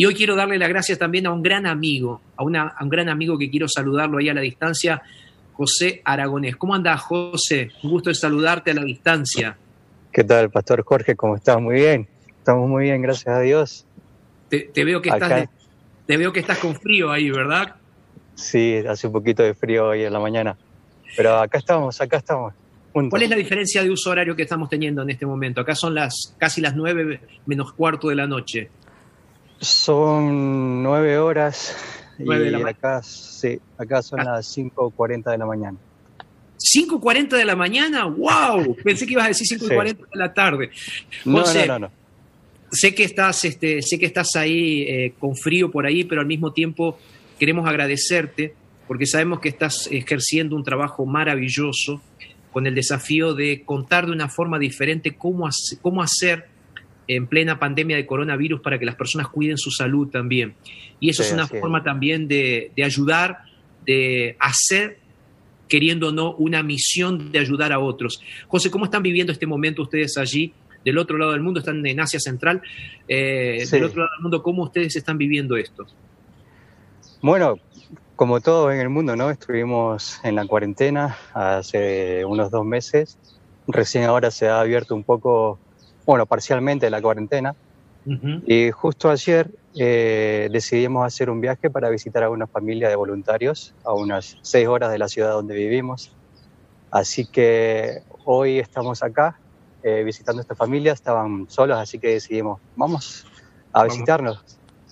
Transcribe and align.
Y 0.00 0.06
hoy 0.06 0.14
quiero 0.14 0.34
darle 0.34 0.56
las 0.56 0.70
gracias 0.70 0.98
también 0.98 1.26
a 1.26 1.30
un 1.30 1.42
gran 1.42 1.66
amigo, 1.66 2.22
a, 2.34 2.42
una, 2.42 2.68
a 2.68 2.82
un 2.82 2.88
gran 2.88 3.10
amigo 3.10 3.36
que 3.36 3.50
quiero 3.50 3.68
saludarlo 3.68 4.16
ahí 4.16 4.30
a 4.30 4.32
la 4.32 4.40
distancia, 4.40 5.02
José 5.52 6.00
Aragonés. 6.06 6.56
¿Cómo 6.56 6.74
andás, 6.74 7.02
José? 7.02 7.68
Un 7.82 7.90
gusto 7.90 8.08
de 8.08 8.14
saludarte 8.14 8.70
a 8.70 8.74
la 8.76 8.82
distancia. 8.82 9.58
¿Qué 10.10 10.24
tal, 10.24 10.48
Pastor 10.48 10.82
Jorge? 10.84 11.16
¿Cómo 11.16 11.36
estás? 11.36 11.60
Muy 11.60 11.74
bien. 11.74 12.08
Estamos 12.38 12.66
muy 12.66 12.84
bien, 12.84 13.02
gracias 13.02 13.28
a 13.28 13.40
Dios. 13.40 13.84
Te, 14.48 14.70
veo 14.74 15.02
que 15.02 15.10
estás 15.10 15.50
te 16.06 16.16
veo 16.16 16.32
que 16.32 16.40
estás 16.40 16.56
con 16.56 16.74
frío 16.76 17.12
ahí, 17.12 17.30
¿verdad? 17.30 17.74
Sí, 18.36 18.76
hace 18.88 19.06
un 19.06 19.12
poquito 19.12 19.42
de 19.42 19.52
frío 19.52 19.88
hoy 19.88 20.04
en 20.04 20.14
la 20.14 20.18
mañana. 20.18 20.56
Pero 21.14 21.36
acá 21.36 21.58
estamos, 21.58 22.00
acá 22.00 22.16
estamos. 22.16 22.54
¿Cuál 22.92 23.22
es 23.22 23.28
la 23.28 23.36
diferencia 23.36 23.82
de 23.82 23.90
uso 23.90 24.08
horario 24.08 24.34
que 24.34 24.44
estamos 24.44 24.70
teniendo 24.70 25.02
en 25.02 25.10
este 25.10 25.26
momento? 25.26 25.60
Acá 25.60 25.74
son 25.74 25.94
las 25.94 26.34
casi 26.38 26.62
las 26.62 26.74
nueve 26.74 27.20
menos 27.44 27.74
cuarto 27.74 28.08
de 28.08 28.14
la 28.14 28.26
noche. 28.26 28.70
Son 29.60 30.82
nueve 30.82 31.18
horas 31.18 31.76
y 32.18 32.54
acá, 32.64 33.02
sí, 33.02 33.60
acá 33.78 34.02
son 34.02 34.20
ah. 34.20 34.24
las 34.24 34.56
5.40 34.56 35.30
de 35.30 35.38
la 35.38 35.46
mañana. 35.46 35.78
5.40 36.58 37.28
de 37.30 37.44
la 37.44 37.56
mañana, 37.56 38.04
wow, 38.04 38.76
pensé 38.84 39.06
que 39.06 39.12
ibas 39.12 39.24
a 39.26 39.28
decir 39.28 39.58
5.40 39.58 39.84
de 39.84 39.96
la 40.12 40.32
tarde. 40.34 40.70
no, 41.24 41.42
no, 41.66 41.78
no, 41.78 41.90
Sé 42.72 42.94
que 42.94 43.02
estás, 43.02 43.44
este, 43.44 43.82
sé 43.82 43.98
que 43.98 44.06
estás 44.06 44.36
ahí 44.36 44.82
eh, 44.82 45.14
con 45.18 45.34
frío 45.34 45.70
por 45.70 45.86
ahí, 45.86 46.04
pero 46.04 46.20
al 46.20 46.26
mismo 46.26 46.52
tiempo 46.52 46.98
queremos 47.38 47.66
agradecerte 47.68 48.54
porque 48.86 49.06
sabemos 49.06 49.40
que 49.40 49.48
estás 49.48 49.88
ejerciendo 49.90 50.54
un 50.54 50.62
trabajo 50.62 51.04
maravilloso 51.06 52.00
con 52.52 52.66
el 52.66 52.74
desafío 52.74 53.34
de 53.34 53.62
contar 53.64 54.06
de 54.06 54.12
una 54.12 54.28
forma 54.28 54.58
diferente 54.58 55.16
cómo, 55.16 55.48
cómo 55.80 56.02
hacer 56.02 56.46
en 57.16 57.26
plena 57.26 57.58
pandemia 57.58 57.96
de 57.96 58.06
coronavirus 58.06 58.60
para 58.60 58.78
que 58.78 58.84
las 58.84 58.94
personas 58.94 59.28
cuiden 59.28 59.58
su 59.58 59.72
salud 59.72 60.08
también. 60.08 60.54
Y 61.00 61.10
eso 61.10 61.22
es 61.22 61.32
una 61.32 61.48
forma 61.48 61.82
también 61.82 62.28
de, 62.28 62.70
ayudar, 62.84 63.38
de 63.84 64.36
hacer, 64.38 64.98
queriendo 65.68 66.08
o 66.08 66.12
no, 66.12 66.34
una 66.36 66.62
misión 66.62 67.32
de 67.32 67.40
ayudar 67.40 67.72
a 67.72 67.80
otros. 67.80 68.22
José, 68.46 68.70
¿cómo 68.70 68.84
están 68.84 69.02
viviendo 69.02 69.32
este 69.32 69.46
momento 69.46 69.82
ustedes 69.82 70.16
allí? 70.18 70.52
Del 70.84 70.98
otro 70.98 71.18
lado 71.18 71.32
del 71.32 71.40
mundo, 71.40 71.58
están 71.58 71.84
en 71.84 71.98
Asia 71.98 72.20
Central. 72.20 72.62
Eh, 73.08 73.66
del 73.68 73.84
otro 73.84 74.02
lado 74.02 74.12
del 74.14 74.22
mundo, 74.22 74.42
¿cómo 74.42 74.62
ustedes 74.62 74.94
están 74.94 75.18
viviendo 75.18 75.56
esto? 75.56 75.86
Bueno, 77.20 77.58
como 78.14 78.40
todo 78.40 78.70
en 78.70 78.78
el 78.80 78.88
mundo, 78.88 79.16
¿no? 79.16 79.30
Estuvimos 79.30 80.20
en 80.22 80.36
la 80.36 80.46
cuarentena 80.46 81.16
hace 81.34 82.24
unos 82.24 82.52
dos 82.52 82.64
meses. 82.64 83.18
Recién 83.66 84.04
ahora 84.04 84.30
se 84.30 84.46
ha 84.46 84.60
abierto 84.60 84.94
un 84.94 85.02
poco, 85.02 85.58
bueno, 86.10 86.26
parcialmente 86.26 86.90
la 86.90 87.00
cuarentena. 87.00 87.54
Y 88.44 88.72
justo 88.72 89.10
ayer 89.10 89.48
eh, 89.76 90.48
decidimos 90.50 91.06
hacer 91.06 91.30
un 91.30 91.40
viaje 91.40 91.70
para 91.70 91.88
visitar 91.88 92.24
a 92.24 92.30
una 92.30 92.48
familia 92.48 92.88
de 92.88 92.96
voluntarios 92.96 93.74
a 93.84 93.92
unas 93.92 94.36
seis 94.42 94.66
horas 94.66 94.90
de 94.90 94.98
la 94.98 95.06
ciudad 95.06 95.30
donde 95.30 95.54
vivimos. 95.54 96.12
Así 96.90 97.26
que 97.26 98.02
hoy 98.24 98.58
estamos 98.58 99.04
acá 99.04 99.38
eh, 99.84 100.02
visitando 100.02 100.40
a 100.40 100.42
esta 100.42 100.56
familia. 100.56 100.92
Estaban 100.92 101.46
solos, 101.48 101.78
así 101.78 102.00
que 102.00 102.08
decidimos, 102.08 102.60
vamos 102.74 103.24
a 103.72 103.84
visitarnos, 103.84 104.44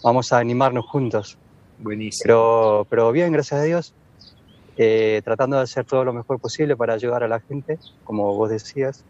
vamos 0.05 0.33
a 0.33 0.39
animarnos 0.39 0.86
juntos. 0.86 1.36
Buenísimo. 1.78 2.23
Pero, 2.23 2.86
pero 2.89 3.11
bien, 3.11 3.33
gracias 3.33 3.61
a 3.61 3.64
Dios. 3.64 3.92
Eh, 4.77 5.20
tratando 5.24 5.57
de 5.57 5.64
hacer 5.64 5.84
todo 5.84 6.05
lo 6.05 6.12
mejor 6.12 6.39
posible 6.39 6.77
para 6.77 6.95
ayudar 6.95 7.24
a 7.24 7.28
la 7.28 7.40
gente, 7.40 7.80
como 8.05 8.36
vos 8.36 8.51
decías. 8.51 9.05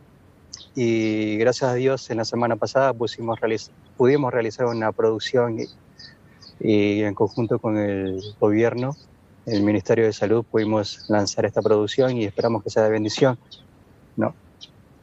Y 0.81 1.37
gracias 1.39 1.73
a 1.73 1.75
Dios, 1.75 2.09
en 2.09 2.19
la 2.19 2.25
semana 2.25 2.55
pasada 2.55 2.93
pusimos, 2.93 3.41
pudimos 3.97 4.33
realizar 4.33 4.67
una 4.67 4.93
producción 4.93 5.59
y, 6.61 7.03
en 7.03 7.15
conjunto 7.15 7.59
con 7.59 7.77
el 7.77 8.21
gobierno, 8.39 8.95
el 9.45 9.65
Ministerio 9.65 10.05
de 10.05 10.13
Salud, 10.13 10.45
pudimos 10.45 11.07
lanzar 11.09 11.47
esta 11.47 11.63
producción 11.63 12.17
y 12.17 12.27
esperamos 12.27 12.63
que 12.63 12.71
sea 12.71 12.85
de 12.85 12.91
bendición. 12.91 13.37
¿no? 14.17 14.37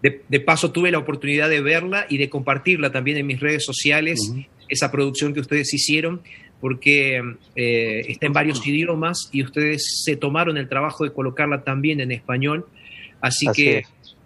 De, 0.01 0.39
paso, 0.39 0.71
tuve 0.71 0.91
la 0.91 0.97
oportunidad 0.97 1.49
de 1.49 1.59
verla 1.59 2.05
y 2.07 2.19
de 2.19 2.29
compartirla 2.29 2.93
también 2.93 3.17
en 3.17 3.27
mis 3.27 3.41
redes 3.41 3.65
sociales, 3.65 4.31
esa 4.69 4.91
producción 4.91 5.33
que 5.33 5.41
ustedes 5.41 5.73
hicieron 5.73 6.21
porque 6.61 7.21
eh, 7.57 8.05
está 8.07 8.27
en 8.27 8.33
varios 8.33 8.65
idiomas 8.65 9.27
y 9.33 9.43
ustedes 9.43 10.03
se 10.05 10.15
tomaron 10.15 10.55
el 10.55 10.69
trabajo 10.69 11.03
de 11.03 11.11
colocarla 11.11 11.65
también 11.65 11.99
en 11.99 12.13
español. 12.13 12.65
Así, 13.19 13.47
que 13.53 13.83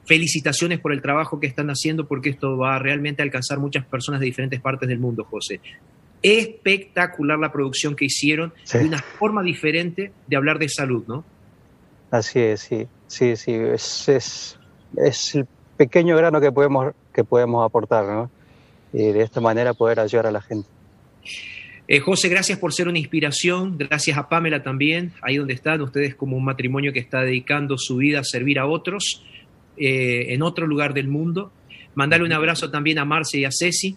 felicitaciones 0.10 0.80
por 0.80 0.92
el 0.92 1.04
trabajo 1.04 1.40
que 1.40 1.46
están 1.46 1.70
haciendo 1.70 2.08
porque 2.08 2.32
esto 2.32 2.58
va 2.58 2.76
a 2.76 2.80
realmente 2.80 3.22
alcanzar 3.22 3.60
muchas 3.60 3.86
personas 3.86 4.20
de 4.20 4.26
diferentes 4.26 4.60
partes 4.60 4.90
del 4.90 4.98
mundo, 4.98 5.24
José. 5.24 5.62
Espectacular 6.24 7.38
la 7.38 7.52
producción 7.52 7.96
que 7.96 8.06
hicieron 8.06 8.52
y 8.74 8.78
una 8.88 9.04
forma 9.04 9.44
diferente 9.44 10.12
de 10.26 10.36
hablar 10.36 10.58
de 10.58 10.68
salud, 10.68 11.04
¿no? 11.08 11.24
Así 12.10 12.40
es, 12.40 12.62
sí, 12.62 12.88
sí, 13.06 13.36
sí, 13.36 13.54
es, 13.54 14.10
es, 14.10 14.58
es 14.98 15.36
el 15.36 15.48
pequeño 15.78 16.18
grano 16.18 16.42
que 16.42 16.52
podemos, 16.52 16.96
que 17.14 17.24
podemos 17.24 17.64
aportar, 17.64 18.06
¿no? 18.06 18.32
Y 18.92 19.12
de 19.12 19.22
esta 19.22 19.40
manera 19.40 19.76
poder 19.76 20.00
ayudar 20.00 20.26
a 20.26 20.32
la 20.32 20.42
gente. 20.42 20.68
Eh, 21.88 22.00
José, 22.00 22.30
gracias 22.30 22.58
por 22.58 22.74
ser 22.74 22.88
una 22.88 22.98
inspiración, 22.98 23.78
gracias 23.78 24.18
a 24.18 24.28
Pamela 24.28 24.64
también, 24.64 25.14
ahí 25.22 25.38
donde 25.38 25.54
están 25.54 25.82
ustedes 25.82 26.16
como 26.16 26.36
un 26.36 26.44
matrimonio 26.44 26.94
que 26.94 27.00
está 27.00 27.22
dedicando 27.22 27.78
su 27.78 27.98
vida 27.98 28.22
a 28.22 28.24
servir 28.24 28.58
a 28.58 28.66
otros 28.66 29.24
eh, 29.80 30.34
en 30.34 30.42
otro 30.42 30.68
lugar 30.68 30.94
del 30.94 31.08
mundo. 31.08 31.52
Mandarle 31.96 32.26
un 32.26 32.34
abrazo 32.34 32.70
también 32.70 33.00
a 33.00 33.06
Marce 33.06 33.40
y 33.40 33.46
a 33.46 33.50
Ceci, 33.52 33.96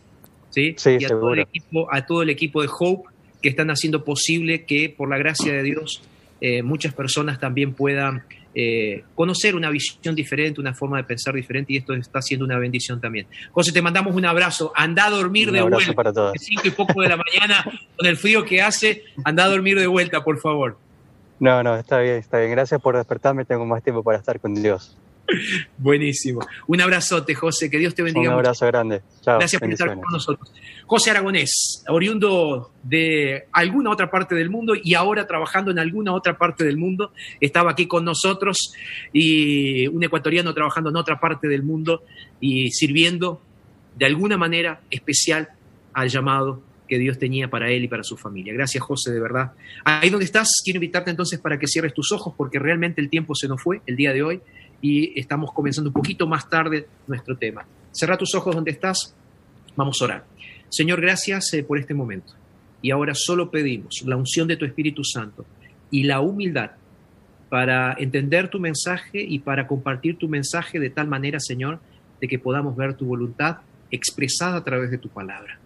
¿sí? 0.50 0.76
y 0.98 1.04
a 1.04 1.09
todo, 1.09 1.34
el 1.34 1.41
equipo, 1.41 1.88
a 1.93 2.06
todo 2.06 2.22
el 2.22 2.31
equipo 2.31 2.62
de 2.62 2.69
Hope 2.78 3.09
que 3.41 3.48
están 3.48 3.70
haciendo 3.70 4.04
posible 4.04 4.65
que, 4.65 4.88
por 4.88 5.09
la 5.10 5.19
gracia 5.19 5.53
de 5.53 5.62
Dios, 5.62 6.03
eh, 6.41 6.62
muchas 6.62 6.94
personas 6.94 7.38
también 7.38 7.75
puedan 7.75 8.22
eh, 8.54 9.04
conocer 9.15 9.54
una 9.54 9.71
visión 9.71 10.15
diferente, 10.15 10.60
una 10.60 10.75
forma 10.75 10.98
de 10.98 11.04
pensar 11.04 11.34
diferente 11.34 11.72
y 11.72 11.78
esto 11.78 11.94
está 11.94 12.21
siendo 12.21 12.44
una 12.44 12.59
bendición 12.59 13.00
también. 13.00 13.26
José, 13.50 13.72
te 13.72 13.81
mandamos 13.81 14.15
un 14.15 14.25
abrazo. 14.25 14.72
Anda 14.75 15.06
a 15.06 15.10
dormir 15.10 15.50
de 15.50 15.62
vuelta. 15.62 15.92
Para 15.92 16.12
todos. 16.12 16.34
Cinco 16.38 16.62
y 16.65 16.71
poco 16.71 17.00
de 17.00 17.09
la 17.09 17.16
mañana, 17.16 17.65
con 17.97 18.06
el 18.06 18.16
frío 18.16 18.44
que 18.44 18.60
hace, 18.60 19.04
anda 19.25 19.44
a 19.44 19.48
dormir 19.48 19.78
de 19.78 19.87
vuelta, 19.87 20.22
por 20.22 20.38
favor. 20.38 20.76
No, 21.41 21.62
no, 21.62 21.76
está 21.76 21.98
bien, 22.00 22.16
está 22.16 22.38
bien. 22.38 22.53
Gracias 22.53 22.81
por 22.81 22.97
despertarme. 22.97 23.44
Tengo 23.44 23.65
más 23.66 23.82
tiempo 23.82 24.03
para 24.03 24.19
estar 24.19 24.38
con 24.38 24.54
Dios. 24.54 24.97
Buenísimo. 25.78 26.41
Un 26.66 26.81
abrazote, 26.81 27.34
José. 27.34 27.71
Que 27.71 27.78
Dios 27.78 27.94
te 27.94 28.03
bendiga. 28.03 28.28
Un 28.28 28.34
abrazo 28.34 28.66
grande. 28.66 29.03
Chao. 29.22 29.38
Gracias 29.38 29.60
por 29.60 29.71
estar 29.71 29.94
con 29.94 30.12
nosotros. 30.12 30.53
José 30.87 31.10
Aragonés, 31.10 31.84
oriundo 31.88 32.72
de 32.83 33.47
alguna 33.53 33.91
otra 33.91 34.10
parte 34.10 34.34
del 34.34 34.50
mundo 34.50 34.75
y 34.75 34.94
ahora 34.94 35.27
trabajando 35.27 35.71
en 35.71 35.78
alguna 35.78 36.12
otra 36.12 36.37
parte 36.37 36.65
del 36.65 36.77
mundo. 36.77 37.12
Estaba 37.41 37.71
aquí 37.71 37.87
con 37.87 38.05
nosotros 38.05 38.75
y 39.12 39.87
un 39.87 40.03
ecuatoriano 40.05 40.53
trabajando 40.53 40.91
en 40.91 40.97
otra 40.97 41.19
parte 41.19 41.49
del 41.49 41.62
mundo 41.62 42.03
y 42.41 42.71
sirviendo 42.72 43.41
de 43.97 44.06
alguna 44.06 44.37
manera 44.37 44.81
especial 44.91 45.50
al 45.93 46.09
llamado 46.09 46.62
que 46.89 46.99
Dios 46.99 47.19
tenía 47.19 47.49
para 47.49 47.71
él 47.71 47.84
y 47.84 47.89
para 47.89 48.03
su 48.03 48.19
familia. 48.19 48.53
Gracias, 48.53 48.84
José, 48.84 49.12
de 49.12 49.21
verdad. 49.21 49.53
Ahí 49.84 50.10
donde 50.10 50.27
estás, 50.27 50.60
quiero 50.62 50.77
invitarte 50.77 51.10
entonces 51.10 51.41
para 51.41 51.59
que 51.59 51.66
cierres 51.66 51.94
tus 51.94 52.12
ojos 52.12 52.34
porque 52.37 52.59
realmente 52.59 53.00
el 53.00 53.09
tiempo 53.09 53.34
se 53.34 53.49
nos 53.49 53.62
fue 53.62 53.81
el 53.87 53.97
día 53.97 54.12
de 54.12 54.22
hoy 54.22 54.43
y 54.82 55.19
estamos 55.19 55.53
comenzando 55.53 55.88
un 55.88 55.94
poquito 55.94 56.26
más 56.26 56.50
tarde 56.50 56.86
nuestro 57.07 57.36
tema. 57.36 57.65
Cerra 57.92 58.18
tus 58.18 58.34
ojos 58.34 58.54
donde 58.54 58.72
estás, 58.72 59.15
vamos 59.77 60.03
a 60.03 60.04
orar. 60.04 60.24
Señor, 60.68 61.01
gracias 61.01 61.54
eh, 61.54 61.62
por 61.62 61.78
este 61.78 61.95
momento. 61.95 62.34
Y 62.83 62.91
ahora 62.91 63.15
solo 63.15 63.51
pedimos 63.51 64.03
la 64.04 64.16
unción 64.16 64.48
de 64.48 64.57
tu 64.57 64.65
Espíritu 64.65 65.04
Santo 65.04 65.47
y 65.91 66.03
la 66.03 66.21
humildad 66.21 66.72
para 67.48 67.95
entender 67.98 68.48
tu 68.48 68.59
mensaje 68.59 69.22
y 69.22 69.39
para 69.39 69.66
compartir 69.66 70.18
tu 70.18 70.28
mensaje 70.28 70.80
de 70.80 70.91
tal 70.91 71.07
manera, 71.07 71.39
Señor, 71.39 71.78
de 72.21 72.27
que 72.27 72.39
podamos 72.39 72.74
ver 72.77 72.95
tu 72.95 73.07
voluntad 73.07 73.59
expresada 73.91 74.57
a 74.57 74.65
través 74.65 74.91
de 74.91 74.98
tu 74.98 75.09
palabra. 75.10 75.59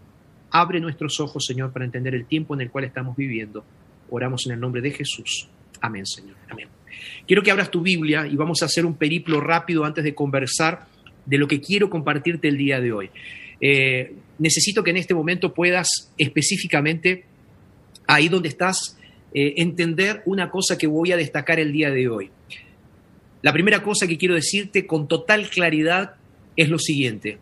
Abre 0.50 0.80
nuestros 0.80 1.20
ojos, 1.20 1.46
Señor, 1.46 1.72
para 1.72 1.84
entender 1.84 2.14
el 2.14 2.26
tiempo 2.26 2.54
en 2.54 2.60
el 2.60 2.70
cual 2.70 2.84
estamos 2.84 3.16
viviendo. 3.16 3.64
Oramos 4.10 4.46
en 4.46 4.52
el 4.52 4.60
nombre 4.60 4.82
de 4.82 4.90
Jesús. 4.90 5.48
Amén, 5.80 6.04
Señor. 6.04 6.36
Amén. 6.50 6.68
Quiero 7.26 7.42
que 7.42 7.50
abras 7.50 7.70
tu 7.70 7.80
Biblia 7.80 8.26
y 8.26 8.36
vamos 8.36 8.62
a 8.62 8.66
hacer 8.66 8.86
un 8.86 8.94
periplo 8.94 9.40
rápido 9.40 9.84
antes 9.84 10.04
de 10.04 10.14
conversar 10.14 10.86
de 11.24 11.38
lo 11.38 11.48
que 11.48 11.60
quiero 11.60 11.90
compartirte 11.90 12.48
el 12.48 12.56
día 12.56 12.80
de 12.80 12.92
hoy. 12.92 13.10
Eh, 13.60 14.14
necesito 14.38 14.84
que 14.84 14.90
en 14.90 14.98
este 14.98 15.14
momento 15.14 15.52
puedas 15.52 16.12
específicamente, 16.18 17.24
ahí 18.06 18.28
donde 18.28 18.48
estás, 18.48 18.96
eh, 19.34 19.54
entender 19.56 20.22
una 20.26 20.50
cosa 20.50 20.78
que 20.78 20.86
voy 20.86 21.12
a 21.12 21.16
destacar 21.16 21.58
el 21.58 21.72
día 21.72 21.90
de 21.90 22.08
hoy. 22.08 22.30
La 23.42 23.52
primera 23.52 23.82
cosa 23.82 24.06
que 24.06 24.18
quiero 24.18 24.34
decirte 24.34 24.86
con 24.86 25.08
total 25.08 25.48
claridad 25.48 26.14
es 26.56 26.68
lo 26.68 26.78
siguiente. 26.78 27.38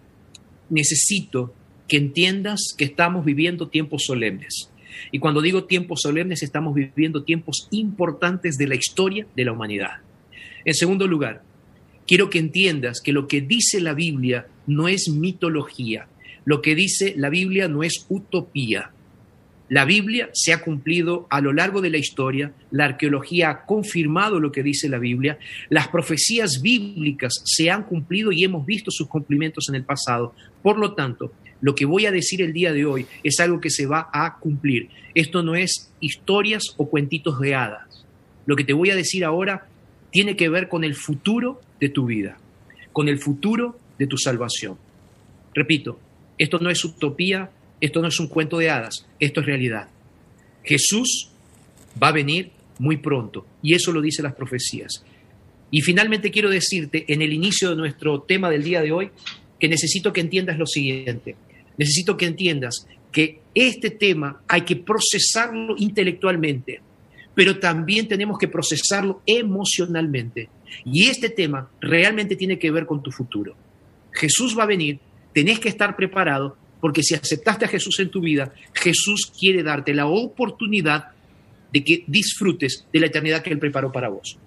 Necesito 0.71 1.55
que 1.89 1.97
entiendas 1.97 2.75
que 2.77 2.85
estamos 2.85 3.25
viviendo 3.25 3.69
tiempos 3.69 4.05
solemnes. 4.07 4.71
Y 5.11 5.19
cuando 5.19 5.41
digo 5.41 5.65
tiempos 5.65 6.01
solemnes, 6.03 6.43
estamos 6.43 6.75
viviendo 6.75 7.25
tiempos 7.25 7.69
importantes 7.71 8.57
de 8.57 8.67
la 8.67 8.75
historia 8.75 9.27
de 9.35 9.45
la 9.45 9.53
humanidad. 9.53 9.99
En 10.65 10.75
segundo 10.75 11.07
lugar, 11.07 11.43
quiero 12.07 12.31
que 12.31 12.39
entiendas 12.39 13.01
que 13.01 13.13
lo 13.13 13.29
que 13.29 13.41
dice 13.41 13.81
la 13.81 13.95
Biblia 13.95 14.47
no 14.67 14.89
es 14.89 15.09
mitología, 15.09 16.09
lo 16.45 16.63
que 16.63 16.75
dice 16.75 17.15
la 17.17 17.29
Biblia 17.29 17.69
no 17.69 17.83
es 17.83 18.07
utopía. 18.09 18.91
La 19.71 19.87
Biblia 19.87 20.29
se 20.35 20.53
ha 20.53 20.61
cumplido 20.63 21.27
a 21.31 21.41
lo 21.41 21.53
largo 21.53 21.81
de 21.81 21.89
la 21.89 21.97
historia, 21.97 22.53
la 22.71 22.85
arqueología 22.85 23.49
ha 23.49 23.67
confirmado 23.67 24.39
lo 24.39 24.53
que 24.53 24.63
dice 24.63 24.91
la 24.91 24.99
Biblia, 24.99 25.39
las 25.71 25.89
profecías 25.89 26.61
bíblicas 26.61 27.43
se 27.45 27.71
han 27.71 27.85
cumplido 27.85 28.31
y 28.31 28.45
hemos 28.45 28.67
visto 28.67 28.91
sus 28.91 29.09
cumplimientos 29.09 29.69
en 29.71 29.77
el 29.77 29.85
pasado. 29.85 30.35
Por 30.63 30.79
lo 30.79 30.93
tanto, 30.93 31.33
lo 31.65 31.75
que 31.75 31.87
voy 31.87 32.05
a 32.05 32.13
decir 32.13 32.43
el 32.43 32.53
día 32.53 32.75
de 32.75 32.85
hoy 32.85 33.07
es 33.23 33.41
algo 33.41 33.59
que 33.59 33.71
se 33.71 33.87
va 33.87 34.11
a 34.13 34.39
cumplir. 34.39 34.91
Esto 35.15 35.43
no 35.43 35.55
es 35.55 35.91
historias 35.99 36.63
o 36.77 36.91
cuentitos 36.91 37.41
de 37.41 37.55
hadas. 37.55 38.05
Lo 38.45 38.55
que 38.55 38.65
te 38.65 38.75
voy 38.75 38.91
a 38.91 38.95
decir 38.95 39.25
ahora 39.25 39.67
tiene 40.11 40.37
que 40.37 40.51
ver 40.51 40.69
con 40.69 40.85
el 40.85 40.95
futuro 40.95 41.63
de 41.81 41.89
tu 41.89 42.05
vida, 42.05 42.37
con 42.93 43.09
el 43.09 43.19
futuro 43.19 43.79
de 43.99 44.07
tu 44.07 44.19
salvación. 44.19 44.77
Repito, 45.55 45.99
esto 46.37 46.59
no 46.59 46.69
es 46.69 46.85
utopía, 46.85 47.51
esto 47.81 48.03
no 48.03 48.09
es 48.09 48.21
un 48.21 48.29
cuento 48.29 48.59
de 48.59 48.69
hadas, 48.69 49.07
esto 49.19 49.41
es 49.41 49.47
realidad. 49.47 49.89
Jesús 50.65 51.31
va 52.01 52.09
a 52.09 52.13
venir 52.13 52.51
muy 52.79 52.99
pronto 52.99 53.47
y 53.63 53.73
eso 53.73 53.91
lo 53.91 54.03
dicen 54.03 54.25
las 54.25 54.35
profecías. 54.35 55.03
Y 55.71 55.81
finalmente 55.81 56.31
quiero 56.31 56.51
decirte 56.51 57.07
en 57.09 57.23
el 57.23 57.33
inicio 57.33 57.71
de 57.71 57.77
nuestro 57.77 58.21
tema 58.21 58.51
del 58.51 58.65
día 58.65 58.83
de 58.83 58.93
hoy 58.93 59.11
que 59.59 59.69
necesito 59.69 60.13
que 60.13 60.21
entiendas 60.21 60.59
lo 60.59 60.67
siguiente. 60.67 61.37
Necesito 61.77 62.17
que 62.17 62.27
entiendas 62.27 62.87
que 63.13 63.41
este 63.55 63.91
tema 63.91 64.43
hay 64.49 64.63
que 64.63 64.77
procesarlo 64.77 65.75
intelectualmente, 65.79 66.81
pero 67.35 67.59
también 67.59 68.09
tenemos 68.09 68.39
que 68.39 68.49
procesarlo 68.49 69.23
emocionalmente. 69.27 70.49
Y 70.85 71.07
este 71.09 71.31
tema 71.31 71.71
realmente 71.81 72.37
tiene 72.37 72.59
que 72.59 72.71
ver 72.71 72.87
con 72.87 73.03
tu 73.03 73.11
futuro. 73.11 73.57
Jesús 74.13 74.57
va 74.59 74.65
a 74.65 74.67
venir, 74.67 74.99
tenés 75.33 75.59
que 75.59 75.69
estar 75.69 75.97
preparado, 75.97 76.57
porque 76.81 77.03
si 77.03 77.15
aceptaste 77.15 77.65
a 77.65 77.69
Jesús 77.69 77.99
en 78.01 78.11
tu 78.11 78.21
vida, 78.21 78.53
Jesús 78.73 79.33
quiere 79.39 79.63
darte 79.63 79.95
la 79.95 80.07
oportunidad 80.07 81.09
de 81.73 81.83
que 81.83 82.05
disfrutes 82.07 82.87
de 82.93 83.01
la 83.01 83.07
eternidad 83.07 83.43
que 83.43 83.51
Él 83.51 83.59
preparó 83.59 83.91
para 83.91 84.09
vos. 84.09 84.39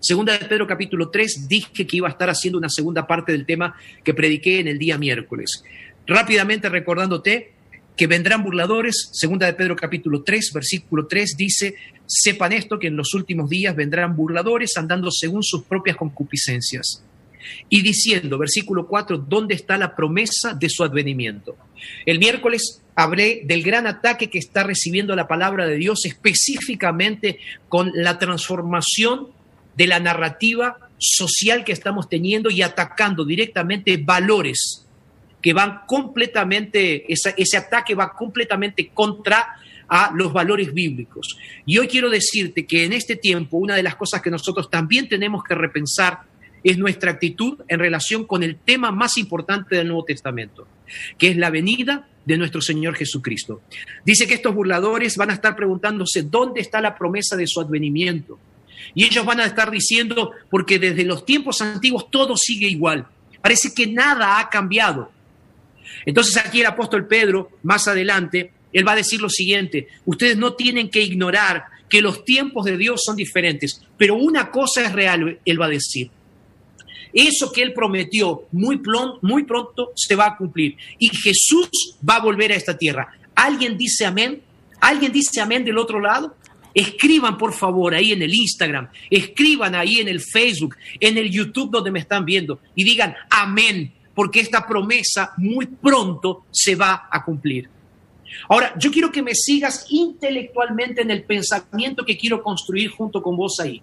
Segunda 0.00 0.36
de 0.36 0.44
Pedro 0.46 0.66
capítulo 0.66 1.10
3, 1.10 1.46
dije 1.48 1.86
que 1.86 1.96
iba 1.96 2.08
a 2.08 2.10
estar 2.10 2.28
haciendo 2.28 2.58
una 2.58 2.68
segunda 2.68 3.06
parte 3.06 3.30
del 3.30 3.46
tema 3.46 3.76
que 4.02 4.12
prediqué 4.12 4.58
en 4.58 4.66
el 4.66 4.76
día 4.76 4.98
miércoles. 4.98 5.62
Rápidamente 6.06 6.68
recordándote 6.68 7.52
que 7.96 8.06
vendrán 8.06 8.42
burladores, 8.42 9.10
segunda 9.12 9.46
de 9.46 9.52
Pedro 9.52 9.76
capítulo 9.76 10.22
3, 10.22 10.50
versículo 10.54 11.06
3 11.06 11.34
dice, 11.36 11.74
sepan 12.06 12.52
esto 12.52 12.78
que 12.78 12.88
en 12.88 12.96
los 12.96 13.14
últimos 13.14 13.48
días 13.48 13.76
vendrán 13.76 14.16
burladores 14.16 14.76
andando 14.76 15.10
según 15.10 15.42
sus 15.42 15.64
propias 15.64 15.96
concupiscencias 15.96 17.04
y 17.68 17.82
diciendo, 17.82 18.38
versículo 18.38 18.86
4, 18.86 19.18
¿dónde 19.18 19.54
está 19.54 19.76
la 19.76 19.94
promesa 19.94 20.54
de 20.54 20.68
su 20.68 20.84
advenimiento? 20.84 21.56
El 22.06 22.18
miércoles 22.18 22.82
hablé 22.94 23.42
del 23.44 23.62
gran 23.62 23.86
ataque 23.86 24.30
que 24.30 24.38
está 24.38 24.62
recibiendo 24.62 25.14
la 25.16 25.28
palabra 25.28 25.66
de 25.66 25.76
Dios 25.76 26.04
específicamente 26.04 27.38
con 27.68 27.90
la 27.94 28.18
transformación 28.18 29.28
de 29.76 29.86
la 29.86 30.00
narrativa 30.00 30.76
social 30.98 31.64
que 31.64 31.72
estamos 31.72 32.08
teniendo 32.08 32.50
y 32.50 32.62
atacando 32.62 33.24
directamente 33.24 33.96
valores 33.96 34.86
que 35.42 35.52
van 35.52 35.80
completamente, 35.86 37.04
ese 37.12 37.56
ataque 37.56 37.94
va 37.94 38.12
completamente 38.12 38.88
contra 38.94 39.56
a 39.88 40.12
los 40.14 40.32
valores 40.32 40.72
bíblicos. 40.72 41.36
Y 41.66 41.76
hoy 41.76 41.88
quiero 41.88 42.08
decirte 42.08 42.64
que 42.64 42.84
en 42.84 42.94
este 42.94 43.16
tiempo 43.16 43.58
una 43.58 43.74
de 43.74 43.82
las 43.82 43.96
cosas 43.96 44.22
que 44.22 44.30
nosotros 44.30 44.70
también 44.70 45.08
tenemos 45.08 45.44
que 45.44 45.54
repensar 45.54 46.20
es 46.64 46.78
nuestra 46.78 47.10
actitud 47.10 47.58
en 47.68 47.80
relación 47.80 48.24
con 48.24 48.42
el 48.42 48.56
tema 48.56 48.92
más 48.92 49.18
importante 49.18 49.76
del 49.76 49.88
Nuevo 49.88 50.04
Testamento, 50.04 50.66
que 51.18 51.28
es 51.28 51.36
la 51.36 51.50
venida 51.50 52.08
de 52.24 52.38
nuestro 52.38 52.60
Señor 52.60 52.94
Jesucristo. 52.94 53.62
Dice 54.04 54.26
que 54.26 54.34
estos 54.34 54.54
burladores 54.54 55.16
van 55.16 55.30
a 55.30 55.34
estar 55.34 55.56
preguntándose 55.56 56.22
dónde 56.22 56.60
está 56.60 56.80
la 56.80 56.96
promesa 56.96 57.36
de 57.36 57.48
su 57.48 57.60
advenimiento. 57.60 58.38
Y 58.94 59.04
ellos 59.04 59.26
van 59.26 59.40
a 59.40 59.46
estar 59.46 59.70
diciendo, 59.70 60.32
porque 60.50 60.78
desde 60.78 61.04
los 61.04 61.26
tiempos 61.26 61.60
antiguos 61.60 62.10
todo 62.10 62.36
sigue 62.36 62.68
igual. 62.68 63.06
Parece 63.40 63.74
que 63.74 63.86
nada 63.86 64.38
ha 64.38 64.48
cambiado. 64.48 65.10
Entonces 66.06 66.36
aquí 66.36 66.60
el 66.60 66.66
apóstol 66.66 67.06
Pedro, 67.06 67.50
más 67.62 67.88
adelante, 67.88 68.52
él 68.72 68.86
va 68.86 68.92
a 68.92 68.96
decir 68.96 69.20
lo 69.20 69.28
siguiente, 69.28 69.88
ustedes 70.06 70.36
no 70.36 70.54
tienen 70.54 70.88
que 70.90 71.02
ignorar 71.02 71.64
que 71.88 72.00
los 72.00 72.24
tiempos 72.24 72.64
de 72.64 72.78
Dios 72.78 73.02
son 73.04 73.16
diferentes, 73.16 73.82
pero 73.98 74.14
una 74.14 74.50
cosa 74.50 74.82
es 74.82 74.92
real, 74.92 75.38
él 75.44 75.60
va 75.60 75.66
a 75.66 75.70
decir, 75.70 76.10
eso 77.12 77.52
que 77.52 77.62
él 77.62 77.72
prometió 77.74 78.44
muy, 78.52 78.80
muy 79.20 79.44
pronto 79.44 79.92
se 79.94 80.16
va 80.16 80.28
a 80.28 80.36
cumplir. 80.36 80.76
Y 80.98 81.08
Jesús 81.08 81.68
va 82.08 82.16
a 82.16 82.22
volver 82.22 82.52
a 82.52 82.56
esta 82.56 82.76
tierra. 82.76 83.12
¿Alguien 83.34 83.76
dice 83.76 84.06
amén? 84.06 84.42
¿Alguien 84.80 85.12
dice 85.12 85.40
amén 85.40 85.64
del 85.64 85.78
otro 85.78 86.00
lado? 86.00 86.34
Escriban 86.74 87.36
por 87.36 87.52
favor 87.52 87.94
ahí 87.94 88.12
en 88.12 88.22
el 88.22 88.34
Instagram, 88.34 88.88
escriban 89.10 89.74
ahí 89.74 90.00
en 90.00 90.08
el 90.08 90.22
Facebook, 90.22 90.76
en 91.00 91.18
el 91.18 91.30
YouTube 91.30 91.70
donde 91.70 91.90
me 91.90 91.98
están 91.98 92.24
viendo 92.24 92.60
y 92.74 92.82
digan 92.82 93.14
amén, 93.28 93.92
porque 94.14 94.40
esta 94.40 94.66
promesa 94.66 95.32
muy 95.36 95.66
pronto 95.66 96.46
se 96.50 96.74
va 96.74 97.08
a 97.10 97.24
cumplir. 97.24 97.68
Ahora, 98.48 98.74
yo 98.78 98.90
quiero 98.90 99.12
que 99.12 99.22
me 99.22 99.34
sigas 99.34 99.86
intelectualmente 99.90 101.02
en 101.02 101.10
el 101.10 101.24
pensamiento 101.24 102.04
que 102.04 102.16
quiero 102.16 102.42
construir 102.42 102.90
junto 102.90 103.22
con 103.22 103.36
vos 103.36 103.60
ahí. 103.60 103.82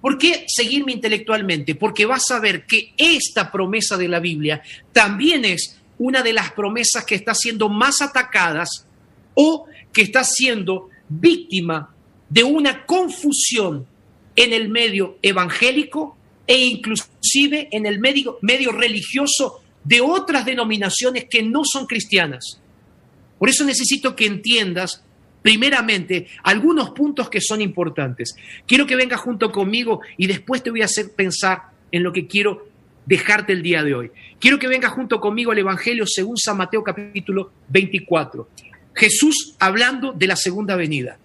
¿Por 0.00 0.18
qué 0.18 0.44
seguirme 0.48 0.92
intelectualmente? 0.92 1.74
Porque 1.74 2.06
vas 2.06 2.30
a 2.30 2.40
ver 2.40 2.66
que 2.66 2.92
esta 2.96 3.52
promesa 3.52 3.96
de 3.96 4.08
la 4.08 4.18
Biblia 4.18 4.62
también 4.92 5.44
es 5.44 5.80
una 5.98 6.22
de 6.22 6.32
las 6.32 6.50
promesas 6.52 7.04
que 7.04 7.14
está 7.14 7.34
siendo 7.34 7.68
más 7.68 8.02
atacadas 8.02 8.86
o 9.34 9.66
que 9.92 10.02
está 10.02 10.24
siendo 10.24 10.88
víctima 11.08 11.94
de 12.28 12.42
una 12.42 12.84
confusión 12.84 13.86
en 14.34 14.52
el 14.52 14.68
medio 14.68 15.18
evangélico 15.22 16.16
e 16.46 16.58
inclusive 16.58 17.68
en 17.70 17.86
el 17.86 17.98
medio, 17.98 18.38
religioso 18.72 19.62
de 19.84 20.00
otras 20.00 20.44
denominaciones 20.44 21.26
que 21.30 21.42
no 21.42 21.62
son 21.64 21.86
cristianas. 21.86 22.60
Por 23.38 23.48
eso 23.48 23.64
necesito 23.64 24.14
que 24.14 24.26
entiendas 24.26 25.04
primeramente 25.42 26.28
algunos 26.44 26.90
puntos 26.90 27.28
que 27.28 27.40
son 27.40 27.60
importantes. 27.60 28.34
Quiero 28.66 28.86
que 28.86 28.96
vengas 28.96 29.20
junto 29.20 29.50
conmigo 29.50 30.00
y 30.16 30.26
después 30.26 30.62
te 30.62 30.70
voy 30.70 30.82
a 30.82 30.86
hacer 30.86 31.12
pensar 31.12 31.62
en 31.90 32.02
lo 32.02 32.12
que 32.12 32.26
quiero 32.26 32.68
dejarte 33.06 33.52
el 33.52 33.62
día 33.62 33.82
de 33.82 33.94
hoy. 33.94 34.10
Quiero 34.38 34.58
que 34.58 34.68
vengas 34.68 34.92
junto 34.92 35.20
conmigo 35.20 35.50
al 35.50 35.58
Evangelio 35.58 36.04
según 36.06 36.36
San 36.36 36.56
Mateo 36.56 36.84
capítulo 36.84 37.52
24. 37.68 38.48
Jesús 38.94 39.56
hablando 39.58 40.12
de 40.12 40.26
la 40.26 40.36
segunda 40.36 40.76
venida. 40.76 41.18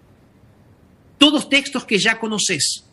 Todos 1.17 1.49
textos 1.49 1.85
que 1.85 1.97
ya 1.97 2.19
conoces, 2.19 2.86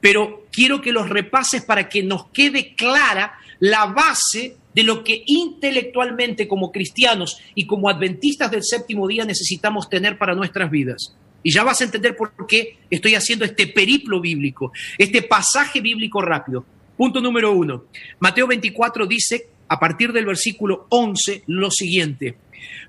pero 0.00 0.46
quiero 0.52 0.80
que 0.80 0.92
los 0.92 1.08
repases 1.08 1.62
para 1.62 1.88
que 1.88 2.02
nos 2.02 2.26
quede 2.28 2.74
clara 2.74 3.38
la 3.60 3.86
base 3.86 4.56
de 4.74 4.82
lo 4.82 5.02
que 5.02 5.22
intelectualmente 5.26 6.46
como 6.46 6.70
cristianos 6.70 7.40
y 7.54 7.66
como 7.66 7.88
adventistas 7.88 8.50
del 8.50 8.62
séptimo 8.62 9.08
día 9.08 9.24
necesitamos 9.24 9.88
tener 9.88 10.18
para 10.18 10.34
nuestras 10.34 10.70
vidas. 10.70 11.14
Y 11.42 11.52
ya 11.52 11.64
vas 11.64 11.80
a 11.80 11.84
entender 11.84 12.16
por 12.16 12.32
qué 12.46 12.78
estoy 12.90 13.14
haciendo 13.14 13.44
este 13.44 13.66
periplo 13.66 14.20
bíblico, 14.20 14.72
este 14.96 15.22
pasaje 15.22 15.80
bíblico 15.80 16.20
rápido. 16.20 16.64
Punto 16.96 17.20
número 17.20 17.52
uno. 17.52 17.84
Mateo 18.18 18.46
24 18.46 19.06
dice, 19.06 19.48
a 19.68 19.78
partir 19.78 20.12
del 20.12 20.26
versículo 20.26 20.86
11, 20.90 21.44
lo 21.46 21.70
siguiente. 21.70 22.36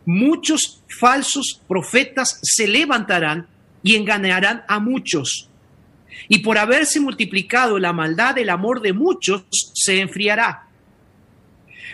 Muchos 0.05 0.83
falsos 0.99 1.61
profetas 1.67 2.39
se 2.41 2.67
levantarán 2.67 3.47
y 3.83 3.95
engañarán 3.95 4.63
a 4.67 4.79
muchos. 4.79 5.48
Y 6.27 6.39
por 6.39 6.57
haberse 6.57 6.99
multiplicado 6.99 7.79
la 7.79 7.93
maldad, 7.93 8.37
el 8.37 8.49
amor 8.49 8.81
de 8.81 8.93
muchos 8.93 9.45
se 9.73 9.99
enfriará. 9.99 10.67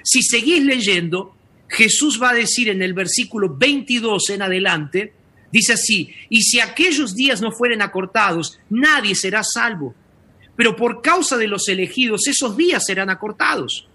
Si 0.04 0.22
seguís 0.22 0.64
leyendo, 0.64 1.36
Jesús 1.68 2.20
va 2.22 2.32
a 2.32 2.36
decir 2.36 2.70
en 2.70 2.82
el 2.82 2.94
versículo 2.94 3.56
22 3.56 4.30
en 4.30 4.42
adelante, 4.42 5.14
dice 5.52 5.74
así, 5.74 6.14
y 6.30 6.42
si 6.42 6.60
aquellos 6.60 7.16
días 7.16 7.42
no 7.42 7.52
fueren 7.52 7.82
acortados, 7.82 8.60
nadie 8.70 9.16
será 9.16 9.44
salvo. 9.44 9.96
Pero 10.56 10.76
por 10.76 11.02
causa 11.02 11.38
de 11.38 11.48
los 11.48 11.68
elegidos, 11.68 12.28
esos 12.28 12.56
días 12.56 12.84
serán 12.86 13.10
acortados. 13.10 13.88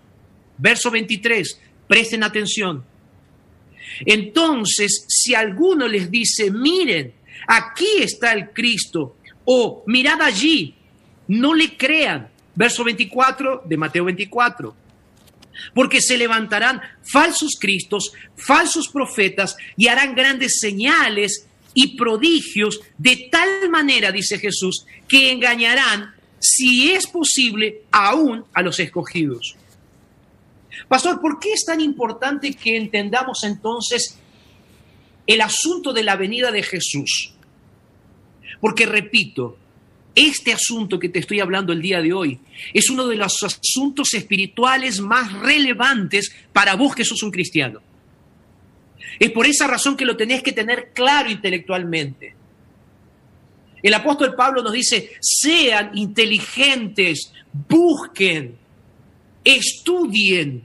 Verso 0.59 0.91
23, 0.91 1.61
presten 1.87 2.23
atención. 2.23 2.85
Entonces, 4.05 5.05
si 5.09 5.35
alguno 5.35 5.89
les 5.89 6.11
dice, 6.11 6.51
miren, 6.51 7.15
aquí 7.47 7.89
está 8.01 8.33
el 8.33 8.51
Cristo, 8.51 9.17
o 9.45 9.83
mirad 9.87 10.21
allí, 10.23 10.75
no 11.29 11.55
le 11.55 11.77
crean. 11.77 12.29
Verso 12.55 12.85
24 12.85 13.63
de 13.65 13.77
Mateo 13.77 14.05
24 14.05 14.77
porque 15.75 16.01
se 16.01 16.17
levantarán 16.17 16.81
falsos 17.03 17.59
cristos, 17.61 18.13
falsos 18.35 18.89
profetas 18.89 19.57
y 19.77 19.89
harán 19.89 20.15
grandes 20.15 20.59
señales 20.59 21.47
y 21.75 21.99
prodigios 21.99 22.81
de 22.97 23.29
tal 23.31 23.69
manera, 23.69 24.11
dice 24.11 24.39
Jesús, 24.39 24.87
que 25.07 25.31
engañarán, 25.31 26.15
si 26.39 26.93
es 26.93 27.07
posible, 27.07 27.83
aún 27.91 28.45
a 28.55 28.63
los 28.63 28.81
escogidos. 28.81 29.55
Pastor, 30.89 31.21
¿por 31.21 31.39
qué 31.39 31.53
es 31.53 31.65
tan 31.67 31.81
importante 31.83 32.55
que 32.55 32.77
entendamos 32.77 33.45
entonces 33.45 34.19
el 35.31 35.41
asunto 35.43 35.93
de 35.93 36.03
la 36.03 36.17
venida 36.17 36.51
de 36.51 36.63
Jesús. 36.65 37.35
Porque 38.61 38.87
repito, 38.87 39.57
este 40.15 40.53
asunto 40.53 40.99
que 40.99 41.09
te 41.09 41.21
estoy 41.21 41.41
hablando 41.41 41.73
el 41.73 41.81
día 41.81 42.03
de 42.03 42.13
hoy 42.13 42.39
es 42.75 42.91
uno 42.91 43.07
de 43.07 43.17
los 43.17 43.43
asuntos 43.43 44.13
espirituales 44.15 45.01
más 45.01 45.33
relevantes 45.33 46.35
para 46.53 46.75
vos 46.75 46.95
que 46.95 47.05
sos 47.05 47.23
un 47.23 47.31
cristiano. 47.31 47.81
Es 49.19 49.31
por 49.31 49.47
esa 49.47 49.67
razón 49.67 49.97
que 49.97 50.05
lo 50.05 50.17
tenés 50.17 50.43
que 50.43 50.53
tener 50.53 50.91
claro 50.95 51.31
intelectualmente. 51.31 52.35
El 53.83 53.95
apóstol 53.95 54.35
Pablo 54.35 54.63
nos 54.63 54.73
dice, 54.73 55.13
sean 55.21 55.97
inteligentes, 55.97 57.33
busquen, 57.69 58.57
estudien 59.45 60.65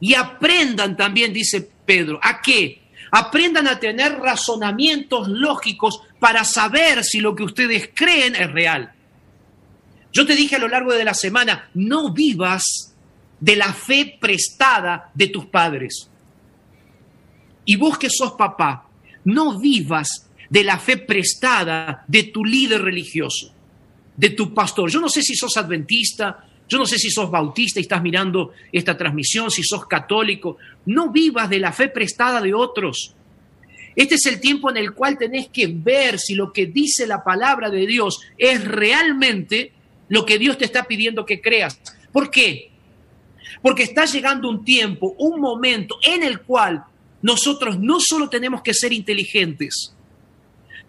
y 0.00 0.14
aprendan 0.14 0.96
también, 0.96 1.32
dice 1.32 1.66
Pedro. 1.86 2.18
¿A 2.22 2.42
qué? 2.42 2.82
Aprendan 3.10 3.68
a 3.68 3.78
tener 3.78 4.18
razonamientos 4.18 5.28
lógicos 5.28 6.00
para 6.24 6.42
saber 6.42 7.04
si 7.04 7.20
lo 7.20 7.36
que 7.36 7.42
ustedes 7.42 7.90
creen 7.92 8.34
es 8.34 8.50
real. 8.50 8.90
Yo 10.10 10.24
te 10.24 10.34
dije 10.34 10.56
a 10.56 10.58
lo 10.58 10.68
largo 10.68 10.94
de 10.94 11.04
la 11.04 11.12
semana, 11.12 11.68
no 11.74 12.14
vivas 12.14 12.94
de 13.38 13.56
la 13.56 13.74
fe 13.74 14.16
prestada 14.18 15.10
de 15.12 15.26
tus 15.26 15.44
padres. 15.44 16.08
Y 17.66 17.76
vos 17.76 17.98
que 17.98 18.08
sos 18.08 18.32
papá, 18.38 18.88
no 19.26 19.58
vivas 19.58 20.30
de 20.48 20.64
la 20.64 20.78
fe 20.78 20.96
prestada 20.96 22.06
de 22.08 22.22
tu 22.22 22.42
líder 22.42 22.80
religioso, 22.80 23.52
de 24.16 24.30
tu 24.30 24.54
pastor. 24.54 24.90
Yo 24.90 25.00
no 25.00 25.10
sé 25.10 25.20
si 25.20 25.34
sos 25.34 25.54
adventista, 25.58 26.46
yo 26.66 26.78
no 26.78 26.86
sé 26.86 26.96
si 26.96 27.10
sos 27.10 27.30
bautista 27.30 27.80
y 27.80 27.82
estás 27.82 28.00
mirando 28.00 28.54
esta 28.72 28.96
transmisión, 28.96 29.50
si 29.50 29.62
sos 29.62 29.84
católico. 29.84 30.56
No 30.86 31.10
vivas 31.12 31.50
de 31.50 31.60
la 31.60 31.72
fe 31.74 31.88
prestada 31.88 32.40
de 32.40 32.54
otros. 32.54 33.14
Este 33.96 34.16
es 34.16 34.26
el 34.26 34.40
tiempo 34.40 34.70
en 34.70 34.76
el 34.76 34.92
cual 34.92 35.18
tenés 35.18 35.48
que 35.48 35.68
ver 35.68 36.18
si 36.18 36.34
lo 36.34 36.52
que 36.52 36.66
dice 36.66 37.06
la 37.06 37.22
palabra 37.22 37.70
de 37.70 37.86
Dios 37.86 38.20
es 38.36 38.64
realmente 38.64 39.72
lo 40.08 40.26
que 40.26 40.38
Dios 40.38 40.58
te 40.58 40.64
está 40.64 40.84
pidiendo 40.84 41.24
que 41.24 41.40
creas. 41.40 41.80
¿Por 42.12 42.30
qué? 42.30 42.70
Porque 43.62 43.84
está 43.84 44.04
llegando 44.04 44.48
un 44.48 44.64
tiempo, 44.64 45.14
un 45.18 45.40
momento 45.40 45.96
en 46.02 46.22
el 46.22 46.40
cual 46.40 46.84
nosotros 47.22 47.78
no 47.78 47.98
solo 48.00 48.28
tenemos 48.28 48.62
que 48.62 48.74
ser 48.74 48.92
inteligentes, 48.92 49.94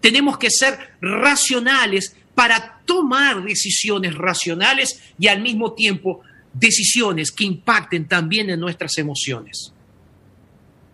tenemos 0.01 0.37
que 0.37 0.49
ser 0.49 0.77
racionales 0.99 2.15
para 2.33 2.81
tomar 2.85 3.43
decisiones 3.43 4.15
racionales 4.15 5.01
y 5.17 5.27
al 5.27 5.41
mismo 5.41 5.73
tiempo 5.73 6.21
decisiones 6.53 7.31
que 7.31 7.45
impacten 7.45 8.07
también 8.07 8.49
en 8.49 8.59
nuestras 8.59 8.97
emociones. 8.97 9.73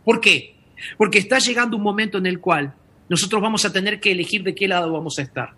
¿Por 0.04 0.22
qué? 0.22 0.56
Porque 0.98 1.20
está 1.20 1.40
llegando 1.40 1.78
un 1.78 1.84
momento 1.84 2.18
en 2.18 2.26
el 2.26 2.40
cual 2.40 2.74
nosotros 3.10 3.42
vamos 3.42 3.66
a 3.66 3.74
tener 3.74 4.00
que 4.00 4.12
elegir 4.12 4.44
de 4.44 4.56
qué 4.56 4.68
lado 4.68 4.92
vamos 4.92 5.18
a 5.20 5.22
estar. 5.22 5.54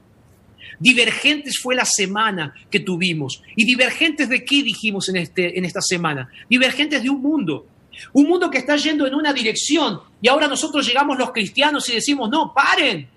Divergentes 0.79 1.59
fue 1.61 1.75
la 1.75 1.85
semana 1.85 2.53
que 2.69 2.79
tuvimos. 2.79 3.41
¿Y 3.55 3.65
divergentes 3.65 4.29
de 4.29 4.43
qué 4.43 4.63
dijimos 4.63 5.09
en, 5.09 5.17
este, 5.17 5.57
en 5.57 5.65
esta 5.65 5.81
semana? 5.81 6.29
Divergentes 6.49 7.03
de 7.03 7.09
un 7.09 7.21
mundo. 7.21 7.67
Un 8.11 8.27
mundo 8.27 8.49
que 8.49 8.57
está 8.57 8.75
yendo 8.75 9.05
en 9.05 9.13
una 9.13 9.31
dirección 9.33 9.99
y 10.21 10.27
ahora 10.27 10.47
nosotros 10.47 10.85
llegamos 10.85 11.17
los 11.17 11.31
cristianos 11.31 11.87
y 11.89 11.93
decimos, 11.93 12.29
no, 12.29 12.51
paren, 12.53 13.07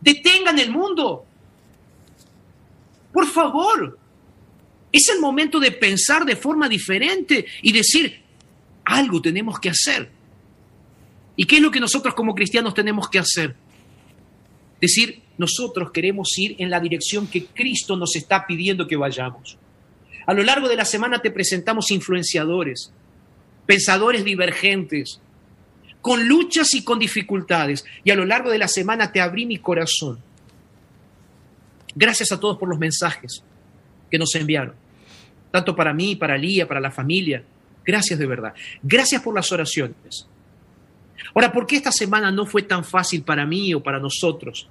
detengan 0.00 0.58
el 0.58 0.70
mundo, 0.70 1.24
por 3.12 3.26
favor, 3.26 3.98
es 4.92 5.08
el 5.08 5.20
momento 5.20 5.58
de 5.58 5.72
pensar 5.72 6.24
de 6.24 6.36
forma 6.36 6.68
diferente 6.68 7.44
y 7.62 7.72
decir, 7.72 8.22
algo 8.84 9.20
tenemos 9.20 9.58
que 9.58 9.70
hacer. 9.70 10.10
¿Y 11.40 11.46
qué 11.46 11.56
es 11.56 11.62
lo 11.62 11.70
que 11.70 11.80
nosotros 11.80 12.14
como 12.14 12.34
cristianos 12.34 12.74
tenemos 12.74 13.08
que 13.08 13.18
hacer? 13.18 13.56
Decir, 14.78 15.22
nosotros 15.38 15.90
queremos 15.90 16.36
ir 16.36 16.54
en 16.58 16.68
la 16.68 16.80
dirección 16.80 17.26
que 17.28 17.46
Cristo 17.46 17.96
nos 17.96 18.14
está 18.14 18.46
pidiendo 18.46 18.86
que 18.86 18.96
vayamos. 18.96 19.56
A 20.26 20.34
lo 20.34 20.42
largo 20.42 20.68
de 20.68 20.76
la 20.76 20.84
semana 20.84 21.20
te 21.20 21.30
presentamos 21.30 21.90
influenciadores, 21.92 22.92
pensadores 23.64 24.22
divergentes, 24.22 25.18
con 26.02 26.28
luchas 26.28 26.74
y 26.74 26.84
con 26.84 26.98
dificultades. 26.98 27.86
Y 28.04 28.10
a 28.10 28.16
lo 28.16 28.26
largo 28.26 28.50
de 28.50 28.58
la 28.58 28.68
semana 28.68 29.10
te 29.10 29.22
abrí 29.22 29.46
mi 29.46 29.56
corazón 29.56 30.18
Gracias 31.94 32.32
a 32.32 32.38
todos 32.38 32.58
por 32.58 32.68
los 32.68 32.78
mensajes 32.78 33.42
que 34.10 34.18
nos 34.18 34.34
enviaron, 34.34 34.74
tanto 35.50 35.74
para 35.74 35.94
mí, 35.94 36.16
para 36.16 36.36
Lía, 36.36 36.68
para 36.68 36.80
la 36.80 36.90
familia. 36.90 37.42
Gracias 37.82 38.18
de 38.18 38.26
verdad. 38.26 38.52
Gracias 38.82 39.22
por 39.22 39.34
las 39.34 39.50
oraciones. 39.50 40.28
Ahora, 41.34 41.52
¿por 41.52 41.66
qué 41.66 41.76
esta 41.76 41.92
semana 41.92 42.30
no 42.30 42.46
fue 42.46 42.62
tan 42.62 42.84
fácil 42.84 43.22
para 43.22 43.46
mí 43.46 43.72
o 43.74 43.82
para 43.82 44.00
nosotros? 44.00 44.68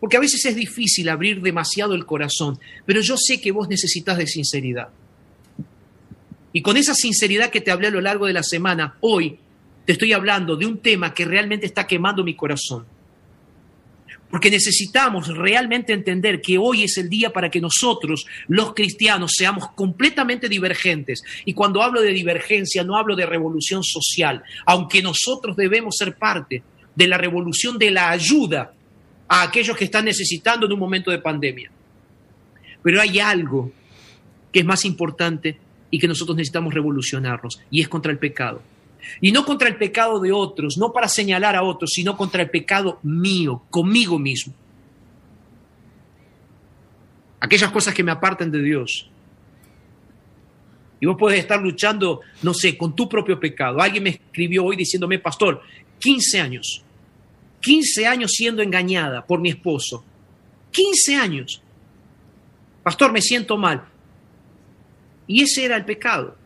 Porque 0.00 0.16
a 0.16 0.20
veces 0.20 0.44
es 0.46 0.56
difícil 0.56 1.08
abrir 1.08 1.42
demasiado 1.42 1.94
el 1.94 2.06
corazón, 2.06 2.58
pero 2.86 3.00
yo 3.00 3.16
sé 3.16 3.40
que 3.40 3.52
vos 3.52 3.68
necesitas 3.68 4.16
de 4.16 4.26
sinceridad. 4.26 4.88
Y 6.52 6.62
con 6.62 6.76
esa 6.76 6.94
sinceridad 6.94 7.50
que 7.50 7.60
te 7.60 7.70
hablé 7.70 7.88
a 7.88 7.92
lo 7.92 8.00
largo 8.00 8.26
de 8.26 8.32
la 8.32 8.42
semana, 8.42 8.96
hoy 9.00 9.38
te 9.84 9.92
estoy 9.92 10.12
hablando 10.12 10.56
de 10.56 10.66
un 10.66 10.78
tema 10.78 11.12
que 11.14 11.24
realmente 11.24 11.66
está 11.66 11.86
quemando 11.86 12.24
mi 12.24 12.34
corazón. 12.34 12.86
Porque 14.30 14.50
necesitamos 14.50 15.28
realmente 15.28 15.92
entender 15.92 16.40
que 16.40 16.56
hoy 16.56 16.84
es 16.84 16.96
el 16.98 17.08
día 17.08 17.32
para 17.32 17.50
que 17.50 17.60
nosotros, 17.60 18.24
los 18.46 18.74
cristianos, 18.74 19.32
seamos 19.34 19.70
completamente 19.74 20.48
divergentes. 20.48 21.22
Y 21.44 21.52
cuando 21.52 21.82
hablo 21.82 22.00
de 22.00 22.12
divergencia, 22.12 22.84
no 22.84 22.96
hablo 22.96 23.16
de 23.16 23.26
revolución 23.26 23.82
social, 23.82 24.42
aunque 24.66 25.02
nosotros 25.02 25.56
debemos 25.56 25.96
ser 25.96 26.16
parte 26.16 26.62
de 26.94 27.08
la 27.08 27.18
revolución 27.18 27.76
de 27.76 27.90
la 27.90 28.10
ayuda 28.10 28.72
a 29.26 29.42
aquellos 29.42 29.76
que 29.76 29.84
están 29.84 30.04
necesitando 30.04 30.66
en 30.66 30.72
un 30.72 30.78
momento 30.78 31.10
de 31.10 31.18
pandemia. 31.18 31.70
Pero 32.82 33.00
hay 33.00 33.18
algo 33.18 33.72
que 34.52 34.60
es 34.60 34.64
más 34.64 34.84
importante 34.84 35.58
y 35.90 35.98
que 35.98 36.08
nosotros 36.08 36.36
necesitamos 36.36 36.72
revolucionarnos, 36.72 37.60
y 37.70 37.80
es 37.80 37.88
contra 37.88 38.12
el 38.12 38.18
pecado. 38.18 38.62
Y 39.20 39.32
no 39.32 39.44
contra 39.44 39.68
el 39.68 39.76
pecado 39.76 40.20
de 40.20 40.32
otros, 40.32 40.76
no 40.78 40.92
para 40.92 41.08
señalar 41.08 41.56
a 41.56 41.62
otros, 41.62 41.90
sino 41.92 42.16
contra 42.16 42.42
el 42.42 42.50
pecado 42.50 42.98
mío, 43.02 43.62
conmigo 43.70 44.18
mismo. 44.18 44.54
Aquellas 47.40 47.70
cosas 47.70 47.94
que 47.94 48.02
me 48.02 48.12
aparten 48.12 48.50
de 48.50 48.62
Dios. 48.62 49.08
Y 51.00 51.06
vos 51.06 51.16
puedes 51.18 51.40
estar 51.40 51.60
luchando, 51.60 52.20
no 52.42 52.52
sé, 52.52 52.76
con 52.76 52.94
tu 52.94 53.08
propio 53.08 53.40
pecado. 53.40 53.80
Alguien 53.80 54.04
me 54.04 54.10
escribió 54.10 54.64
hoy 54.64 54.76
diciéndome, 54.76 55.18
pastor, 55.18 55.62
15 55.98 56.40
años, 56.40 56.82
15 57.62 58.06
años 58.06 58.32
siendo 58.32 58.62
engañada 58.62 59.26
por 59.26 59.40
mi 59.40 59.48
esposo. 59.48 60.04
15 60.70 61.16
años. 61.16 61.62
Pastor, 62.82 63.12
me 63.12 63.22
siento 63.22 63.56
mal. 63.56 63.84
Y 65.26 65.42
ese 65.42 65.64
era 65.64 65.76
el 65.76 65.84
pecado. 65.84 66.36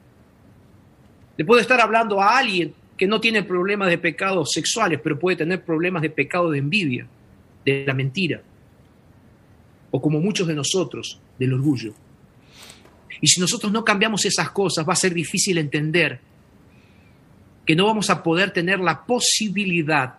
Le 1.37 1.45
puedo 1.45 1.61
estar 1.61 1.81
hablando 1.81 2.21
a 2.21 2.39
alguien 2.39 2.75
que 2.97 3.07
no 3.07 3.21
tiene 3.21 3.43
problemas 3.43 3.89
de 3.89 3.99
pecados 3.99 4.51
sexuales, 4.53 5.01
pero 5.03 5.19
puede 5.19 5.37
tener 5.37 5.65
problemas 5.65 6.03
de 6.03 6.11
pecado 6.11 6.51
de 6.51 6.59
envidia, 6.59 7.07
de 7.65 7.85
la 7.87 7.95
mentira, 7.95 8.43
o 9.91 10.01
como 10.01 10.21
muchos 10.21 10.47
de 10.47 10.55
nosotros, 10.55 11.21
del 11.39 11.55
orgullo. 11.55 11.95
Y 13.21 13.27
si 13.27 13.41
nosotros 13.41 13.73
no 13.73 13.85
cambiamos 13.85 14.25
esas 14.25 14.51
cosas, 14.51 14.89
va 14.89 14.93
a 14.93 14.97
ser 14.97 15.15
difícil 15.15 15.59
entender 15.59 16.21
que 17.67 17.75
no 17.75 17.87
vamos 17.87 18.11
a 18.11 18.23
poder 18.23 18.53
tener 18.53 18.79
la 18.79 19.05
posibilidad 19.05 20.19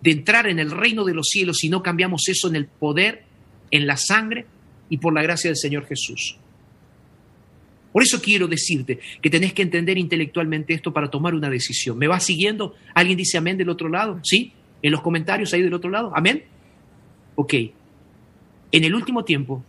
de 0.00 0.10
entrar 0.10 0.46
en 0.46 0.58
el 0.58 0.70
reino 0.70 1.04
de 1.04 1.14
los 1.14 1.28
cielos 1.28 1.58
si 1.60 1.68
no 1.68 1.82
cambiamos 1.82 2.28
eso 2.28 2.48
en 2.48 2.56
el 2.56 2.66
poder, 2.66 3.24
en 3.70 3.86
la 3.86 3.96
sangre 3.96 4.46
y 4.88 4.98
por 4.98 5.12
la 5.12 5.22
gracia 5.22 5.50
del 5.50 5.56
Señor 5.56 5.86
Jesús. 5.86 6.38
Por 7.96 8.02
eso 8.02 8.20
quiero 8.20 8.46
decirte 8.46 8.98
que 9.22 9.30
tenés 9.30 9.54
que 9.54 9.62
entender 9.62 9.96
intelectualmente 9.96 10.74
esto 10.74 10.92
para 10.92 11.08
tomar 11.08 11.34
una 11.34 11.48
decisión. 11.48 11.96
¿Me 11.96 12.06
vas 12.06 12.24
siguiendo? 12.24 12.74
¿Alguien 12.92 13.16
dice 13.16 13.38
amén 13.38 13.56
del 13.56 13.70
otro 13.70 13.88
lado? 13.88 14.20
¿Sí? 14.22 14.52
¿En 14.82 14.92
los 14.92 15.00
comentarios 15.00 15.54
ahí 15.54 15.62
del 15.62 15.72
otro 15.72 15.88
lado? 15.88 16.12
¿Amén? 16.14 16.44
Ok. 17.36 17.54
En 18.70 18.84
el 18.84 18.94
último 18.94 19.24
tiempo, 19.24 19.64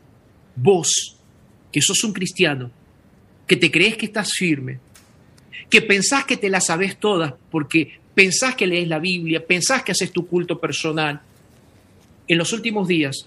vos, 0.57 1.15
que 1.72 1.79
sos 1.81 2.03
un 2.03 2.12
cristiano, 2.12 2.69
que 3.48 3.55
te 3.55 3.72
crees 3.72 3.96
que 3.96 4.07
estás 4.07 4.34
firme, 4.34 4.79
que 5.69 5.81
pensás 5.81 6.25
que 6.25 6.36
te 6.36 6.50
las 6.50 6.65
sabes 6.65 7.00
todas 7.00 7.34
porque 7.50 7.98
pensás 8.13 8.55
que 8.55 8.67
lees 8.67 8.89
la 8.89 9.00
Biblia, 9.00 9.48
pensás 9.48 9.84
que 9.84 9.93
haces 9.93 10.12
tu 10.12 10.27
culto 10.27 10.60
personal, 10.60 11.22
en 12.27 12.38
los 12.38 12.51
últimos 12.51 12.89
días, 12.89 13.25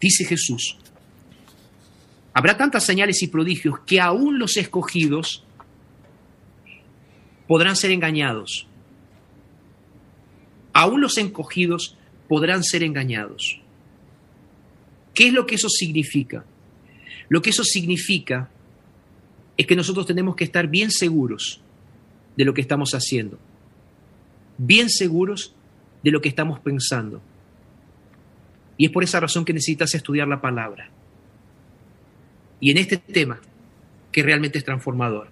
dice 0.00 0.24
Jesús, 0.24 0.76
Habrá 2.36 2.58
tantas 2.58 2.84
señales 2.84 3.22
y 3.22 3.28
prodigios 3.28 3.78
que 3.86 3.98
aún 3.98 4.38
los 4.38 4.58
escogidos 4.58 5.42
podrán 7.48 7.76
ser 7.76 7.92
engañados. 7.92 8.66
Aún 10.74 11.00
los 11.00 11.16
encogidos 11.16 11.96
podrán 12.28 12.62
ser 12.62 12.82
engañados. 12.82 13.62
¿Qué 15.14 15.28
es 15.28 15.32
lo 15.32 15.46
que 15.46 15.54
eso 15.54 15.70
significa? 15.70 16.44
Lo 17.30 17.40
que 17.40 17.48
eso 17.48 17.64
significa 17.64 18.50
es 19.56 19.66
que 19.66 19.74
nosotros 19.74 20.04
tenemos 20.04 20.36
que 20.36 20.44
estar 20.44 20.68
bien 20.68 20.90
seguros 20.90 21.62
de 22.36 22.44
lo 22.44 22.52
que 22.52 22.60
estamos 22.60 22.92
haciendo. 22.92 23.38
bien 24.58 24.90
seguros 24.90 25.54
de 26.04 26.10
lo 26.10 26.20
que 26.20 26.28
estamos 26.28 26.60
pensando. 26.60 27.22
Y 28.76 28.84
es 28.84 28.92
por 28.92 29.04
esa 29.04 29.20
razón 29.20 29.46
que 29.46 29.54
necesitas 29.54 29.94
estudiar 29.94 30.28
la 30.28 30.42
palabra. 30.42 30.90
Y 32.60 32.70
en 32.70 32.78
este 32.78 32.96
tema, 32.96 33.40
que 34.12 34.22
realmente 34.22 34.58
es 34.58 34.64
transformador, 34.64 35.28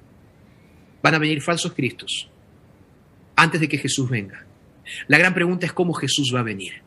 van 1.03 1.15
a 1.15 1.19
venir 1.19 1.41
falsos 1.41 1.73
cristos 1.73 2.29
antes 3.37 3.61
de 3.61 3.69
que 3.69 3.79
Jesús 3.79 4.09
venga. 4.09 4.45
La 5.09 5.19
gran 5.19 5.35
pregunta 5.35 5.67
es 5.67 5.73
cómo 5.73 5.95
Jesús 5.95 6.33
va 6.35 6.41
a 6.41 6.45
venir. 6.45 6.83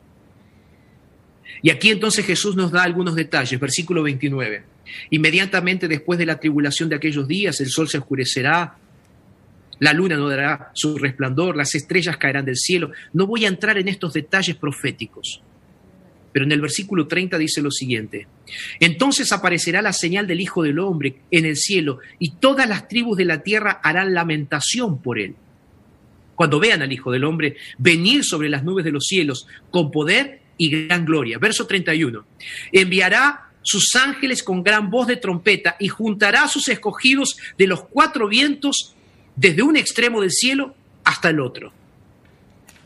Y 1.61 1.69
aquí 1.69 1.89
entonces 1.89 2.25
Jesús 2.25 2.55
nos 2.55 2.71
da 2.71 2.83
algunos 2.83 3.15
detalles, 3.15 3.59
versículo 3.59 4.03
29. 4.03 4.63
Inmediatamente 5.09 5.87
después 5.87 6.19
de 6.19 6.25
la 6.25 6.39
tribulación 6.39 6.89
de 6.89 6.95
aquellos 6.95 7.27
días, 7.27 7.59
el 7.61 7.69
sol 7.69 7.87
se 7.87 7.97
oscurecerá, 7.97 8.77
la 9.79 9.93
luna 9.93 10.17
no 10.17 10.29
dará 10.29 10.71
su 10.73 10.97
resplandor, 10.97 11.55
las 11.55 11.75
estrellas 11.75 12.17
caerán 12.17 12.45
del 12.45 12.57
cielo. 12.57 12.91
No 13.13 13.27
voy 13.27 13.45
a 13.45 13.49
entrar 13.49 13.77
en 13.77 13.87
estos 13.87 14.13
detalles 14.13 14.55
proféticos, 14.55 15.41
pero 16.37 16.45
en 16.45 16.51
el 16.51 16.61
versículo 16.61 17.07
30 17.07 17.35
dice 17.39 17.63
lo 17.63 17.71
siguiente, 17.71 18.27
entonces 18.79 19.31
aparecerá 19.31 19.81
la 19.81 19.91
señal 19.91 20.27
del 20.27 20.39
Hijo 20.39 20.61
del 20.61 20.77
Hombre 20.77 21.15
en 21.31 21.45
el 21.47 21.55
cielo 21.55 21.97
y 22.19 22.33
todas 22.35 22.69
las 22.69 22.87
tribus 22.87 23.17
de 23.17 23.25
la 23.25 23.41
tierra 23.41 23.81
harán 23.83 24.13
lamentación 24.13 25.01
por 25.01 25.17
él. 25.17 25.33
Cuando 26.35 26.59
vean 26.59 26.83
al 26.83 26.93
Hijo 26.93 27.11
del 27.11 27.23
Hombre 27.23 27.55
venir 27.79 28.23
sobre 28.23 28.49
las 28.49 28.63
nubes 28.63 28.85
de 28.85 28.91
los 28.91 29.05
cielos 29.07 29.47
con 29.71 29.89
poder 29.89 30.41
y 30.59 30.69
gran 30.69 31.05
gloria. 31.05 31.39
Verso 31.39 31.65
31. 31.65 32.23
Enviará 32.71 33.49
sus 33.63 33.95
ángeles 33.95 34.43
con 34.43 34.61
gran 34.61 34.91
voz 34.91 35.07
de 35.07 35.17
trompeta 35.17 35.75
y 35.79 35.87
juntará 35.87 36.43
a 36.43 36.47
sus 36.47 36.67
escogidos 36.67 37.35
de 37.57 37.65
los 37.65 37.85
cuatro 37.85 38.27
vientos 38.27 38.93
desde 39.35 39.63
un 39.63 39.75
extremo 39.75 40.21
del 40.21 40.29
cielo 40.29 40.75
hasta 41.03 41.31
el 41.31 41.39
otro. 41.39 41.73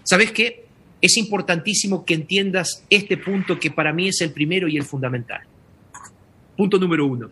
¿Sabes 0.04 0.32
qué? 0.32 0.71
Es 1.02 1.18
importantísimo 1.18 2.06
que 2.06 2.14
entiendas 2.14 2.84
este 2.90 3.18
punto 3.18 3.60
que 3.60 3.72
para 3.72 3.92
mí 3.92 4.08
es 4.08 4.22
el 4.22 4.32
primero 4.32 4.68
y 4.68 4.78
el 4.78 4.84
fundamental. 4.84 5.42
Punto 6.56 6.78
número 6.78 7.06
uno. 7.06 7.32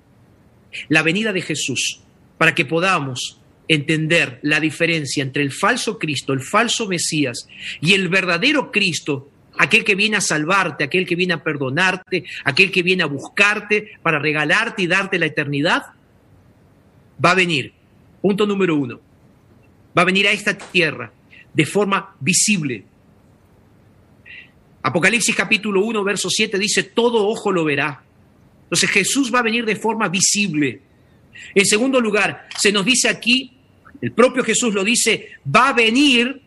La 0.87 1.03
venida 1.03 1.31
de 1.31 1.41
Jesús, 1.41 2.01
para 2.37 2.55
que 2.55 2.65
podamos 2.65 3.39
entender 3.67 4.39
la 4.41 4.59
diferencia 4.59 5.21
entre 5.21 5.43
el 5.43 5.51
falso 5.51 5.99
Cristo, 5.99 6.33
el 6.33 6.41
falso 6.41 6.87
Mesías 6.87 7.47
y 7.79 7.93
el 7.93 8.09
verdadero 8.09 8.71
Cristo, 8.71 9.29
aquel 9.59 9.83
que 9.83 9.93
viene 9.93 10.17
a 10.17 10.21
salvarte, 10.21 10.83
aquel 10.83 11.05
que 11.05 11.15
viene 11.15 11.33
a 11.33 11.43
perdonarte, 11.43 12.23
aquel 12.45 12.71
que 12.71 12.81
viene 12.81 13.03
a 13.03 13.07
buscarte 13.07 13.91
para 14.01 14.17
regalarte 14.17 14.81
y 14.81 14.87
darte 14.87 15.19
la 15.19 15.27
eternidad, 15.27 15.83
va 17.23 17.31
a 17.31 17.35
venir. 17.35 17.73
Punto 18.21 18.47
número 18.47 18.75
uno. 18.75 18.99
Va 19.97 20.01
a 20.01 20.05
venir 20.05 20.27
a 20.27 20.31
esta 20.31 20.57
tierra 20.57 21.11
de 21.53 21.65
forma 21.65 22.15
visible. 22.19 22.85
Apocalipsis 24.81 25.35
capítulo 25.35 25.83
1, 25.83 26.03
verso 26.03 26.29
7 26.29 26.57
dice, 26.57 26.83
todo 26.83 27.27
ojo 27.27 27.51
lo 27.51 27.65
verá. 27.65 28.01
Entonces 28.63 28.89
Jesús 28.89 29.33
va 29.33 29.39
a 29.39 29.43
venir 29.43 29.65
de 29.65 29.75
forma 29.75 30.07
visible. 30.07 30.81
En 31.53 31.65
segundo 31.65 31.99
lugar, 31.99 32.47
se 32.57 32.71
nos 32.71 32.85
dice 32.85 33.09
aquí, 33.09 33.51
el 34.01 34.11
propio 34.11 34.43
Jesús 34.43 34.73
lo 34.73 34.83
dice, 34.83 35.31
va 35.53 35.69
a 35.69 35.73
venir 35.73 36.41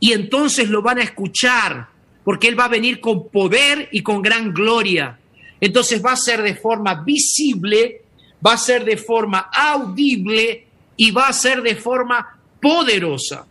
y 0.00 0.12
entonces 0.12 0.68
lo 0.68 0.82
van 0.82 0.98
a 0.98 1.02
escuchar 1.02 1.88
porque 2.24 2.48
Él 2.48 2.58
va 2.58 2.64
a 2.64 2.68
venir 2.68 3.00
con 3.00 3.28
poder 3.28 3.88
y 3.92 4.02
con 4.02 4.20
gran 4.20 4.52
gloria. 4.52 5.18
Entonces 5.60 6.04
va 6.04 6.12
a 6.12 6.16
ser 6.16 6.42
de 6.42 6.56
forma 6.56 7.04
visible, 7.04 8.02
va 8.44 8.54
a 8.54 8.58
ser 8.58 8.84
de 8.84 8.96
forma 8.96 9.50
audible 9.52 10.66
y 10.96 11.10
va 11.12 11.28
a 11.28 11.32
ser 11.32 11.62
de 11.62 11.76
forma 11.76 12.38
poderosa. 12.60 13.46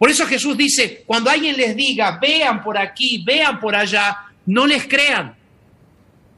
Por 0.00 0.10
eso 0.10 0.24
Jesús 0.24 0.56
dice, 0.56 1.04
cuando 1.06 1.28
alguien 1.28 1.58
les 1.58 1.76
diga, 1.76 2.18
vean 2.18 2.62
por 2.62 2.78
aquí, 2.78 3.22
vean 3.22 3.60
por 3.60 3.76
allá, 3.76 4.16
no 4.46 4.66
les 4.66 4.88
crean. 4.88 5.36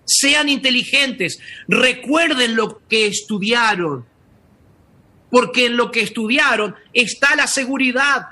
Sean 0.05 0.49
inteligentes, 0.49 1.39
recuerden 1.69 2.57
lo 2.57 2.85
que 2.89 3.07
estudiaron, 3.07 4.05
porque 5.31 5.67
en 5.67 5.77
lo 5.77 5.93
que 5.93 6.01
estudiaron 6.01 6.75
está 6.93 7.37
la 7.37 7.47
seguridad. 7.47 8.31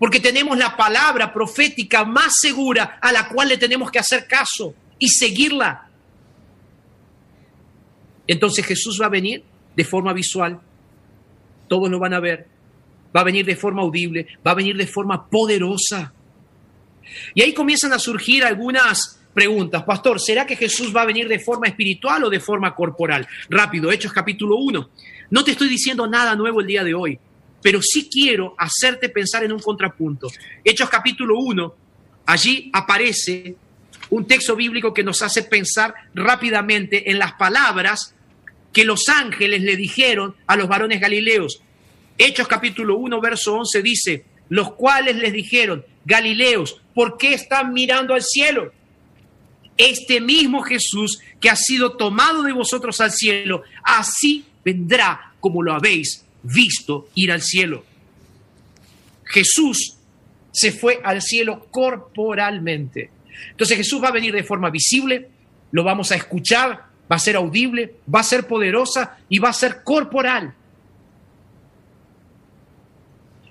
Porque 0.00 0.18
tenemos 0.18 0.58
la 0.58 0.76
palabra 0.76 1.32
profética 1.32 2.04
más 2.04 2.32
segura 2.40 2.98
a 3.00 3.12
la 3.12 3.28
cual 3.28 3.50
le 3.50 3.56
tenemos 3.56 3.88
que 3.88 4.00
hacer 4.00 4.26
caso 4.26 4.74
y 4.98 5.10
seguirla. 5.10 5.88
Entonces 8.26 8.66
Jesús 8.66 8.98
va 9.00 9.06
a 9.06 9.10
venir 9.10 9.44
de 9.76 9.84
forma 9.84 10.12
visual, 10.12 10.60
todos 11.68 11.88
lo 11.88 12.00
van 12.00 12.14
a 12.14 12.20
ver, 12.20 12.57
va 13.14 13.20
a 13.20 13.24
venir 13.24 13.44
de 13.44 13.56
forma 13.56 13.82
audible, 13.82 14.26
va 14.46 14.52
a 14.52 14.54
venir 14.54 14.76
de 14.76 14.86
forma 14.86 15.28
poderosa. 15.28 16.12
Y 17.34 17.42
ahí 17.42 17.52
comienzan 17.52 17.92
a 17.92 17.98
surgir 17.98 18.44
algunas 18.44 19.20
preguntas. 19.32 19.82
Pastor, 19.84 20.20
¿será 20.20 20.46
que 20.46 20.56
Jesús 20.56 20.94
va 20.94 21.02
a 21.02 21.06
venir 21.06 21.28
de 21.28 21.38
forma 21.38 21.66
espiritual 21.66 22.24
o 22.24 22.30
de 22.30 22.40
forma 22.40 22.74
corporal? 22.74 23.26
Rápido, 23.48 23.90
Hechos 23.90 24.12
capítulo 24.12 24.56
1. 24.56 24.90
No 25.30 25.44
te 25.44 25.52
estoy 25.52 25.68
diciendo 25.68 26.06
nada 26.06 26.34
nuevo 26.34 26.60
el 26.60 26.66
día 26.66 26.84
de 26.84 26.94
hoy 26.94 27.18
pero 27.62 27.80
sí 27.82 28.08
quiero 28.10 28.54
hacerte 28.58 29.08
pensar 29.08 29.44
en 29.44 29.52
un 29.52 29.60
contrapunto. 29.60 30.28
Hechos 30.64 30.88
capítulo 30.88 31.38
1, 31.38 31.74
allí 32.26 32.70
aparece 32.72 33.56
un 34.10 34.26
texto 34.26 34.56
bíblico 34.56 34.94
que 34.94 35.02
nos 35.02 35.22
hace 35.22 35.42
pensar 35.42 35.94
rápidamente 36.14 37.10
en 37.10 37.18
las 37.18 37.32
palabras 37.34 38.14
que 38.72 38.84
los 38.84 39.08
ángeles 39.08 39.62
le 39.62 39.76
dijeron 39.76 40.34
a 40.46 40.56
los 40.56 40.68
varones 40.68 41.00
galileos. 41.00 41.62
Hechos 42.18 42.48
capítulo 42.48 42.96
1, 42.98 43.20
verso 43.20 43.54
11 43.54 43.80
dice, 43.80 44.24
los 44.48 44.72
cuales 44.72 45.16
les 45.16 45.32
dijeron, 45.32 45.84
Galileos, 46.04 46.80
¿por 46.92 47.16
qué 47.16 47.34
están 47.34 47.72
mirando 47.72 48.12
al 48.12 48.22
cielo? 48.22 48.72
Este 49.76 50.20
mismo 50.20 50.62
Jesús 50.62 51.20
que 51.40 51.48
ha 51.48 51.54
sido 51.54 51.96
tomado 51.96 52.42
de 52.42 52.52
vosotros 52.52 53.00
al 53.00 53.12
cielo, 53.12 53.62
así 53.84 54.44
vendrá 54.64 55.32
como 55.38 55.62
lo 55.62 55.72
habéis 55.72 56.24
visto 56.42 57.08
ir 57.14 57.30
al 57.30 57.42
cielo. 57.42 57.84
Jesús 59.24 59.96
se 60.50 60.72
fue 60.72 61.00
al 61.04 61.22
cielo 61.22 61.68
corporalmente. 61.70 63.10
Entonces 63.50 63.76
Jesús 63.76 64.02
va 64.02 64.08
a 64.08 64.12
venir 64.12 64.34
de 64.34 64.42
forma 64.42 64.70
visible, 64.70 65.28
lo 65.70 65.84
vamos 65.84 66.10
a 66.10 66.16
escuchar, 66.16 66.86
va 67.10 67.16
a 67.16 67.20
ser 67.20 67.36
audible, 67.36 67.94
va 68.12 68.20
a 68.20 68.24
ser 68.24 68.48
poderosa 68.48 69.18
y 69.28 69.38
va 69.38 69.50
a 69.50 69.52
ser 69.52 69.84
corporal. 69.84 70.54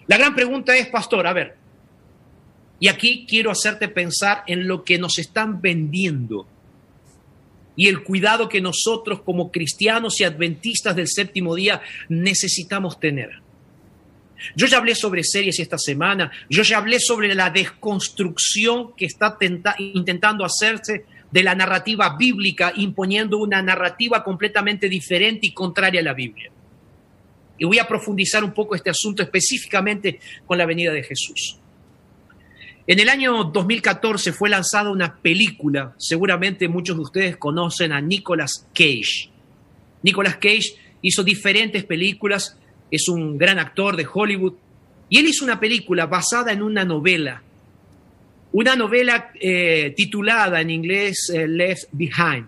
La 0.07 0.17
gran 0.17 0.35
pregunta 0.35 0.75
es, 0.75 0.87
pastor, 0.87 1.27
a 1.27 1.33
ver, 1.33 1.55
y 2.79 2.87
aquí 2.87 3.25
quiero 3.27 3.51
hacerte 3.51 3.87
pensar 3.87 4.43
en 4.47 4.67
lo 4.67 4.83
que 4.83 4.97
nos 4.97 5.17
están 5.17 5.61
vendiendo 5.61 6.47
y 7.75 7.87
el 7.87 8.03
cuidado 8.03 8.49
que 8.49 8.59
nosotros 8.59 9.21
como 9.21 9.51
cristianos 9.51 10.19
y 10.19 10.23
adventistas 10.23 10.95
del 10.95 11.07
séptimo 11.07 11.55
día 11.55 11.81
necesitamos 12.09 12.99
tener. 12.99 13.41
Yo 14.55 14.67
ya 14.67 14.77
hablé 14.77 14.95
sobre 14.95 15.23
series 15.23 15.59
esta 15.59 15.77
semana, 15.77 16.31
yo 16.49 16.63
ya 16.63 16.77
hablé 16.77 16.99
sobre 16.99 17.33
la 17.33 17.49
desconstrucción 17.49 18.95
que 18.95 19.05
está 19.05 19.37
intentando 19.79 20.45
hacerse 20.45 21.05
de 21.31 21.43
la 21.43 21.55
narrativa 21.55 22.15
bíblica, 22.17 22.71
imponiendo 22.75 23.37
una 23.37 23.61
narrativa 23.61 24.23
completamente 24.23 24.89
diferente 24.89 25.47
y 25.47 25.53
contraria 25.53 26.01
a 26.01 26.03
la 26.03 26.13
Biblia. 26.13 26.51
Y 27.57 27.65
voy 27.65 27.79
a 27.79 27.87
profundizar 27.87 28.43
un 28.43 28.53
poco 28.53 28.75
este 28.75 28.89
asunto 28.89 29.23
específicamente 29.23 30.19
con 30.45 30.57
la 30.57 30.65
venida 30.65 30.91
de 30.91 31.03
Jesús. 31.03 31.57
En 32.85 32.99
el 32.99 33.09
año 33.09 33.43
2014 33.43 34.31
fue 34.31 34.49
lanzada 34.49 34.89
una 34.89 35.17
película, 35.17 35.93
seguramente 35.97 36.69
muchos 36.69 36.95
de 36.95 37.01
ustedes 37.01 37.37
conocen 37.37 37.91
a 37.91 37.99
Nicolas 37.99 38.65
Cage. 38.73 39.29
Nicolas 40.03 40.37
Cage 40.37 40.75
hizo 41.01 41.21
diferentes 41.21 41.83
películas, 41.83 42.57
es 42.89 43.09
un 43.09 43.37
gran 43.37 43.59
actor 43.59 43.97
de 43.97 44.07
Hollywood, 44.11 44.53
y 45.09 45.19
él 45.19 45.27
hizo 45.27 45.43
una 45.43 45.59
película 45.59 46.05
basada 46.05 46.53
en 46.53 46.61
una 46.61 46.85
novela, 46.85 47.41
una 48.53 48.77
novela 48.77 49.31
eh, 49.39 49.93
titulada 49.95 50.61
en 50.61 50.69
inglés 50.69 51.29
eh, 51.33 51.45
Left 51.45 51.89
Behind. 51.91 52.47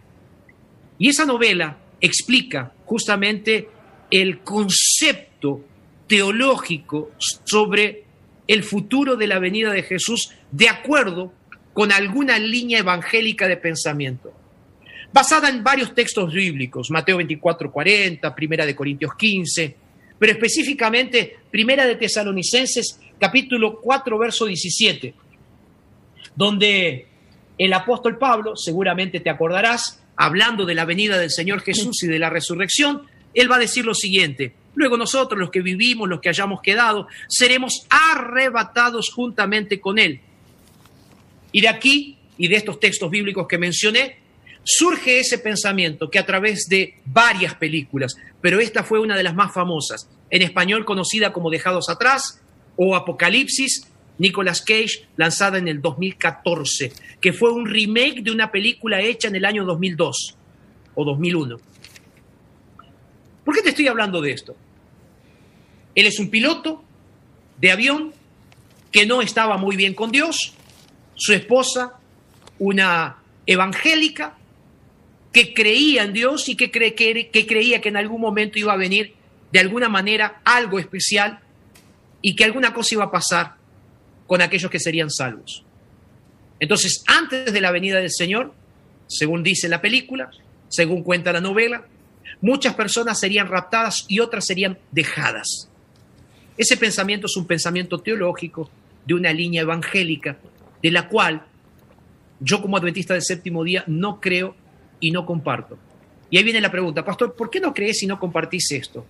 Y 0.98 1.10
esa 1.10 1.26
novela 1.26 1.78
explica 2.00 2.72
justamente 2.86 3.68
el 4.12 4.40
concepto 4.40 5.64
teológico 6.08 7.12
sobre 7.18 8.04
el 8.48 8.64
futuro 8.64 9.16
de 9.16 9.28
la 9.28 9.40
venida 9.40 9.72
de 9.72 9.84
Jesús 9.84 10.32
de 10.52 10.70
acuerdo 10.70 11.32
con 11.74 11.92
alguna 11.92 12.40
línea 12.40 12.80
evangélica 12.80 13.48
de 13.48 13.58
pensamiento, 13.58 14.34
basada 15.14 15.50
en 15.50 15.64
varios 15.64 15.94
textos 15.94 16.34
bíblicos, 16.34 16.90
Mateo 16.90 17.18
24, 17.18 17.72
40, 17.72 18.36
Primera 18.36 18.66
de 18.66 18.76
Corintios 18.76 19.16
15, 19.16 19.76
pero 20.18 20.34
específicamente 20.34 21.38
Primera 21.52 21.86
de 21.86 21.96
Tesalonicenses, 21.96 23.00
capítulo 23.20 23.80
4, 23.80 24.18
verso 24.18 24.46
17, 24.46 25.14
donde 26.36 27.08
el 27.58 27.74
apóstol 27.74 28.18
Pablo, 28.18 28.56
seguramente 28.56 29.20
te 29.20 29.30
acordarás, 29.30 30.02
hablando 30.16 30.66
de 30.66 30.76
la 30.76 30.86
venida 30.86 31.18
del 31.18 31.30
Señor 31.30 31.62
Jesús 31.62 32.04
y 32.04 32.08
de 32.08 32.20
la 32.20 32.30
resurrección, 32.30 33.04
él 33.34 33.52
va 33.52 33.58
a 33.58 33.60
decir 33.60 33.86
lo 33.86 33.94
siguiente, 33.94 34.54
Luego 34.80 34.96
nosotros, 34.96 35.38
los 35.38 35.50
que 35.50 35.62
vivimos, 35.62 36.08
los 36.08 36.22
que 36.22 36.30
hayamos 36.30 36.62
quedado, 36.62 37.08
seremos 37.28 37.86
arrebatados 37.90 39.10
juntamente 39.14 39.82
con 39.82 40.00
Él. 40.00 40.22
Y 41.52 41.60
de 41.60 41.68
aquí, 41.68 42.18
y 42.38 42.48
de 42.48 42.56
estos 42.56 42.80
textos 42.80 43.12
bíblicos 43.12 43.46
que 43.46 43.58
mencioné, 43.58 44.20
surge 44.64 45.20
ese 45.20 45.40
pensamiento 45.40 46.10
que 46.10 46.18
a 46.18 46.26
través 46.26 46.68
de 46.70 46.96
varias 47.06 47.56
películas, 47.56 48.16
pero 48.40 48.62
esta 48.62 48.84
fue 48.84 49.00
una 49.00 49.18
de 49.18 49.24
las 49.24 49.36
más 49.36 49.54
famosas, 49.54 50.08
en 50.30 50.44
español 50.44 50.86
conocida 50.86 51.34
como 51.34 51.50
Dejados 51.50 51.90
Atrás 51.90 52.42
o 52.78 52.96
Apocalipsis, 52.96 53.88
Nicolas 54.18 54.62
Cage, 54.62 55.08
lanzada 55.18 55.58
en 55.58 55.68
el 55.68 55.82
2014, 55.82 56.94
que 57.20 57.34
fue 57.34 57.52
un 57.52 57.66
remake 57.66 58.22
de 58.22 58.32
una 58.32 58.52
película 58.52 59.02
hecha 59.02 59.28
en 59.28 59.36
el 59.36 59.46
año 59.46 59.66
2002 59.66 60.38
o 60.96 61.04
2001. 61.04 61.69
¿Por 63.44 63.56
qué 63.56 63.62
te 63.62 63.70
estoy 63.70 63.88
hablando 63.88 64.22
de 64.22 64.32
esto? 64.32 64.56
Él 65.96 66.06
es 66.06 66.20
un 66.20 66.30
piloto 66.30 66.84
de 67.60 67.72
avión 67.72 68.14
que 68.92 69.06
no 69.06 69.22
estaba 69.22 69.58
muy 69.58 69.76
bien 69.76 69.94
con 69.94 70.12
Dios, 70.12 70.54
su 71.16 71.34
esposa, 71.34 72.00
una 72.58 73.18
evangélica, 73.46 74.38
que 75.32 75.54
creía 75.54 76.04
en 76.04 76.14
Dios 76.14 76.50
y 76.50 76.56
que, 76.56 76.72
que, 76.72 77.46
creía 77.48 77.82
que 77.82 77.90
en 77.90 77.98
algún 77.98 78.22
momento 78.22 78.58
iba 78.58 78.74
a 78.74 78.78
venir 78.78 79.14
de 79.52 79.60
alguna 79.60 79.90
manera 79.90 80.42
algo 80.44 80.80
especial 80.80 81.40
y 82.22 82.36
que 82.36 82.44
alguna 82.44 82.74
cosa 82.74 82.96
iba 82.96 83.06
a 83.06 83.12
pasar 83.12 83.56
con 84.28 84.42
aquellos 84.42 84.72
que 84.72 84.80
serían 84.80 85.10
salvos. 85.10 85.64
Entonces, 86.60 87.04
antes 87.08 87.54
de 87.54 87.62
la 87.62 87.72
venida 87.72 88.00
del 88.00 88.12
Señor, 88.12 88.54
según 89.08 89.44
dice 89.44 89.70
la 89.70 89.82
película, 89.82 90.30
según 90.68 91.04
cuenta 91.04 91.32
la 91.32 91.42
novela, 91.42 91.86
muchas 92.42 92.76
personas 92.76 93.20
serían 93.20 93.48
raptadas 93.48 94.06
y 94.08 94.20
otras 94.20 94.46
serían 94.46 94.78
dejadas. 94.92 95.70
Ese 96.58 96.78
pensamiento 96.78 97.28
es 97.28 97.38
un 97.38 97.46
pensamiento 97.46 98.00
teológico 98.00 98.70
de 99.06 99.14
una 99.14 99.32
línea 99.32 99.62
evangélica, 99.62 100.38
de 100.82 100.92
la 100.92 101.08
cual 101.08 101.46
yo 102.40 102.62
como 102.62 102.78
adventista 102.78 103.14
del 103.14 103.24
séptimo 103.24 103.64
día 103.64 103.84
no 103.88 104.20
creo 104.20 104.56
y 105.00 105.12
no 105.12 105.26
comparto. 105.26 105.78
Y 106.30 106.38
ahí 106.38 106.44
viene 106.44 106.62
la 106.62 106.72
pregunta, 106.72 107.04
pastor, 107.04 107.36
¿por 107.36 107.50
qué 107.50 107.60
no 107.60 107.74
crees 107.74 108.04
y 108.04 108.08
no 108.08 108.20
compartís 108.20 108.72
esto? 108.72 109.06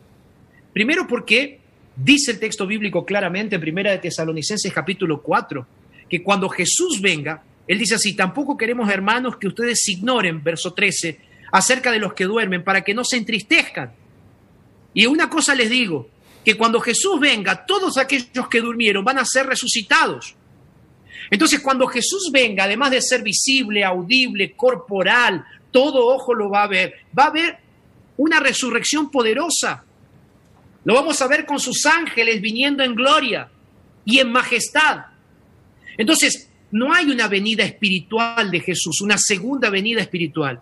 Primero 0.73 1.05
porque 1.07 1.59
Dice 2.01 2.31
el 2.31 2.39
texto 2.39 2.65
bíblico 2.65 3.05
claramente 3.05 3.55
en 3.55 3.61
Primera 3.61 3.91
de 3.91 3.97
Tesalonicenses 3.97 4.71
capítulo 4.71 5.21
4, 5.21 5.67
que 6.07 6.23
cuando 6.23 6.47
Jesús 6.47 7.01
venga, 7.01 7.43
Él 7.67 7.77
dice 7.77 7.95
así, 7.95 8.15
tampoco 8.15 8.55
queremos 8.55 8.89
hermanos 8.89 9.35
que 9.35 9.47
ustedes 9.47 9.85
ignoren, 9.89 10.41
verso 10.41 10.73
13, 10.73 11.19
acerca 11.51 11.91
de 11.91 11.99
los 11.99 12.13
que 12.13 12.25
duermen, 12.25 12.63
para 12.63 12.83
que 12.83 12.93
no 12.93 13.03
se 13.03 13.17
entristezcan. 13.17 13.91
Y 14.93 15.05
una 15.05 15.29
cosa 15.29 15.55
les 15.55 15.69
digo, 15.69 16.09
que 16.43 16.55
cuando 16.55 16.79
Jesús 16.79 17.19
venga, 17.19 17.65
todos 17.65 17.97
aquellos 17.97 18.47
que 18.49 18.61
durmieron 18.61 19.03
van 19.03 19.19
a 19.19 19.25
ser 19.25 19.45
resucitados. 19.45 20.35
Entonces, 21.29 21.59
cuando 21.59 21.85
Jesús 21.87 22.29
venga, 22.31 22.63
además 22.63 22.91
de 22.91 23.01
ser 23.01 23.21
visible, 23.21 23.83
audible, 23.83 24.53
corporal, 24.53 25.45
todo 25.71 26.07
ojo 26.07 26.33
lo 26.33 26.49
va 26.49 26.63
a 26.63 26.67
ver, 26.67 26.93
va 27.17 27.25
a 27.25 27.27
haber 27.27 27.59
una 28.17 28.39
resurrección 28.39 29.11
poderosa. 29.11 29.83
Lo 30.85 30.95
vamos 30.95 31.21
a 31.21 31.27
ver 31.27 31.45
con 31.45 31.59
sus 31.59 31.85
ángeles 31.85 32.41
viniendo 32.41 32.83
en 32.83 32.95
gloria 32.95 33.49
y 34.05 34.19
en 34.19 34.31
majestad. 34.31 35.05
Entonces, 35.97 36.49
no 36.71 36.93
hay 36.93 37.11
una 37.11 37.27
venida 37.27 37.63
espiritual 37.63 38.49
de 38.49 38.61
Jesús, 38.61 39.01
una 39.01 39.17
segunda 39.17 39.69
venida 39.69 40.01
espiritual. 40.01 40.61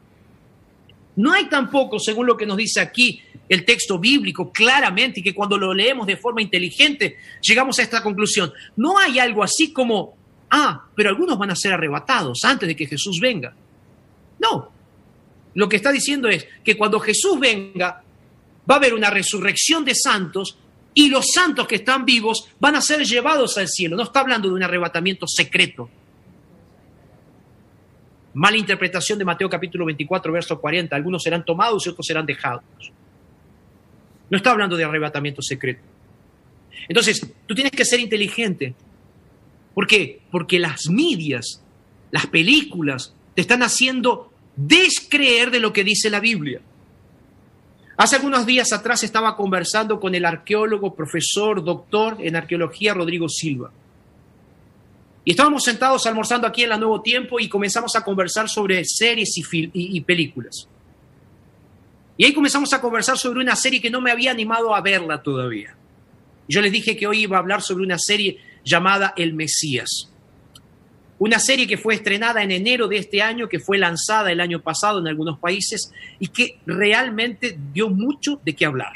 No 1.17 1.33
hay 1.33 1.45
tampoco, 1.45 1.99
según 1.99 2.25
lo 2.25 2.37
que 2.37 2.45
nos 2.45 2.57
dice 2.57 2.79
aquí 2.79 3.21
el 3.49 3.65
texto 3.65 3.97
bíblico 3.97 4.51
claramente, 4.51 5.19
y 5.19 5.23
que 5.23 5.35
cuando 5.35 5.57
lo 5.57 5.73
leemos 5.73 6.05
de 6.07 6.17
forma 6.17 6.41
inteligente 6.41 7.17
llegamos 7.41 7.79
a 7.79 7.83
esta 7.83 8.01
conclusión, 8.01 8.51
no 8.75 8.97
hay 8.97 9.19
algo 9.19 9.43
así 9.43 9.71
como, 9.71 10.15
ah, 10.49 10.85
pero 10.95 11.09
algunos 11.09 11.37
van 11.37 11.51
a 11.51 11.55
ser 11.55 11.73
arrebatados 11.73 12.39
antes 12.43 12.67
de 12.67 12.75
que 12.75 12.87
Jesús 12.87 13.19
venga. 13.19 13.53
No, 14.39 14.71
lo 15.55 15.67
que 15.67 15.77
está 15.77 15.91
diciendo 15.91 16.29
es 16.29 16.45
que 16.63 16.77
cuando 16.77 16.99
Jesús 16.99 17.39
venga, 17.39 18.03
va 18.69 18.75
a 18.75 18.77
haber 18.77 18.93
una 18.93 19.09
resurrección 19.09 19.83
de 19.85 19.95
santos 19.95 20.57
y 20.93 21.09
los 21.09 21.27
santos 21.33 21.67
que 21.67 21.75
están 21.75 22.05
vivos 22.05 22.47
van 22.59 22.75
a 22.75 22.81
ser 22.81 23.05
llevados 23.05 23.57
al 23.57 23.67
cielo. 23.67 23.95
No 23.95 24.03
está 24.03 24.19
hablando 24.19 24.49
de 24.49 24.55
un 24.55 24.63
arrebatamiento 24.63 25.25
secreto. 25.27 25.89
Mala 28.37 28.57
interpretación 28.57 29.17
de 29.17 29.25
Mateo 29.25 29.49
capítulo 29.49 29.83
24, 29.83 30.31
verso 30.31 30.61
40. 30.61 30.95
Algunos 30.95 31.23
serán 31.23 31.43
tomados 31.43 31.83
y 31.83 31.89
otros 31.89 32.05
serán 32.05 32.23
dejados. 32.23 32.63
No 34.29 34.37
está 34.37 34.51
hablando 34.51 34.77
de 34.77 34.83
arrebatamiento 34.83 35.41
secreto. 35.41 35.81
Entonces, 36.87 37.33
tú 37.47 37.55
tienes 37.55 37.71
que 37.71 37.83
ser 37.83 37.99
inteligente. 37.99 38.75
¿Por 39.73 39.87
qué? 39.87 40.21
Porque 40.29 40.59
las 40.59 40.87
medias, 40.87 41.63
las 42.11 42.27
películas, 42.27 43.11
te 43.33 43.41
están 43.41 43.63
haciendo 43.63 44.31
descreer 44.55 45.49
de 45.49 45.59
lo 45.59 45.73
que 45.73 45.83
dice 45.83 46.11
la 46.11 46.19
Biblia. 46.19 46.61
Hace 47.97 48.17
algunos 48.17 48.45
días 48.45 48.71
atrás 48.71 49.01
estaba 49.01 49.35
conversando 49.35 49.99
con 49.99 50.13
el 50.13 50.25
arqueólogo, 50.25 50.93
profesor, 50.93 51.63
doctor 51.63 52.17
en 52.19 52.35
arqueología 52.35 52.93
Rodrigo 52.93 53.29
Silva. 53.29 53.71
Y 55.27 55.31
estábamos 55.31 55.65
sentados 55.65 56.05
almorzando 56.05 56.47
aquí 56.47 56.63
en 56.63 56.69
la 56.69 56.77
Nuevo 56.77 57.01
Tiempo 57.01 57.37
y 57.37 57.49
comenzamos 57.49 57.93
a 57.97 58.01
conversar 58.01 58.47
sobre 58.47 58.85
series 58.85 59.37
y, 59.37 59.43
y, 59.73 59.99
películas. 59.99 60.69
Y 62.15 62.23
ahí 62.23 62.33
comenzamos 62.33 62.71
a 62.71 62.79
conversar 62.79 63.17
sobre 63.17 63.41
una 63.41 63.53
serie 63.57 63.81
que 63.81 63.89
no 63.89 63.99
me 63.99 64.09
había 64.09 64.31
animado 64.31 64.73
a 64.73 64.79
verla 64.79 65.21
todavía. 65.21 65.75
Yo 66.47 66.61
les 66.61 66.71
dije 66.71 66.95
que 66.95 67.07
hoy 67.07 67.23
iba 67.23 67.35
a 67.35 67.41
hablar 67.41 67.61
sobre 67.61 67.83
una 67.83 67.99
serie 67.99 68.37
llamada 68.63 69.13
El 69.17 69.33
Mesías. 69.33 70.09
Una 71.19 71.39
serie 71.39 71.67
que 71.67 71.77
fue 71.77 71.95
estrenada 71.95 72.41
en 72.41 72.51
enero 72.51 72.87
de 72.87 72.95
este 72.95 73.21
año, 73.21 73.49
que 73.49 73.59
fue 73.59 73.77
lanzada 73.77 74.31
el 74.31 74.39
año 74.39 74.61
pasado 74.61 74.99
en 74.99 75.09
algunos 75.09 75.39
países 75.39 75.91
y 76.19 76.29
que 76.29 76.59
realmente 76.65 77.59
dio 77.73 77.89
mucho 77.89 78.39
de 78.45 78.55
qué 78.55 78.65
hablar. 78.65 78.93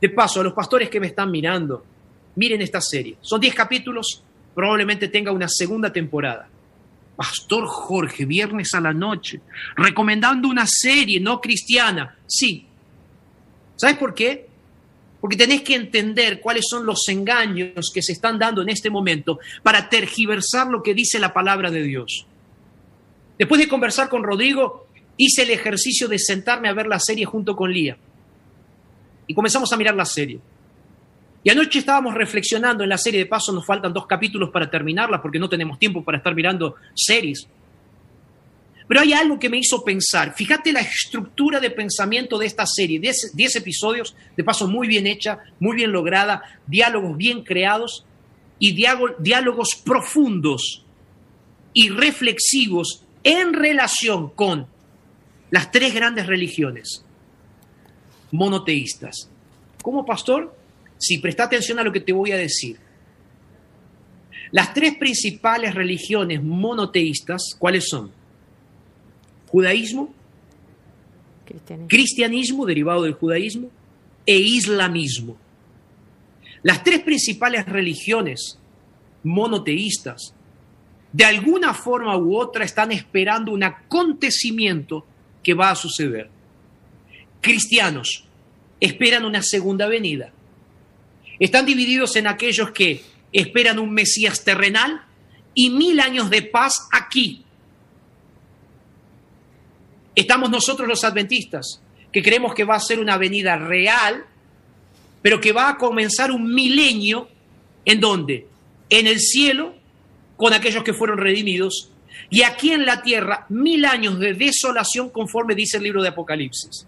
De 0.00 0.08
paso, 0.08 0.40
a 0.40 0.42
los 0.42 0.54
pastores 0.54 0.90
que 0.90 0.98
me 0.98 1.06
están 1.06 1.30
mirando, 1.30 1.84
miren 2.34 2.62
esta 2.62 2.80
serie. 2.80 3.16
Son 3.20 3.40
10 3.40 3.54
capítulos, 3.54 4.24
probablemente 4.54 5.08
tenga 5.08 5.32
una 5.32 5.48
segunda 5.48 5.92
temporada. 5.92 6.48
Pastor 7.16 7.66
Jorge, 7.66 8.24
viernes 8.24 8.72
a 8.74 8.80
la 8.80 8.92
noche, 8.92 9.40
recomendando 9.76 10.48
una 10.48 10.66
serie 10.66 11.20
no 11.20 11.40
cristiana. 11.40 12.16
Sí. 12.26 12.66
¿Sabes 13.76 13.96
por 13.98 14.14
qué? 14.14 14.48
Porque 15.20 15.36
tenés 15.36 15.60
que 15.62 15.74
entender 15.74 16.40
cuáles 16.40 16.64
son 16.68 16.86
los 16.86 17.06
engaños 17.08 17.90
que 17.92 18.02
se 18.02 18.12
están 18.12 18.38
dando 18.38 18.62
en 18.62 18.70
este 18.70 18.88
momento 18.88 19.38
para 19.62 19.88
tergiversar 19.88 20.68
lo 20.68 20.82
que 20.82 20.94
dice 20.94 21.18
la 21.18 21.34
palabra 21.34 21.70
de 21.70 21.82
Dios. 21.82 22.26
Después 23.38 23.60
de 23.60 23.68
conversar 23.68 24.08
con 24.08 24.22
Rodrigo, 24.22 24.86
hice 25.16 25.42
el 25.42 25.50
ejercicio 25.50 26.08
de 26.08 26.18
sentarme 26.18 26.68
a 26.68 26.72
ver 26.72 26.86
la 26.86 26.98
serie 26.98 27.26
junto 27.26 27.54
con 27.54 27.70
Lía. 27.70 27.98
Y 29.26 29.34
comenzamos 29.34 29.70
a 29.72 29.76
mirar 29.76 29.94
la 29.94 30.06
serie. 30.06 30.40
Y 31.42 31.50
anoche 31.50 31.78
estábamos 31.78 32.14
reflexionando 32.14 32.82
en 32.84 32.90
la 32.90 32.98
serie, 32.98 33.20
de 33.20 33.26
paso 33.26 33.52
nos 33.52 33.64
faltan 33.64 33.92
dos 33.92 34.06
capítulos 34.06 34.50
para 34.50 34.70
terminarla 34.70 35.22
porque 35.22 35.38
no 35.38 35.48
tenemos 35.48 35.78
tiempo 35.78 36.04
para 36.04 36.18
estar 36.18 36.34
mirando 36.34 36.76
series. 36.94 37.48
Pero 38.86 39.00
hay 39.00 39.12
algo 39.12 39.38
que 39.38 39.48
me 39.48 39.58
hizo 39.58 39.84
pensar. 39.84 40.34
Fíjate 40.34 40.72
la 40.72 40.80
estructura 40.80 41.60
de 41.60 41.70
pensamiento 41.70 42.36
de 42.36 42.46
esta 42.46 42.66
serie. 42.66 42.98
Diez, 42.98 43.56
episodios, 43.56 44.16
de 44.36 44.42
paso 44.44 44.66
muy 44.66 44.88
bien 44.88 45.06
hecha, 45.06 45.38
muy 45.60 45.76
bien 45.76 45.92
lograda, 45.92 46.42
diálogos 46.66 47.16
bien 47.16 47.44
creados 47.44 48.04
y 48.58 48.74
diálogos 48.74 49.80
profundos 49.82 50.84
y 51.72 51.88
reflexivos 51.88 53.04
en 53.22 53.54
relación 53.54 54.30
con 54.30 54.66
las 55.50 55.70
tres 55.70 55.94
grandes 55.94 56.26
religiones 56.26 57.04
monoteístas. 58.32 59.30
Como 59.82 60.04
pastor, 60.04 60.54
si 61.00 61.18
presta 61.18 61.44
atención 61.44 61.80
a 61.80 61.82
lo 61.82 61.90
que 61.90 62.00
te 62.00 62.12
voy 62.12 62.30
a 62.30 62.36
decir. 62.36 62.78
Las 64.52 64.72
tres 64.72 64.94
principales 64.96 65.74
religiones 65.74 66.42
monoteístas, 66.42 67.56
¿cuáles 67.58 67.88
son? 67.88 68.12
judaísmo, 69.50 70.14
cristianismo. 71.88 72.64
derivado 72.64 73.02
del 73.02 73.14
judaísmo 73.14 73.70
e 74.24 74.36
islamismo. 74.36 75.36
Las 76.62 76.84
tres 76.84 77.00
principales 77.00 77.66
religiones 77.66 78.58
monoteístas, 79.24 80.34
de 81.12 81.24
alguna 81.24 81.74
forma 81.74 82.16
u 82.16 82.36
otra, 82.36 82.64
están 82.64 82.92
esperando 82.92 83.52
un 83.52 83.64
acontecimiento 83.64 85.04
que 85.42 85.54
va 85.54 85.70
a 85.70 85.74
suceder. 85.74 86.30
Cristianos 87.40 88.24
esperan 88.78 89.24
una 89.24 89.42
segunda 89.42 89.88
venida. 89.88 90.32
Están 91.40 91.66
divididos 91.66 92.14
en 92.14 92.28
aquellos 92.28 92.70
que 92.70 93.02
esperan 93.32 93.80
un 93.80 93.92
Mesías 93.92 94.44
terrenal 94.44 95.02
y 95.54 95.70
mil 95.70 95.98
años 95.98 96.30
de 96.30 96.42
paz 96.42 96.86
aquí, 96.92 97.44
Estamos 100.12 100.50
nosotros 100.50 100.86
los 100.86 101.04
adventistas, 101.04 101.80
que 102.12 102.22
creemos 102.22 102.52
que 102.52 102.64
va 102.64 102.74
a 102.74 102.80
ser 102.80 102.98
una 102.98 103.16
venida 103.16 103.56
real 103.56 104.26
pero 105.22 105.40
que 105.40 105.52
va 105.52 105.68
a 105.68 105.76
comenzar 105.76 106.30
un 106.30 106.54
milenio 106.54 107.28
en 107.84 108.00
donde, 108.00 108.46
en 108.88 109.06
el 109.06 109.20
cielo, 109.20 109.74
con 110.36 110.52
aquellos 110.52 110.84
que 110.84 110.94
fueron 110.94 111.18
redimidos, 111.18 111.90
y 112.30 112.42
aquí 112.42 112.72
en 112.72 112.86
la 112.86 113.02
tierra, 113.02 113.46
mil 113.48 113.84
años 113.84 114.18
de 114.18 114.34
desolación 114.34 115.10
conforme 115.10 115.54
dice 115.54 115.76
el 115.76 115.84
libro 115.84 116.02
de 116.02 116.08
Apocalipsis. 116.08 116.86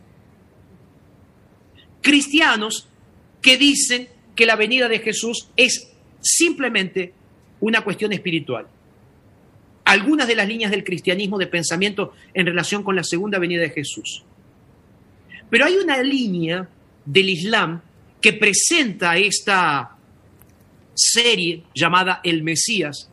Cristianos 2.01 2.88
que 3.41 3.57
dicen 3.57 4.09
que 4.35 4.47
la 4.47 4.57
venida 4.57 4.88
de 4.88 4.99
Jesús 5.01 5.49
es 5.57 5.90
simplemente 6.21 7.12
una 7.61 7.83
cuestión 7.83 8.12
espiritual. 8.12 8.66
Algunas 9.85 10.29
de 10.29 10.37
las 10.37 10.49
líneas 10.49 10.71
del 10.71 10.85
cristianismo 10.85 11.38
de 11.38 11.47
pensamiento 11.47 12.12
en 12.35 12.47
relación 12.47 12.83
con 12.83 12.97
la 12.97 13.05
segunda 13.05 13.38
venida 13.38 13.62
de 13.62 13.71
Jesús. 13.71 14.25
Pero 15.51 15.66
hay 15.66 15.77
una 15.77 16.03
línea 16.03 16.68
del 17.05 17.29
Islam 17.29 17.83
que 18.21 18.33
presenta 18.33 19.16
esta 19.16 19.97
serie 20.95 21.64
llamada 21.75 22.21
El 22.23 22.42
Mesías. 22.42 23.11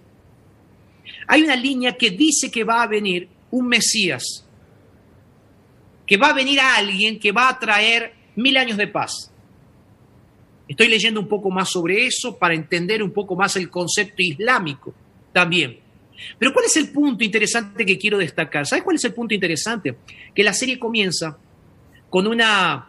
Hay 1.27 1.43
una 1.43 1.55
línea 1.55 1.97
que 1.97 2.11
dice 2.11 2.49
que 2.51 2.63
va 2.63 2.83
a 2.83 2.87
venir 2.87 3.27
un 3.51 3.67
Mesías, 3.67 4.45
que 6.05 6.17
va 6.17 6.29
a 6.29 6.33
venir 6.33 6.59
alguien 6.59 7.19
que 7.19 7.31
va 7.31 7.49
a 7.49 7.59
traer 7.59 8.13
mil 8.35 8.57
años 8.57 8.77
de 8.77 8.87
paz. 8.87 9.31
Estoy 10.69 10.87
leyendo 10.87 11.19
un 11.19 11.27
poco 11.27 11.49
más 11.49 11.67
sobre 11.69 12.05
eso 12.05 12.37
para 12.37 12.53
entender 12.53 13.01
un 13.01 13.11
poco 13.11 13.35
más 13.35 13.55
el 13.55 13.71
concepto 13.71 14.21
islámico 14.21 14.93
también. 15.33 15.79
Pero 16.37 16.53
¿cuál 16.53 16.65
es 16.65 16.77
el 16.77 16.89
punto 16.89 17.23
interesante 17.23 17.83
que 17.83 17.97
quiero 17.97 18.19
destacar? 18.19 18.67
¿Sabes 18.67 18.83
cuál 18.83 18.95
es 18.95 19.03
el 19.03 19.13
punto 19.13 19.33
interesante? 19.33 19.97
Que 20.35 20.43
la 20.43 20.53
serie 20.53 20.77
comienza 20.77 21.35
con 22.09 22.27
una... 22.27 22.87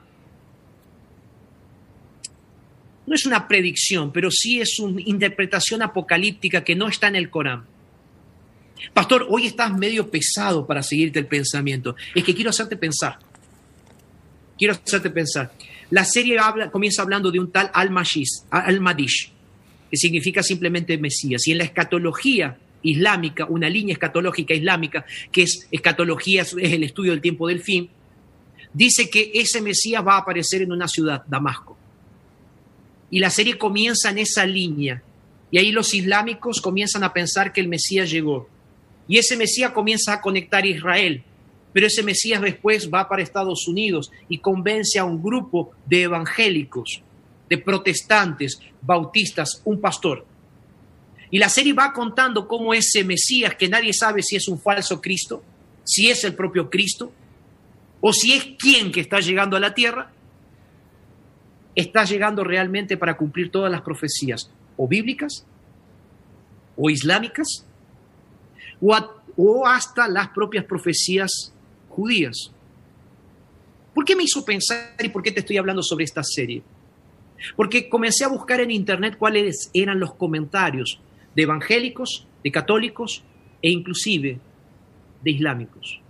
No 3.07 3.15
es 3.15 3.25
una 3.25 3.49
predicción, 3.49 4.13
pero 4.13 4.31
sí 4.31 4.61
es 4.61 4.79
una 4.79 5.01
interpretación 5.01 5.81
apocalíptica 5.81 6.63
que 6.63 6.77
no 6.77 6.87
está 6.87 7.09
en 7.09 7.17
el 7.17 7.31
Corán. 7.31 7.65
Pastor, 8.93 9.27
hoy 9.31 9.47
estás 9.47 9.73
medio 9.73 10.11
pesado 10.11 10.67
para 10.67 10.83
seguirte 10.83 11.19
el 11.19 11.27
pensamiento. 11.27 11.97
Es 12.15 12.25
que 12.25 12.35
quiero 12.35 12.51
hacerte 12.51 12.77
pensar. 12.77 13.19
Quiero 14.59 14.75
hacerte 14.75 15.09
pensar. 15.09 15.53
La 15.91 16.05
serie 16.05 16.37
comienza 16.71 17.03
hablando 17.03 17.31
de 17.31 17.41
un 17.41 17.51
tal 17.51 17.71
Al-Madish, 17.75 19.33
que 19.91 19.97
significa 19.97 20.43
simplemente 20.43 20.97
Mesías. 20.99 21.47
Y 21.47 21.53
en 21.53 21.59
la 21.59 21.65
escatología 21.65 22.57
islámica, 22.83 23.45
una 23.47 23.69
línea 23.69 23.93
escatológica 23.93 24.55
islámica, 24.55 25.05
que 25.33 25.43
es 25.43 25.67
escatología, 25.71 26.43
es 26.43 26.55
el 26.55 26.85
estudio 26.85 27.13
del 27.13 27.21
tiempo 27.21 27.49
del 27.49 27.61
fin, 27.61 27.91
dice 28.73 29.11
que 29.11 29.33
ese 29.35 29.61
Mesías 29.61 30.07
va 30.07 30.15
a 30.15 30.19
aparecer 30.19 30.63
en 30.63 30.73
una 30.73 30.87
ciudad, 30.87 31.25
Damasco. 31.27 31.77
Y 33.11 33.19
la 33.19 33.31
serie 33.31 33.59
comienza 33.59 34.11
en 34.11 34.19
esa 34.19 34.47
línea. 34.47 35.03
Y 35.51 35.59
ahí 35.59 35.73
los 35.73 35.93
islámicos 35.95 36.61
comienzan 36.61 37.03
a 37.03 37.13
pensar 37.13 37.53
que 37.53 37.61
el 37.61 37.67
Mesías 37.67 38.09
llegó. 38.09 38.49
Y 39.09 39.19
ese 39.19 39.37
Mesías 39.37 39.73
comienza 39.73 40.13
a 40.13 40.21
conectar 40.21 40.65
Israel. 40.65 41.25
Pero 41.73 41.87
ese 41.87 42.03
Mesías 42.03 42.41
después 42.43 42.91
va 42.93 43.09
para 43.09 43.23
Estados 43.23 43.67
Unidos 43.69 44.11
y 44.29 44.39
convence 44.39 44.99
a 44.99 45.05
un 45.05 45.23
grupo 45.23 45.73
de 45.87 46.03
evangélicos, 46.03 47.03
de 47.49 47.59
protestantes, 47.59 48.61
bautistas, 48.83 49.63
un 49.65 49.81
pastor. 49.81 50.27
Y 51.31 51.39
la 51.39 51.49
serie 51.49 51.73
va 51.73 51.93
contando 51.93 52.49
cómo 52.49 52.75
ese 52.75 53.05
Mesías, 53.05 53.55
que 53.55 53.69
nadie 53.69 53.93
sabe 53.93 54.23
si 54.23 54.37
es 54.37 54.49
un 54.49 54.61
falso 54.61 55.01
Cristo, 55.01 55.43
si 55.85 56.09
es 56.09 56.25
el 56.25 56.35
propio 56.35 56.69
Cristo, 56.69 57.13
o 58.01 58.13
si 58.13 58.33
es 58.33 58.45
quien 58.59 58.91
que 58.91 59.01
está 59.01 59.21
llegando 59.21 59.57
a 59.57 59.61
la 59.61 59.75
tierra, 59.75 60.11
está 61.75 62.05
llegando 62.05 62.43
realmente 62.43 62.97
para 62.97 63.17
cumplir 63.17 63.51
todas 63.51 63.71
las 63.71 63.83
profecías, 63.83 64.51
o 64.77 64.89
bíblicas, 64.89 65.47
o 66.77 66.91
islámicas, 66.91 67.65
o, 68.81 68.97
o 69.37 69.67
hasta 69.67 70.09
las 70.09 70.29
propias 70.29 70.65
profecías 70.65 71.53
judías. 71.91 72.51
¿Por 73.95 74.05
qué 74.05 74.17
me 74.17 74.23
hizo 74.23 74.45
pensar 74.45 74.95
y 75.03 75.09
por 75.11 75.23
qué 75.23 75.33
te 75.33 75.41
estoy 75.41 75.59
hablando 75.59 75.83
sobre 75.83 76.05
esta 76.05 76.23
serie? 76.23 76.63
Porque 77.57 77.89
comencé 77.89 78.25
a 78.25 78.29
buscar 78.29 78.61
en 78.61 78.71
internet 78.71 79.17
cuáles 79.19 79.71
eran 79.75 80.01
los 80.01 80.15
comentarios 80.15 81.01
de 81.35 81.43
evangélicos, 81.43 82.27
de 82.43 82.51
católicos 82.51 83.23
e 83.63 83.71
inclusive 83.71 84.39
de 85.23 85.31
islámicos. 85.31 86.01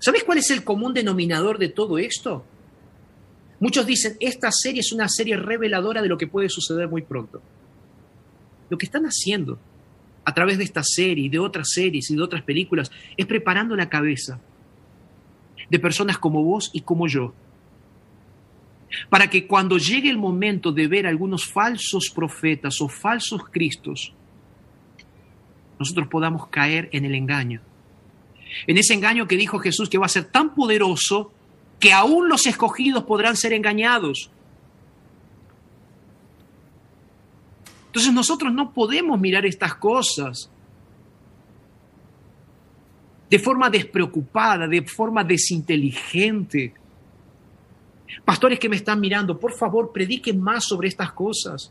¿Sabes 0.00 0.24
cuál 0.24 0.38
es 0.38 0.50
el 0.50 0.62
común 0.62 0.94
denominador 0.94 1.58
de 1.58 1.68
todo 1.68 1.98
esto? 1.98 2.44
Muchos 3.58 3.86
dicen, 3.86 4.16
esta 4.20 4.50
serie 4.52 4.80
es 4.80 4.92
una 4.92 5.08
serie 5.08 5.36
reveladora 5.36 6.02
de 6.02 6.08
lo 6.08 6.18
que 6.18 6.26
puede 6.26 6.50
suceder 6.50 6.88
muy 6.88 7.02
pronto. 7.02 7.40
Lo 8.68 8.76
que 8.76 8.86
están 8.86 9.04
haciendo 9.04 9.58
a 10.24 10.34
través 10.34 10.58
de 10.58 10.64
esta 10.64 10.82
serie 10.84 11.30
de 11.30 11.38
otras 11.38 11.68
series 11.70 12.10
y 12.10 12.16
de 12.16 12.22
otras 12.22 12.42
películas 12.42 12.90
es 13.16 13.26
preparando 13.26 13.74
la 13.76 13.88
cabeza 13.88 14.38
de 15.70 15.78
personas 15.78 16.18
como 16.18 16.42
vos 16.42 16.70
y 16.72 16.80
como 16.80 17.06
yo. 17.08 17.34
Para 19.10 19.28
que 19.28 19.46
cuando 19.46 19.78
llegue 19.78 20.08
el 20.08 20.18
momento 20.18 20.72
de 20.72 20.86
ver 20.86 21.06
algunos 21.06 21.46
falsos 21.46 22.10
profetas 22.14 22.80
o 22.80 22.88
falsos 22.88 23.42
cristos, 23.50 24.12
nosotros 25.78 26.08
podamos 26.08 26.48
caer 26.48 26.88
en 26.92 27.04
el 27.04 27.14
engaño. 27.14 27.60
En 28.66 28.78
ese 28.78 28.94
engaño 28.94 29.26
que 29.26 29.36
dijo 29.36 29.58
Jesús 29.58 29.88
que 29.88 29.98
va 29.98 30.06
a 30.06 30.10
ser 30.10 30.24
tan 30.24 30.54
poderoso 30.54 31.32
que 31.78 31.92
aún 31.92 32.28
los 32.28 32.46
escogidos 32.46 33.04
podrán 33.04 33.36
ser 33.36 33.52
engañados. 33.52 34.30
Entonces 37.86 38.12
nosotros 38.12 38.52
no 38.52 38.72
podemos 38.72 39.20
mirar 39.20 39.44
estas 39.46 39.74
cosas 39.74 40.50
de 43.28 43.38
forma 43.38 43.68
despreocupada, 43.70 44.68
de 44.68 44.82
forma 44.82 45.24
desinteligente. 45.24 46.72
Pastores 48.24 48.58
que 48.58 48.68
me 48.68 48.76
están 48.76 49.00
mirando, 49.00 49.38
por 49.38 49.52
favor, 49.52 49.92
prediquen 49.92 50.40
más 50.40 50.64
sobre 50.64 50.88
estas 50.88 51.12
cosas. 51.12 51.70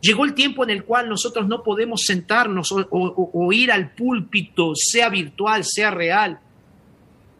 Llegó 0.00 0.24
el 0.24 0.34
tiempo 0.34 0.64
en 0.64 0.70
el 0.70 0.84
cual 0.84 1.08
nosotros 1.08 1.46
no 1.46 1.62
podemos 1.62 2.02
sentarnos 2.04 2.70
o, 2.72 3.52
ir 3.52 3.70
al 3.70 3.94
púlpito, 3.94 4.72
sea 4.74 5.08
virtual, 5.08 5.64
sea 5.64 5.90
real, 5.90 6.40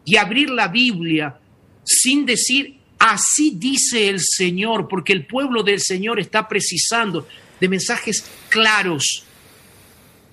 y 0.05 0.17
abrir 0.17 0.49
la 0.51 0.69
Biblia 0.69 1.39
sin 1.83 2.25
decir, 2.25 2.79
así 2.99 3.55
dice 3.57 4.09
el 4.09 4.21
Señor, 4.21 4.87
porque 4.89 5.13
el 5.13 5.27
pueblo 5.27 5.65
del 5.65 5.81
Señor 5.81 6.21
está 6.21 6.49
precisando 6.49 7.27
de 7.61 7.69
mensajes 7.69 8.31
claros, 8.49 9.25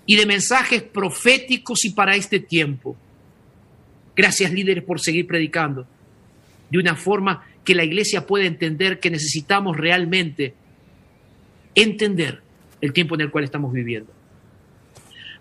y 0.09 0.15
de 0.15 0.25
mensajes 0.25 0.81
proféticos 0.81 1.85
y 1.85 1.91
para 1.91 2.15
este 2.15 2.39
tiempo. 2.39 2.97
Gracias 4.15 4.51
líderes 4.51 4.83
por 4.83 4.99
seguir 4.99 5.27
predicando 5.27 5.85
de 6.67 6.79
una 6.79 6.95
forma 6.95 7.45
que 7.63 7.75
la 7.75 7.83
iglesia 7.83 8.25
pueda 8.25 8.45
entender 8.45 8.99
que 8.99 9.11
necesitamos 9.11 9.77
realmente 9.77 10.55
entender 11.75 12.41
el 12.81 12.91
tiempo 12.91 13.13
en 13.13 13.21
el 13.21 13.29
cual 13.29 13.43
estamos 13.43 13.71
viviendo. 13.71 14.11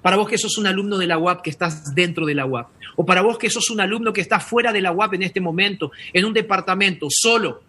Para 0.02 0.18
vos 0.18 0.28
que 0.28 0.37
sos 0.37 0.59
un 0.59 0.66
alumno 0.66 0.98
de 0.98 1.07
la 1.07 1.16
UAP, 1.16 1.40
que 1.40 1.50
estás 1.50 1.94
dentro 1.94 2.26
de 2.26 2.35
la 2.35 2.44
UAP, 2.44 2.68
o 2.96 3.07
para 3.07 3.22
vos 3.22 3.38
que 3.38 3.48
sos 3.48 3.70
un 3.70 3.81
alumno 3.81 4.12
que 4.12 4.20
está 4.20 4.38
fuera 4.38 4.70
de 4.70 4.83
la 4.83 4.92
UAP 4.92 5.14
en 5.14 5.22
este 5.22 5.40
momento, 5.40 5.92
en 6.12 6.26
un 6.26 6.35
departamento, 6.35 7.07
solo, 7.09 7.62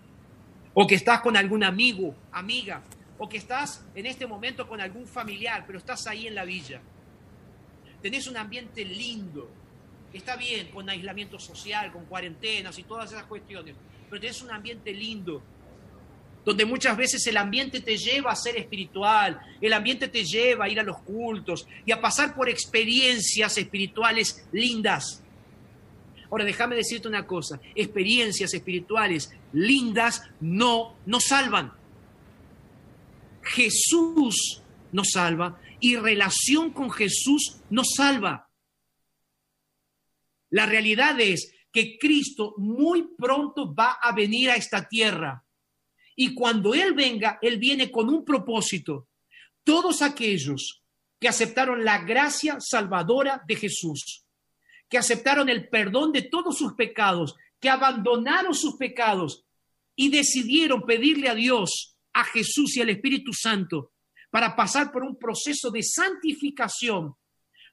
o 0.74 0.86
que 0.86 0.96
estás 0.96 1.22
con 1.22 1.38
algún 1.38 1.64
amigo, 1.64 2.14
amiga, 2.34 2.84
o 3.20 3.28
que 3.28 3.38
estás 3.38 3.86
en 3.94 4.06
este 4.06 4.26
momento 4.26 4.68
con 4.68 4.82
algún 4.82 5.06
familiar, 5.06 5.66
pero 5.68 5.78
estás 5.78 6.08
ahí 6.08 6.26
en 6.26 6.36
la 6.36 6.46
villa. 6.46 6.82
Tenés 8.02 8.28
un 8.28 8.38
ambiente 8.38 8.84
lindo. 8.84 9.52
Está 10.14 10.38
bien 10.38 10.70
con 10.70 10.90
aislamiento 10.90 11.38
social, 11.38 11.92
con 11.92 12.06
cuarentenas 12.06 12.80
y 12.80 12.84
todas 12.84 13.12
esas 13.12 13.26
cuestiones, 13.26 13.76
pero 14.10 14.20
tenés 14.20 14.42
un 14.42 14.50
ambiente 14.50 14.92
lindo, 14.92 15.44
donde 16.44 16.66
muchas 16.66 16.98
veces 16.98 17.28
el 17.28 17.38
ambiente 17.38 17.82
te 17.82 17.96
lleva 17.96 18.32
a 18.32 18.36
ser 18.36 18.58
espiritual, 18.58 19.40
el 19.62 19.74
ambiente 19.74 20.08
te 20.08 20.24
lleva 20.24 20.66
a 20.66 20.70
ir 20.70 20.80
a 20.80 20.84
los 20.84 20.98
cultos 21.00 21.68
y 21.86 21.92
a 21.92 22.02
pasar 22.02 22.34
por 22.34 22.50
experiencias 22.50 23.56
espirituales 23.58 24.48
lindas. 24.52 25.22
Ahora, 26.32 26.46
déjame 26.46 26.76
decirte 26.76 27.08
una 27.08 27.28
cosa, 27.28 27.60
experiencias 27.76 28.54
espirituales 28.54 29.32
lindas 29.52 30.24
no 30.40 30.96
nos 31.06 31.26
salvan. 31.26 31.79
Jesús 33.42 34.62
nos 34.92 35.12
salva 35.12 35.60
y 35.80 35.96
relación 35.96 36.72
con 36.72 36.92
Jesús 36.92 37.62
nos 37.70 37.94
salva. 37.96 38.50
La 40.50 40.66
realidad 40.66 41.20
es 41.20 41.54
que 41.72 41.98
Cristo 41.98 42.56
muy 42.58 43.10
pronto 43.18 43.74
va 43.74 43.98
a 44.02 44.12
venir 44.14 44.50
a 44.50 44.56
esta 44.56 44.88
tierra. 44.88 45.46
Y 46.16 46.34
cuando 46.34 46.74
Él 46.74 46.94
venga, 46.94 47.40
Él 47.42 47.58
viene 47.58 47.92
con 47.92 48.10
un 48.10 48.26
propósito. 48.26 49.08
Todos 49.64 50.02
aquellos 50.02 50.84
que 51.20 51.28
aceptaron 51.28 51.84
la 51.84 52.00
gracia 52.00 52.58
salvadora 52.60 53.44
de 53.48 53.56
Jesús, 53.56 54.26
que 54.90 54.98
aceptaron 54.98 55.50
el 55.50 55.70
perdón 55.70 56.12
de 56.12 56.24
todos 56.24 56.58
sus 56.58 56.74
pecados, 56.74 57.36
que 57.60 57.70
abandonaron 57.70 58.56
sus 58.56 58.76
pecados 58.78 59.46
y 59.96 60.10
decidieron 60.10 60.84
pedirle 60.84 61.30
a 61.30 61.36
Dios, 61.36 61.98
a 62.14 62.24
Jesús 62.24 62.78
y 62.78 62.82
al 62.82 62.90
Espíritu 62.90 63.34
Santo 63.34 63.94
para 64.30 64.56
pasar 64.56 64.92
por 64.92 65.04
un 65.04 65.18
proceso 65.18 65.72
de 65.72 65.84
santificación, 65.84 67.16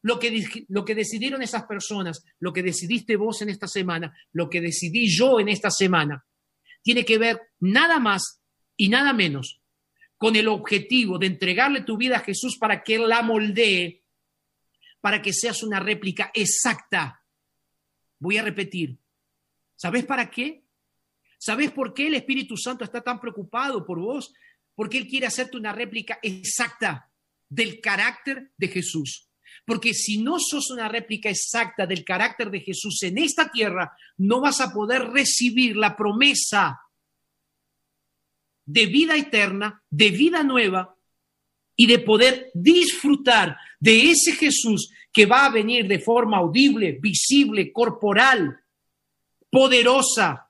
lo 0.02 0.18
que, 0.18 0.64
lo 0.68 0.84
que 0.84 0.94
decidieron 0.94 1.42
esas 1.42 1.64
personas, 1.64 2.24
lo 2.38 2.52
que 2.52 2.62
decidiste 2.62 3.16
vos 3.16 3.42
en 3.42 3.50
esta 3.50 3.66
semana, 3.66 4.16
lo 4.32 4.48
que 4.48 4.60
decidí 4.60 5.08
yo 5.08 5.40
en 5.40 5.48
esta 5.48 5.70
semana, 5.70 6.24
tiene 6.82 7.04
que 7.04 7.18
ver 7.18 7.40
nada 7.60 7.98
más 7.98 8.40
y 8.76 8.88
nada 8.88 9.12
menos 9.12 9.60
con 10.16 10.36
el 10.36 10.48
objetivo 10.48 11.18
de 11.18 11.26
entregarle 11.26 11.82
tu 11.82 11.96
vida 11.96 12.16
a 12.16 12.20
Jesús 12.20 12.56
para 12.58 12.82
que 12.82 12.94
Él 12.94 13.08
la 13.08 13.22
moldee, 13.22 14.04
para 15.00 15.20
que 15.20 15.32
seas 15.32 15.62
una 15.62 15.80
réplica 15.80 16.30
exacta. 16.32 17.22
Voy 18.18 18.38
a 18.38 18.42
repetir. 18.42 18.98
¿Sabes 19.76 20.04
para 20.04 20.30
qué? 20.30 20.65
¿Sabes 21.46 21.70
por 21.70 21.94
qué 21.94 22.08
el 22.08 22.14
Espíritu 22.14 22.56
Santo 22.56 22.82
está 22.82 23.00
tan 23.02 23.20
preocupado 23.20 23.86
por 23.86 24.00
vos? 24.00 24.34
Porque 24.74 24.98
Él 24.98 25.06
quiere 25.06 25.26
hacerte 25.26 25.56
una 25.56 25.72
réplica 25.72 26.18
exacta 26.20 27.08
del 27.48 27.80
carácter 27.80 28.50
de 28.56 28.66
Jesús. 28.66 29.28
Porque 29.64 29.94
si 29.94 30.20
no 30.20 30.38
sos 30.40 30.72
una 30.72 30.88
réplica 30.88 31.30
exacta 31.30 31.86
del 31.86 32.04
carácter 32.04 32.50
de 32.50 32.58
Jesús 32.58 33.00
en 33.04 33.18
esta 33.18 33.48
tierra, 33.48 33.96
no 34.16 34.40
vas 34.40 34.60
a 34.60 34.72
poder 34.72 35.02
recibir 35.02 35.76
la 35.76 35.96
promesa 35.96 36.80
de 38.64 38.86
vida 38.86 39.14
eterna, 39.14 39.84
de 39.88 40.10
vida 40.10 40.42
nueva 40.42 40.96
y 41.76 41.86
de 41.86 42.00
poder 42.00 42.50
disfrutar 42.54 43.56
de 43.78 44.10
ese 44.10 44.32
Jesús 44.32 44.90
que 45.12 45.26
va 45.26 45.46
a 45.46 45.50
venir 45.50 45.86
de 45.86 46.00
forma 46.00 46.38
audible, 46.38 46.98
visible, 47.00 47.70
corporal, 47.70 48.64
poderosa 49.48 50.45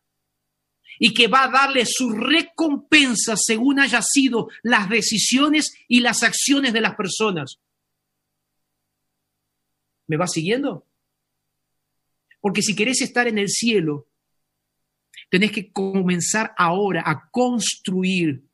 y 0.99 1.15
que 1.15 1.29
va 1.29 1.45
a 1.45 1.51
darle 1.51 1.85
su 1.87 2.11
recompensa 2.11 3.37
según 3.37 3.81
haya 3.81 4.01
sido 4.03 4.49
las 4.63 4.89
decisiones 4.89 5.75
y 5.89 6.01
las 6.01 6.23
acciones 6.23 6.73
de 6.73 6.81
las 6.81 6.95
personas. 6.95 7.61
¿Me 10.07 10.17
va 10.17 10.27
siguiendo? 10.27 10.87
Porque 12.41 12.63
si 12.63 12.75
querés 12.77 13.03
estar 13.03 13.27
en 13.27 13.39
el 13.39 13.49
cielo, 13.49 14.07
tenés 15.29 15.53
que 15.53 15.73
comenzar 15.73 16.55
ahora 16.57 17.03
a 17.05 17.29
construir 17.31 18.45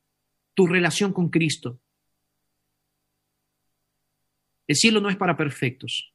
tu 0.55 0.67
relación 0.67 1.13
con 1.13 1.29
Cristo. 1.29 1.79
El 4.67 4.77
cielo 4.77 5.01
no 5.01 5.11
es 5.11 5.17
para 5.17 5.37
perfectos. 5.37 6.13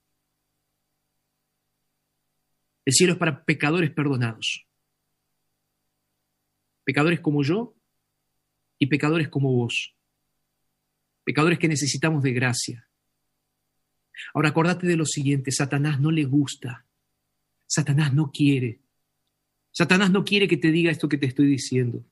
El 2.85 2.93
cielo 2.93 3.13
es 3.13 3.19
para 3.19 3.43
pecadores 3.43 3.91
perdonados. 3.91 4.66
Pecadores 6.87 7.19
como 7.19 7.43
yo 7.43 7.75
y 8.79 8.87
pecadores 8.87 9.27
como 9.27 9.51
vos. 9.51 9.93
Pecadores 11.25 11.59
que 11.59 11.67
necesitamos 11.67 12.23
de 12.23 12.31
gracia. 12.31 12.87
Ahora 14.33 14.47
acordate 14.47 14.87
de 14.87 14.95
lo 14.95 15.05
siguiente, 15.05 15.51
Satanás 15.51 15.99
no 15.99 16.11
le 16.11 16.23
gusta, 16.23 16.85
Satanás 17.65 18.13
no 18.13 18.31
quiere, 18.31 18.79
Satanás 19.69 20.11
no 20.11 20.23
quiere 20.23 20.47
que 20.47 20.55
te 20.55 20.71
diga 20.71 20.89
esto 20.89 21.09
que 21.09 21.17
te 21.17 21.25
estoy 21.25 21.47
diciendo. 21.47 22.05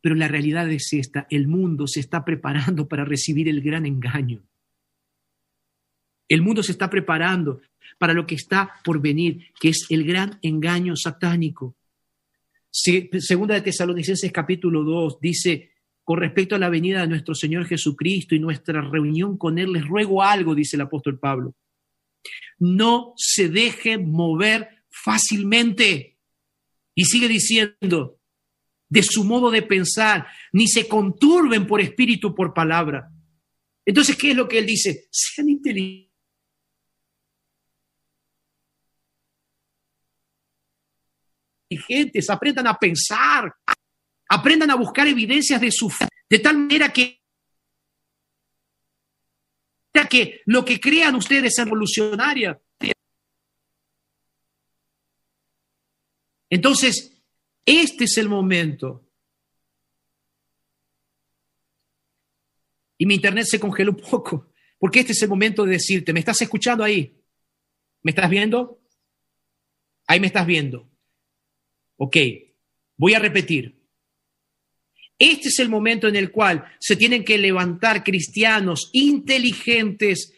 Pero 0.00 0.14
la 0.14 0.26
realidad 0.26 0.70
es 0.70 0.94
esta, 0.94 1.26
el 1.28 1.46
mundo 1.46 1.86
se 1.86 2.00
está 2.00 2.24
preparando 2.24 2.88
para 2.88 3.04
recibir 3.04 3.50
el 3.50 3.60
gran 3.60 3.84
engaño. 3.84 4.42
El 6.30 6.40
mundo 6.40 6.62
se 6.62 6.72
está 6.72 6.88
preparando 6.88 7.60
para 7.98 8.14
lo 8.14 8.26
que 8.26 8.36
está 8.36 8.80
por 8.82 9.02
venir, 9.02 9.52
que 9.60 9.68
es 9.68 9.84
el 9.90 10.04
gran 10.04 10.38
engaño 10.40 10.96
satánico. 10.96 11.76
Segunda 12.76 13.54
de 13.54 13.60
Tesalonicenses 13.60 14.32
capítulo 14.32 14.82
2 14.82 15.20
dice, 15.20 15.70
con 16.02 16.18
respecto 16.18 16.56
a 16.56 16.58
la 16.58 16.68
venida 16.68 17.02
de 17.02 17.06
nuestro 17.06 17.32
Señor 17.32 17.66
Jesucristo 17.66 18.34
y 18.34 18.40
nuestra 18.40 18.80
reunión 18.80 19.38
con 19.38 19.60
Él, 19.60 19.72
les 19.72 19.86
ruego 19.86 20.24
algo, 20.24 20.56
dice 20.56 20.74
el 20.74 20.80
apóstol 20.80 21.20
Pablo. 21.20 21.54
No 22.58 23.12
se 23.16 23.48
deje 23.48 23.96
mover 23.96 24.68
fácilmente. 24.90 26.18
Y 26.96 27.04
sigue 27.04 27.28
diciendo, 27.28 28.18
de 28.88 29.02
su 29.04 29.22
modo 29.22 29.52
de 29.52 29.62
pensar, 29.62 30.26
ni 30.52 30.66
se 30.66 30.88
conturben 30.88 31.68
por 31.68 31.80
espíritu, 31.80 32.34
por 32.34 32.52
palabra. 32.52 33.08
Entonces, 33.86 34.16
¿qué 34.16 34.32
es 34.32 34.36
lo 34.36 34.48
que 34.48 34.58
él 34.58 34.66
dice? 34.66 35.06
Sean 35.12 35.48
inteligentes. 35.48 36.13
Aprendan 42.30 42.66
a 42.66 42.78
pensar, 42.78 43.54
aprendan 44.28 44.70
a 44.70 44.76
buscar 44.76 45.06
evidencias 45.06 45.60
de 45.60 45.70
su 45.70 45.90
fe, 45.90 46.08
de 46.28 46.38
tal 46.38 46.58
manera 46.58 46.92
que, 46.92 47.20
que 50.10 50.42
lo 50.46 50.64
que 50.64 50.80
crean 50.80 51.14
ustedes 51.14 51.58
es 51.58 51.64
revolucionaria. 51.64 52.60
Entonces, 56.50 57.20
este 57.64 58.04
es 58.04 58.18
el 58.18 58.28
momento. 58.28 59.04
Y 62.96 63.06
mi 63.06 63.14
internet 63.14 63.46
se 63.46 63.58
congeló 63.58 63.90
un 63.90 63.96
poco, 63.98 64.52
porque 64.78 65.00
este 65.00 65.12
es 65.12 65.22
el 65.22 65.28
momento 65.28 65.64
de 65.64 65.72
decirte, 65.72 66.12
¿me 66.12 66.20
estás 66.20 66.40
escuchando 66.42 66.84
ahí? 66.84 67.20
¿Me 68.02 68.10
estás 68.10 68.30
viendo? 68.30 68.80
Ahí 70.06 70.20
me 70.20 70.28
estás 70.28 70.46
viendo. 70.46 70.93
Ok, 71.96 72.16
voy 72.96 73.14
a 73.14 73.18
repetir. 73.18 73.84
Este 75.18 75.48
es 75.48 75.58
el 75.60 75.68
momento 75.68 76.08
en 76.08 76.16
el 76.16 76.30
cual 76.30 76.64
se 76.80 76.96
tienen 76.96 77.24
que 77.24 77.38
levantar 77.38 78.02
cristianos 78.02 78.90
inteligentes 78.92 80.32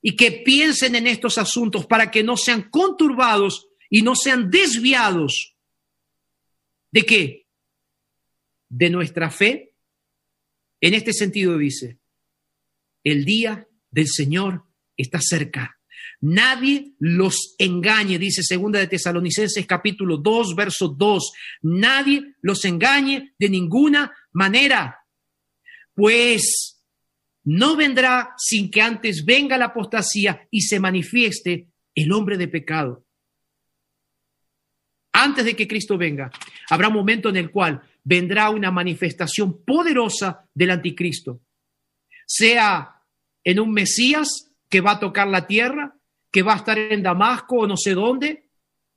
y 0.00 0.16
que 0.16 0.32
piensen 0.32 0.94
en 0.94 1.06
estos 1.06 1.38
asuntos 1.38 1.86
para 1.86 2.10
que 2.10 2.22
no 2.22 2.36
sean 2.36 2.68
conturbados 2.70 3.68
y 3.90 4.02
no 4.02 4.16
sean 4.16 4.50
desviados. 4.50 5.56
¿De 6.90 7.02
qué? 7.04 7.46
De 8.68 8.90
nuestra 8.90 9.30
fe. 9.30 9.74
En 10.80 10.94
este 10.94 11.12
sentido 11.12 11.56
dice, 11.56 11.98
el 13.02 13.24
día 13.24 13.68
del 13.90 14.08
Señor 14.08 14.64
está 14.96 15.20
cerca. 15.20 15.73
Nadie 16.20 16.92
los 16.98 17.54
engañe, 17.58 18.18
dice 18.18 18.42
segunda 18.42 18.78
de 18.78 18.86
Tesalonicenses 18.86 19.66
capítulo 19.66 20.18
2, 20.18 20.54
verso 20.54 20.88
2. 20.88 21.32
Nadie 21.62 22.34
los 22.40 22.64
engañe 22.64 23.34
de 23.38 23.48
ninguna 23.48 24.12
manera, 24.32 24.98
pues 25.94 26.82
no 27.44 27.76
vendrá 27.76 28.34
sin 28.38 28.70
que 28.70 28.80
antes 28.80 29.24
venga 29.24 29.58
la 29.58 29.66
apostasía 29.66 30.48
y 30.50 30.62
se 30.62 30.80
manifieste 30.80 31.68
el 31.94 32.12
hombre 32.12 32.36
de 32.38 32.48
pecado. 32.48 33.04
Antes 35.12 35.44
de 35.44 35.54
que 35.54 35.68
Cristo 35.68 35.96
venga, 35.96 36.30
habrá 36.70 36.88
un 36.88 36.94
momento 36.94 37.28
en 37.28 37.36
el 37.36 37.50
cual 37.50 37.82
vendrá 38.02 38.50
una 38.50 38.70
manifestación 38.70 39.64
poderosa 39.64 40.48
del 40.52 40.70
anticristo, 40.70 41.40
sea 42.26 43.00
en 43.44 43.60
un 43.60 43.72
Mesías 43.72 44.50
que 44.68 44.80
va 44.80 44.92
a 44.92 45.00
tocar 45.00 45.28
la 45.28 45.46
tierra, 45.46 45.93
que 46.34 46.42
va 46.42 46.54
a 46.54 46.56
estar 46.56 46.76
en 46.76 47.00
Damasco 47.00 47.58
o 47.58 47.66
no 47.68 47.76
sé 47.76 47.94
dónde, 47.94 48.48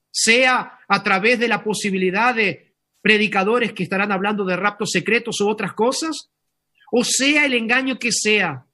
sea 0.10 0.80
a 0.88 1.04
través 1.04 1.40
de 1.40 1.48
la 1.48 1.64
posibilidad 1.64 2.34
de 2.34 2.74
predicadores 3.00 3.74
que 3.74 3.84
estarán 3.84 4.12
hablando 4.12 4.44
de 4.44 4.56
raptos 4.56 4.90
secretos 4.90 5.40
o 5.40 5.48
otras 5.48 5.74
cosas, 5.74 6.32
o 6.92 7.04
sea 7.04 7.46
el 7.46 7.54
engaño 7.54 8.00
que 8.00 8.12
sea. 8.12 8.66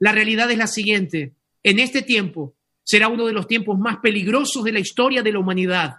La 0.00 0.10
realidad 0.10 0.50
es 0.50 0.58
la 0.58 0.66
siguiente, 0.66 1.36
en 1.62 1.78
este 1.78 2.02
tiempo 2.02 2.56
será 2.82 3.06
uno 3.06 3.26
de 3.26 3.32
los 3.32 3.46
tiempos 3.46 3.78
más 3.78 3.98
peligrosos 3.98 4.64
de 4.64 4.72
la 4.72 4.80
historia 4.80 5.22
de 5.22 5.32
la 5.32 5.38
humanidad. 5.38 5.98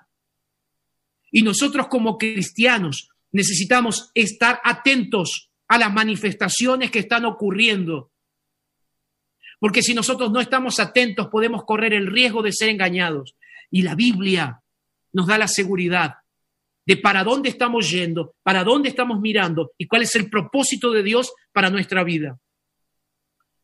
Y 1.32 1.44
nosotros 1.44 1.88
como 1.88 2.18
cristianos 2.18 3.08
necesitamos 3.32 4.12
estar 4.14 4.60
atentos 4.66 5.50
a 5.70 5.78
las 5.78 5.94
manifestaciones 5.94 6.92
que 6.92 7.00
están 7.00 7.24
ocurriendo 7.24 8.12
porque 9.60 9.82
si 9.82 9.94
nosotros 9.94 10.32
no 10.32 10.40
estamos 10.40 10.80
atentos 10.80 11.28
podemos 11.28 11.64
correr 11.66 11.94
el 11.94 12.08
riesgo 12.08 12.42
de 12.42 12.54
ser 12.54 12.70
engañados. 12.70 13.36
Y 13.70 13.84
la 13.84 13.96
Biblia 13.96 14.62
nos 15.14 15.28
da 15.28 15.38
la 15.38 15.48
seguridad 15.48 16.16
de 16.86 16.98
para 16.98 17.24
dónde 17.24 17.50
estamos 17.50 17.92
yendo, 17.92 18.36
para 18.42 18.64
dónde 18.64 18.90
estamos 18.90 19.20
mirando 19.20 19.74
y 19.78 19.86
cuál 19.88 20.02
es 20.02 20.16
el 20.16 20.30
propósito 20.30 20.92
de 20.92 21.04
Dios 21.04 21.32
para 21.52 21.70
nuestra 21.70 22.04
vida. 22.04 22.40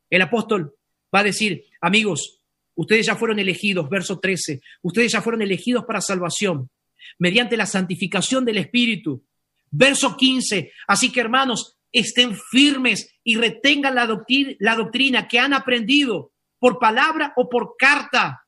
El 0.10 0.22
apóstol 0.22 0.76
va 1.14 1.22
a 1.22 1.24
decir, 1.24 1.64
amigos, 1.82 2.42
ustedes 2.76 3.08
ya 3.08 3.16
fueron 3.16 3.40
elegidos, 3.40 3.90
verso 3.90 4.20
13, 4.20 4.62
ustedes 4.84 5.12
ya 5.12 5.22
fueron 5.22 5.42
elegidos 5.42 5.86
para 5.86 6.02
salvación 6.02 6.70
mediante 7.18 7.58
la 7.58 7.66
santificación 7.66 8.46
del 8.46 8.58
Espíritu. 8.58 9.24
Verso 9.72 10.16
15, 10.16 10.72
así 10.88 11.12
que 11.12 11.20
hermanos, 11.20 11.78
estén 12.00 12.36
firmes 12.36 13.16
y 13.24 13.36
retengan 13.38 13.96
la 13.96 14.06
doctrina, 14.06 15.28
que 15.28 15.40
han 15.40 15.54
aprendido 15.54 16.32
por 16.60 16.80
palabra 16.80 17.34
o 17.36 17.50
por 17.50 17.76
carta. 17.78 18.46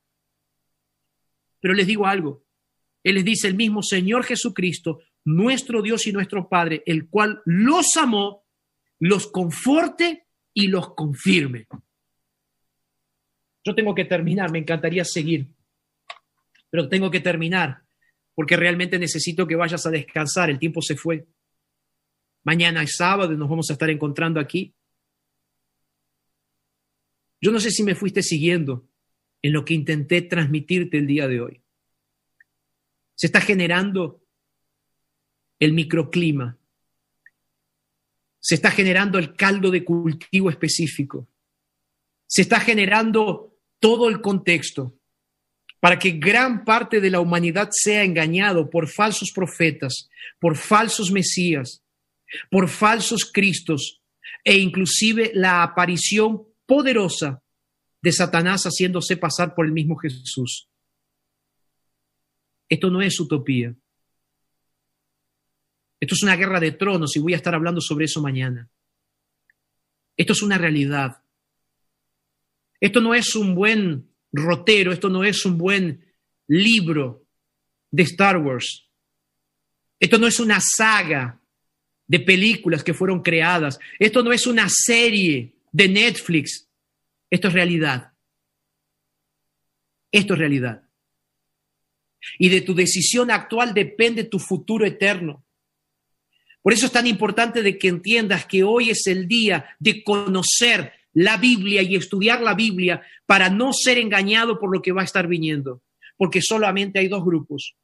Pero 1.60 1.74
les 1.74 1.86
digo 1.86 2.06
algo, 2.06 2.44
Él 3.02 3.16
les 3.16 3.24
dice, 3.24 3.48
el 3.48 3.54
mismo 3.54 3.82
Señor 3.82 4.24
Jesucristo 4.24 5.00
nuestro 5.24 5.82
Dios 5.82 6.06
y 6.06 6.12
nuestro 6.12 6.48
Padre, 6.48 6.82
el 6.86 7.08
cual 7.08 7.42
los 7.44 7.96
amó, 7.96 8.44
los 8.98 9.26
conforte 9.26 10.26
y 10.54 10.68
los 10.68 10.94
confirme. 10.94 11.66
Yo 13.64 13.74
tengo 13.74 13.94
que 13.94 14.06
terminar, 14.06 14.50
me 14.50 14.58
encantaría 14.58 15.04
seguir, 15.04 15.48
pero 16.70 16.88
tengo 16.88 17.10
que 17.10 17.20
terminar 17.20 17.82
porque 18.34 18.56
realmente 18.56 18.98
necesito 18.98 19.46
que 19.46 19.56
vayas 19.56 19.84
a 19.84 19.90
descansar, 19.90 20.48
el 20.48 20.60
tiempo 20.60 20.80
se 20.80 20.96
fue. 20.96 21.26
Mañana 22.48 22.82
es 22.82 22.96
sábado 22.96 23.34
nos 23.36 23.46
vamos 23.46 23.68
a 23.68 23.74
estar 23.74 23.90
encontrando 23.90 24.40
aquí. 24.40 24.74
Yo 27.42 27.52
no 27.52 27.60
sé 27.60 27.70
si 27.70 27.82
me 27.82 27.94
fuiste 27.94 28.22
siguiendo 28.22 28.88
en 29.42 29.52
lo 29.52 29.66
que 29.66 29.74
intenté 29.74 30.22
transmitirte 30.22 30.96
el 30.96 31.06
día 31.06 31.28
de 31.28 31.42
hoy. 31.42 31.60
Se 33.16 33.26
está 33.26 33.42
generando 33.42 34.24
el 35.58 35.74
microclima. 35.74 36.56
Se 38.40 38.54
está 38.54 38.70
generando 38.70 39.18
el 39.18 39.36
caldo 39.36 39.70
de 39.70 39.84
cultivo 39.84 40.48
específico. 40.48 41.28
Se 42.26 42.40
está 42.40 42.60
generando 42.60 43.58
todo 43.78 44.08
el 44.08 44.22
contexto 44.22 44.94
para 45.80 45.98
que 45.98 46.12
gran 46.12 46.64
parte 46.64 47.02
de 47.02 47.10
la 47.10 47.20
humanidad 47.20 47.68
sea 47.72 48.04
engañado 48.04 48.70
por 48.70 48.88
falsos 48.88 49.32
profetas, 49.34 50.08
por 50.40 50.56
falsos 50.56 51.12
mesías, 51.12 51.84
por 52.50 52.68
falsos 52.68 53.30
cristos 53.32 54.00
e 54.44 54.58
inclusive 54.58 55.32
la 55.34 55.62
aparición 55.62 56.42
poderosa 56.66 57.42
de 58.00 58.12
Satanás 58.12 58.64
haciéndose 58.64 59.16
pasar 59.16 59.54
por 59.54 59.66
el 59.66 59.72
mismo 59.72 59.96
Jesús. 59.96 60.68
Esto 62.68 62.90
no 62.90 63.00
es 63.00 63.18
utopía. 63.18 63.74
Esto 66.00 66.14
es 66.14 66.22
una 66.22 66.36
guerra 66.36 66.60
de 66.60 66.72
tronos 66.72 67.16
y 67.16 67.20
voy 67.20 67.32
a 67.32 67.36
estar 67.36 67.54
hablando 67.54 67.80
sobre 67.80 68.04
eso 68.04 68.20
mañana. 68.20 68.68
Esto 70.16 70.32
es 70.32 70.42
una 70.42 70.58
realidad. 70.58 71.22
Esto 72.80 73.00
no 73.00 73.14
es 73.14 73.34
un 73.34 73.54
buen 73.54 74.08
rotero, 74.32 74.92
esto 74.92 75.08
no 75.08 75.24
es 75.24 75.44
un 75.44 75.58
buen 75.58 76.04
libro 76.46 77.24
de 77.90 78.02
Star 78.04 78.36
Wars. 78.36 78.88
Esto 79.98 80.18
no 80.18 80.26
es 80.26 80.38
una 80.38 80.60
saga 80.60 81.40
de 82.08 82.20
películas 82.20 82.82
que 82.82 82.94
fueron 82.94 83.22
creadas. 83.22 83.78
Esto 83.98 84.22
no 84.22 84.32
es 84.32 84.46
una 84.46 84.66
serie 84.68 85.52
de 85.70 85.88
Netflix. 85.88 86.66
Esto 87.30 87.48
es 87.48 87.54
realidad. 87.54 88.12
Esto 90.10 90.32
es 90.32 90.38
realidad. 90.38 90.82
Y 92.38 92.48
de 92.48 92.62
tu 92.62 92.74
decisión 92.74 93.30
actual 93.30 93.74
depende 93.74 94.24
tu 94.24 94.38
futuro 94.38 94.86
eterno. 94.86 95.44
Por 96.62 96.72
eso 96.72 96.86
es 96.86 96.92
tan 96.92 97.06
importante 97.06 97.62
de 97.62 97.78
que 97.78 97.88
entiendas 97.88 98.46
que 98.46 98.64
hoy 98.64 98.90
es 98.90 99.06
el 99.06 99.28
día 99.28 99.76
de 99.78 100.02
conocer 100.02 100.92
la 101.12 101.36
Biblia 101.36 101.82
y 101.82 101.94
estudiar 101.94 102.40
la 102.40 102.54
Biblia 102.54 103.02
para 103.26 103.48
no 103.48 103.72
ser 103.72 103.98
engañado 103.98 104.58
por 104.58 104.72
lo 104.72 104.82
que 104.82 104.92
va 104.92 105.02
a 105.02 105.04
estar 105.04 105.26
viniendo, 105.26 105.82
porque 106.16 106.40
solamente 106.42 106.98
hay 106.98 107.08
dos 107.08 107.24
grupos. 107.24 107.74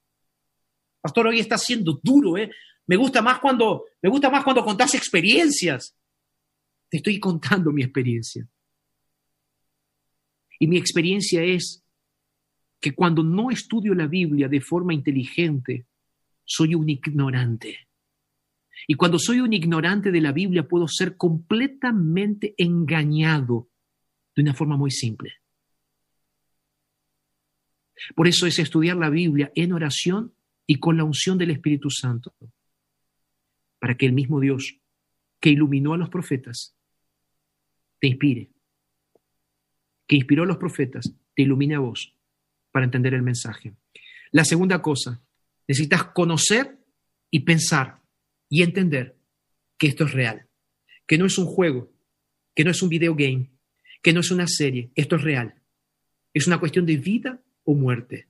Pastor, 1.00 1.28
hoy 1.28 1.40
está 1.40 1.58
siendo 1.58 2.00
duro, 2.02 2.36
¿eh? 2.36 2.50
Me 2.86 2.96
gusta 2.96 3.22
más 3.22 3.38
cuando 3.38 3.84
me 4.02 4.10
gusta 4.10 4.30
más 4.30 4.44
cuando 4.44 4.64
contás 4.64 4.94
experiencias. 4.94 5.96
Te 6.88 6.98
estoy 6.98 7.18
contando 7.18 7.72
mi 7.72 7.82
experiencia. 7.82 8.46
Y 10.58 10.66
mi 10.66 10.76
experiencia 10.76 11.42
es 11.42 11.82
que 12.80 12.94
cuando 12.94 13.22
no 13.22 13.50
estudio 13.50 13.94
la 13.94 14.06
Biblia 14.06 14.48
de 14.48 14.60
forma 14.60 14.92
inteligente, 14.92 15.86
soy 16.44 16.74
un 16.74 16.88
ignorante. 16.88 17.88
Y 18.86 18.94
cuando 18.94 19.18
soy 19.18 19.40
un 19.40 19.52
ignorante 19.52 20.10
de 20.10 20.20
la 20.20 20.32
Biblia, 20.32 20.68
puedo 20.68 20.86
ser 20.86 21.16
completamente 21.16 22.54
engañado 22.58 23.70
de 24.36 24.42
una 24.42 24.52
forma 24.54 24.76
muy 24.76 24.90
simple. 24.90 25.32
Por 28.14 28.28
eso 28.28 28.46
es 28.46 28.58
estudiar 28.58 28.96
la 28.96 29.08
Biblia 29.08 29.50
en 29.54 29.72
oración 29.72 30.34
y 30.66 30.76
con 30.76 30.96
la 30.96 31.04
unción 31.04 31.38
del 31.38 31.52
Espíritu 31.52 31.90
Santo, 31.90 32.34
para 33.84 33.98
que 33.98 34.06
el 34.06 34.14
mismo 34.14 34.40
Dios 34.40 34.78
que 35.38 35.50
iluminó 35.50 35.92
a 35.92 35.98
los 35.98 36.08
profetas 36.08 36.74
te 37.98 38.06
inspire, 38.06 38.48
que 40.06 40.16
inspiró 40.16 40.44
a 40.44 40.46
los 40.46 40.56
profetas, 40.56 41.12
te 41.34 41.42
ilumine 41.42 41.74
a 41.74 41.80
vos 41.80 42.14
para 42.72 42.86
entender 42.86 43.12
el 43.12 43.20
mensaje. 43.20 43.74
La 44.30 44.46
segunda 44.46 44.80
cosa, 44.80 45.20
necesitas 45.68 46.02
conocer 46.02 46.78
y 47.30 47.40
pensar 47.40 48.00
y 48.48 48.62
entender 48.62 49.16
que 49.76 49.88
esto 49.88 50.04
es 50.04 50.14
real, 50.14 50.46
que 51.06 51.18
no 51.18 51.26
es 51.26 51.36
un 51.36 51.44
juego, 51.44 51.92
que 52.54 52.64
no 52.64 52.70
es 52.70 52.80
un 52.80 52.88
video 52.88 53.14
game, 53.14 53.50
que 54.00 54.14
no 54.14 54.20
es 54.20 54.30
una 54.30 54.46
serie, 54.46 54.92
esto 54.94 55.16
es 55.16 55.22
real. 55.22 55.56
Es 56.32 56.46
una 56.46 56.58
cuestión 56.58 56.86
de 56.86 56.96
vida 56.96 57.38
o 57.64 57.74
muerte. 57.74 58.28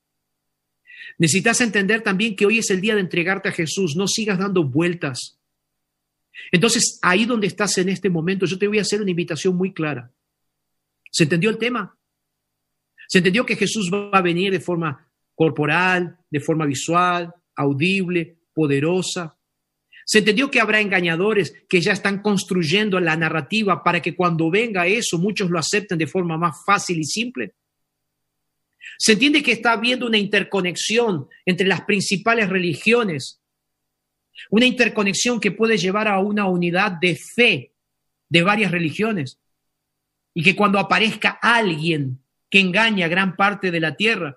Necesitas 1.16 1.60
entender 1.60 2.02
también 2.02 2.34
que 2.34 2.44
hoy 2.44 2.58
es 2.58 2.70
el 2.70 2.80
día 2.80 2.96
de 2.96 3.02
entregarte 3.02 3.50
a 3.50 3.52
Jesús, 3.52 3.94
no 3.94 4.08
sigas 4.08 4.40
dando 4.40 4.64
vueltas. 4.64 5.38
Entonces, 6.50 6.98
ahí 7.02 7.24
donde 7.24 7.46
estás 7.46 7.78
en 7.78 7.88
este 7.88 8.10
momento, 8.10 8.46
yo 8.46 8.58
te 8.58 8.68
voy 8.68 8.78
a 8.78 8.82
hacer 8.82 9.00
una 9.00 9.10
invitación 9.10 9.56
muy 9.56 9.72
clara. 9.72 10.10
¿Se 11.10 11.24
entendió 11.24 11.50
el 11.50 11.58
tema? 11.58 11.96
¿Se 13.08 13.18
entendió 13.18 13.46
que 13.46 13.56
Jesús 13.56 13.90
va 13.92 14.18
a 14.18 14.22
venir 14.22 14.52
de 14.52 14.60
forma 14.60 15.08
corporal, 15.34 16.18
de 16.30 16.40
forma 16.40 16.66
visual, 16.66 17.32
audible, 17.54 18.38
poderosa? 18.52 19.38
Se 20.04 20.18
entendió 20.18 20.50
que 20.50 20.60
habrá 20.60 20.80
engañadores 20.80 21.54
que 21.68 21.80
ya 21.80 21.92
están 21.92 22.20
construyendo 22.20 23.00
la 23.00 23.16
narrativa 23.16 23.82
para 23.82 24.02
que 24.02 24.14
cuando 24.14 24.50
venga 24.50 24.86
eso 24.86 25.18
muchos 25.18 25.50
lo 25.50 25.58
acepten 25.58 25.98
de 25.98 26.06
forma 26.06 26.36
más 26.36 26.56
fácil 26.64 26.98
y 26.98 27.04
simple. 27.04 27.54
Se 28.98 29.12
entiende 29.12 29.42
que 29.42 29.52
está 29.52 29.72
habiendo 29.72 30.06
una 30.06 30.18
interconexión 30.18 31.28
entre 31.46 31.66
las 31.66 31.82
principales 31.82 32.48
religiones, 32.48 33.40
una 34.50 34.66
interconexión 34.66 35.40
que 35.40 35.52
puede 35.52 35.76
llevar 35.76 36.08
a 36.08 36.18
una 36.18 36.46
unidad 36.46 36.92
de 36.92 37.16
fe 37.16 37.72
de 38.28 38.42
varias 38.42 38.70
religiones 38.70 39.38
y 40.34 40.42
que 40.42 40.56
cuando 40.56 40.78
aparezca 40.78 41.38
alguien 41.40 42.20
que 42.50 42.60
engaña 42.60 43.06
a 43.06 43.08
gran 43.08 43.36
parte 43.36 43.70
de 43.70 43.80
la 43.80 43.96
tierra, 43.96 44.36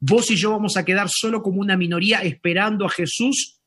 vos 0.00 0.30
y 0.30 0.36
yo 0.36 0.52
vamos 0.52 0.76
a 0.76 0.84
quedar 0.84 1.08
solo 1.10 1.42
como 1.42 1.60
una 1.60 1.76
minoría 1.76 2.20
esperando 2.20 2.86
a 2.86 2.90
Jesús 2.90 3.58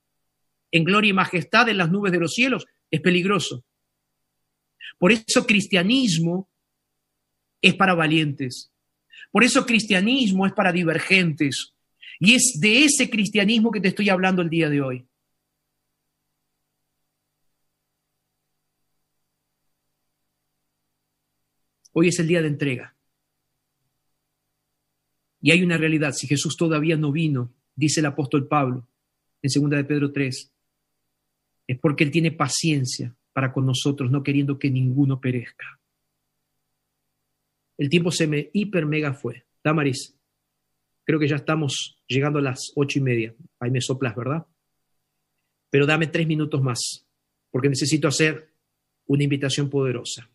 en 0.71 0.83
gloria 0.83 1.09
y 1.09 1.13
majestad 1.13 1.67
en 1.69 1.77
las 1.77 1.91
nubes 1.91 2.11
de 2.11 2.19
los 2.19 2.33
cielos, 2.33 2.65
es 2.89 3.01
peligroso. 3.01 3.65
Por 4.97 5.11
eso 5.11 5.45
cristianismo 5.45 6.49
es 7.61 7.75
para 7.75 7.93
valientes. 7.93 8.71
Por 9.31 9.43
eso 9.43 9.65
cristianismo 9.65 10.45
es 10.45 10.53
para 10.53 10.71
divergentes. 10.71 11.73
Y 12.19 12.35
es 12.35 12.57
de 12.59 12.85
ese 12.85 13.09
cristianismo 13.09 13.71
que 13.71 13.81
te 13.81 13.89
estoy 13.89 14.09
hablando 14.09 14.41
el 14.41 14.49
día 14.49 14.69
de 14.69 14.81
hoy. 14.81 15.05
Hoy 21.93 22.07
es 22.07 22.19
el 22.19 22.27
día 22.27 22.41
de 22.41 22.47
entrega. 22.47 22.95
Y 25.41 25.51
hay 25.51 25.63
una 25.63 25.77
realidad, 25.77 26.13
si 26.13 26.27
Jesús 26.27 26.55
todavía 26.55 26.95
no 26.95 27.11
vino, 27.11 27.51
dice 27.75 27.99
el 27.99 28.05
apóstol 28.05 28.47
Pablo 28.47 28.87
en 29.41 29.61
2 29.61 29.69
de 29.71 29.83
Pedro 29.83 30.11
3, 30.11 30.51
es 31.67 31.79
porque 31.79 32.03
Él 32.03 32.11
tiene 32.11 32.31
paciencia 32.31 33.15
para 33.33 33.51
con 33.51 33.65
nosotros, 33.65 34.11
no 34.11 34.23
queriendo 34.23 34.59
que 34.59 34.69
ninguno 34.69 35.19
perezca. 35.19 35.79
El 37.77 37.89
tiempo 37.89 38.11
se 38.11 38.27
me 38.27 38.49
hiper 38.53 38.85
mega 38.85 39.13
fue. 39.13 39.45
Damaris, 39.63 40.15
creo 41.03 41.19
que 41.19 41.27
ya 41.27 41.37
estamos 41.37 41.97
llegando 42.07 42.39
a 42.39 42.43
las 42.43 42.71
ocho 42.75 42.99
y 42.99 43.01
media. 43.01 43.33
Ahí 43.59 43.71
me 43.71 43.81
soplas, 43.81 44.15
¿verdad? 44.15 44.45
Pero 45.71 45.87
dame 45.87 46.07
tres 46.07 46.27
minutos 46.27 46.61
más, 46.61 47.05
porque 47.49 47.69
necesito 47.69 48.07
hacer 48.07 48.53
una 49.07 49.23
invitación 49.23 49.69
poderosa. 49.69 50.29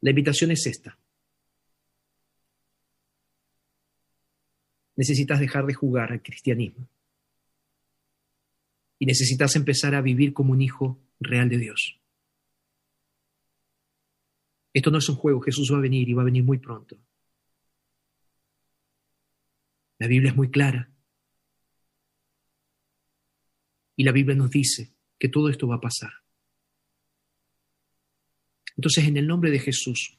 La 0.00 0.10
invitación 0.10 0.50
es 0.50 0.66
esta. 0.66 0.98
Necesitas 4.96 5.40
dejar 5.40 5.66
de 5.66 5.74
jugar 5.74 6.12
al 6.12 6.22
cristianismo 6.22 6.88
y 8.98 9.06
necesitas 9.06 9.54
empezar 9.56 9.94
a 9.94 10.00
vivir 10.00 10.32
como 10.32 10.52
un 10.52 10.60
hijo 10.60 11.00
real 11.20 11.48
de 11.48 11.58
Dios. 11.58 12.00
Esto 14.72 14.90
no 14.90 14.98
es 14.98 15.08
un 15.08 15.16
juego, 15.16 15.40
Jesús 15.40 15.72
va 15.72 15.78
a 15.78 15.80
venir 15.80 16.08
y 16.08 16.14
va 16.14 16.22
a 16.22 16.26
venir 16.26 16.44
muy 16.44 16.58
pronto. 16.58 16.96
La 19.98 20.06
Biblia 20.06 20.30
es 20.30 20.36
muy 20.36 20.50
clara. 20.50 20.90
Y 23.96 24.04
la 24.04 24.12
Biblia 24.12 24.36
nos 24.36 24.50
dice 24.50 24.94
que 25.18 25.28
todo 25.28 25.48
esto 25.48 25.66
va 25.66 25.76
a 25.76 25.80
pasar. 25.80 26.12
Entonces, 28.78 29.08
en 29.08 29.16
el 29.16 29.26
nombre 29.26 29.50
de 29.50 29.58
Jesús, 29.58 30.16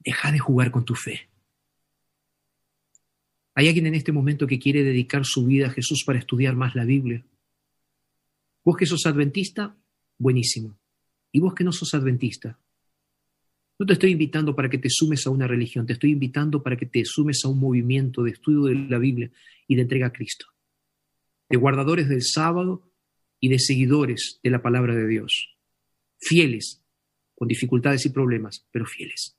deja 0.00 0.30
de 0.30 0.38
jugar 0.38 0.70
con 0.70 0.84
tu 0.84 0.94
fe. 0.94 1.30
¿Hay 3.54 3.68
alguien 3.68 3.86
en 3.86 3.94
este 3.94 4.12
momento 4.12 4.46
que 4.46 4.58
quiere 4.58 4.84
dedicar 4.84 5.24
su 5.24 5.46
vida 5.46 5.68
a 5.68 5.70
Jesús 5.70 6.04
para 6.04 6.18
estudiar 6.18 6.56
más 6.56 6.74
la 6.74 6.84
Biblia? 6.84 7.24
Vos 8.62 8.76
que 8.76 8.84
sos 8.84 9.06
adventista, 9.06 9.74
buenísimo. 10.18 10.78
Y 11.32 11.40
vos 11.40 11.54
que 11.54 11.64
no 11.64 11.72
sos 11.72 11.94
adventista, 11.94 12.60
no 13.78 13.86
te 13.86 13.94
estoy 13.94 14.10
invitando 14.10 14.54
para 14.54 14.68
que 14.68 14.76
te 14.76 14.90
sumes 14.90 15.26
a 15.26 15.30
una 15.30 15.46
religión, 15.46 15.86
te 15.86 15.94
estoy 15.94 16.10
invitando 16.10 16.62
para 16.62 16.76
que 16.76 16.84
te 16.84 17.02
sumes 17.06 17.42
a 17.46 17.48
un 17.48 17.58
movimiento 17.58 18.22
de 18.22 18.32
estudio 18.32 18.64
de 18.64 18.74
la 18.74 18.98
Biblia 18.98 19.30
y 19.66 19.74
de 19.74 19.82
entrega 19.82 20.08
a 20.08 20.12
Cristo, 20.12 20.48
de 21.48 21.56
guardadores 21.56 22.10
del 22.10 22.22
sábado 22.22 22.91
y 23.42 23.48
de 23.48 23.58
seguidores 23.58 24.38
de 24.44 24.50
la 24.50 24.62
palabra 24.62 24.94
de 24.94 25.08
Dios, 25.08 25.58
fieles, 26.20 26.80
con 27.34 27.48
dificultades 27.48 28.06
y 28.06 28.10
problemas, 28.10 28.68
pero 28.70 28.86
fieles. 28.86 29.36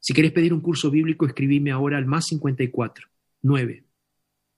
Si 0.00 0.14
querés 0.14 0.32
pedir 0.32 0.54
un 0.54 0.62
curso 0.62 0.90
bíblico, 0.90 1.26
escribime 1.26 1.70
ahora 1.70 1.98
al 1.98 2.06
más 2.06 2.26
54 2.28 3.06
9 3.42 3.84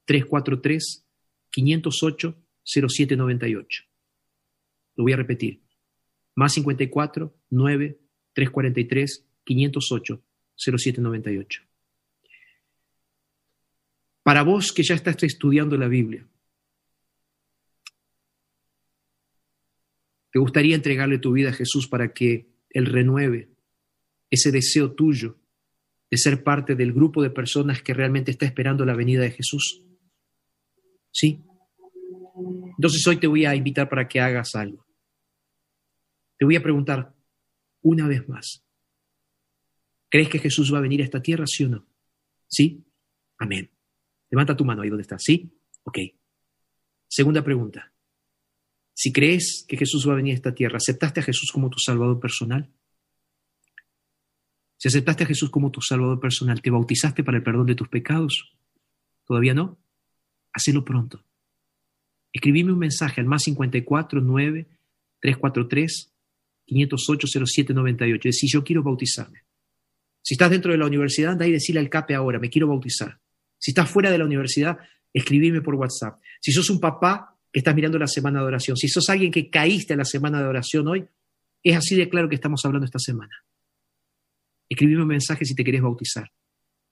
343 0.05 1.05
508 1.51 2.37
0798. 2.63 3.85
Lo 4.95 5.03
voy 5.03 5.13
a 5.13 5.17
repetir. 5.17 5.61
Más 6.37 6.53
54 6.55 7.35
9 7.51 7.99
343 8.35 9.27
508 9.45 10.23
0798. 10.55 11.63
Para 14.23 14.45
vos 14.45 14.73
que 14.73 14.85
ya 14.85 14.95
estás 14.95 15.21
estudiando 15.25 15.77
la 15.77 15.89
Biblia, 15.89 16.25
¿te 20.35 20.41
gustaría 20.41 20.75
entregarle 20.75 21.19
tu 21.19 21.31
vida 21.31 21.51
a 21.51 21.53
Jesús 21.53 21.87
para 21.87 22.13
que 22.13 22.49
Él 22.71 22.87
renueve 22.87 23.51
ese 24.31 24.51
deseo 24.51 24.91
tuyo 24.91 25.39
de 26.11 26.19
ser 26.19 26.43
parte 26.43 26.75
del 26.75 26.93
grupo 26.93 27.23
de 27.23 27.31
personas 27.31 27.81
que 27.83 27.95
realmente 27.95 28.33
está 28.33 28.45
esperando 28.45 28.85
la 28.85 28.97
venida 28.97 29.23
de 29.23 29.31
Jesús? 29.31 29.87
¿Sí? 31.13 31.41
Entonces 32.77 33.07
hoy 33.07 33.19
te 33.19 33.29
voy 33.29 33.45
a 33.45 33.55
invitar 33.55 33.89
para 33.89 34.09
que 34.09 34.19
hagas 34.19 34.57
algo. 34.57 34.85
Te 36.37 36.45
voy 36.45 36.57
a 36.57 36.63
preguntar, 36.65 37.15
una 37.83 38.09
vez 38.09 38.29
más. 38.29 38.65
¿Crees 40.09 40.29
que 40.29 40.41
Jesús 40.41 40.75
va 40.75 40.79
a 40.79 40.83
venir 40.83 41.01
a 41.01 41.05
esta 41.05 41.23
tierra, 41.23 41.47
sí 41.47 41.63
o 41.63 41.69
no? 41.69 41.87
¿Sí? 42.49 42.85
Amén. 43.39 43.71
Levanta 44.31 44.57
tu 44.57 44.65
mano 44.65 44.83
ahí 44.83 44.89
donde 44.89 45.03
estás. 45.03 45.23
¿Sí? 45.23 45.49
Ok. 45.85 45.99
Segunda 47.07 47.45
pregunta. 47.45 47.94
Si 48.95 49.13
crees 49.13 49.65
que 49.69 49.77
Jesús 49.77 50.09
va 50.09 50.13
a 50.13 50.17
venir 50.17 50.33
a 50.33 50.37
esta 50.37 50.55
tierra, 50.55 50.77
¿aceptaste 50.77 51.21
a 51.21 51.23
Jesús 51.25 51.51
como 51.53 51.69
tu 51.69 51.79
Salvador 51.79 52.21
personal? 52.21 52.71
Si 54.79 54.89
aceptaste 54.89 55.25
a 55.25 55.27
Jesús 55.27 55.51
como 55.51 55.71
tu 55.71 55.81
Salvador 55.81 56.21
personal, 56.21 56.63
¿te 56.63 56.71
bautizaste 56.71 57.25
para 57.25 57.37
el 57.37 57.43
perdón 57.43 57.67
de 57.67 57.75
tus 57.75 57.89
pecados? 57.89 58.55
¿Todavía 59.27 59.55
no? 59.55 59.79
Hacelo 60.53 60.85
pronto. 60.85 61.25
Escribime 62.33 62.73
un 62.73 62.79
mensaje 62.79 63.21
al 63.21 63.27
más 63.27 63.43
54 63.43 64.21
9 64.21 64.67
343 65.21 66.15
508-0798. 66.67 68.23
Decir, 68.23 68.51
yo 68.51 68.65
quiero 68.65 68.83
bautizarme. 68.83 69.45
Si 70.23 70.35
estás 70.35 70.51
dentro 70.51 70.73
de 70.73 70.79
la 70.79 70.87
universidad, 70.87 71.33
anda 71.33 71.47
y 71.47 71.53
decirle 71.53 71.81
al 71.81 71.91
CAPE 71.91 72.15
ahora, 72.15 72.39
me 72.39 72.49
quiero 72.49 72.69
bautizar. 72.69 73.21
Si 73.59 73.73
estás 73.73 73.91
fuera 73.91 74.11
de 74.11 74.19
la 74.19 74.25
universidad, 74.25 74.79
escribime 75.13 75.61
por 75.61 75.75
WhatsApp. 75.75 76.21
Si 76.41 76.53
sos 76.53 76.71
un 76.71 76.81
papá 76.81 77.34
estás 77.59 77.75
mirando 77.75 77.99
la 77.99 78.09
semana 78.09 78.41
de 78.41 78.47
oración, 78.47 78.77
si 78.77 78.89
sos 78.89 79.09
alguien 79.09 79.31
que 79.31 79.49
caíste 79.49 79.95
en 79.95 80.01
la 80.01 80.05
semana 80.05 80.41
de 80.41 80.49
oración 80.49 80.89
hoy, 80.89 81.07
es 81.63 81.77
así 81.77 81.97
de 81.97 82.09
claro 82.09 82.29
que 82.29 82.35
estamos 82.35 82.65
hablando 82.65 82.85
esta 82.85 82.99
semana. 82.99 83.33
Escribime 84.69 85.03
un 85.03 85.09
mensaje 85.09 85.45
si 85.45 85.55
te 85.55 85.65
querés 85.65 85.83
bautizar, 85.83 86.31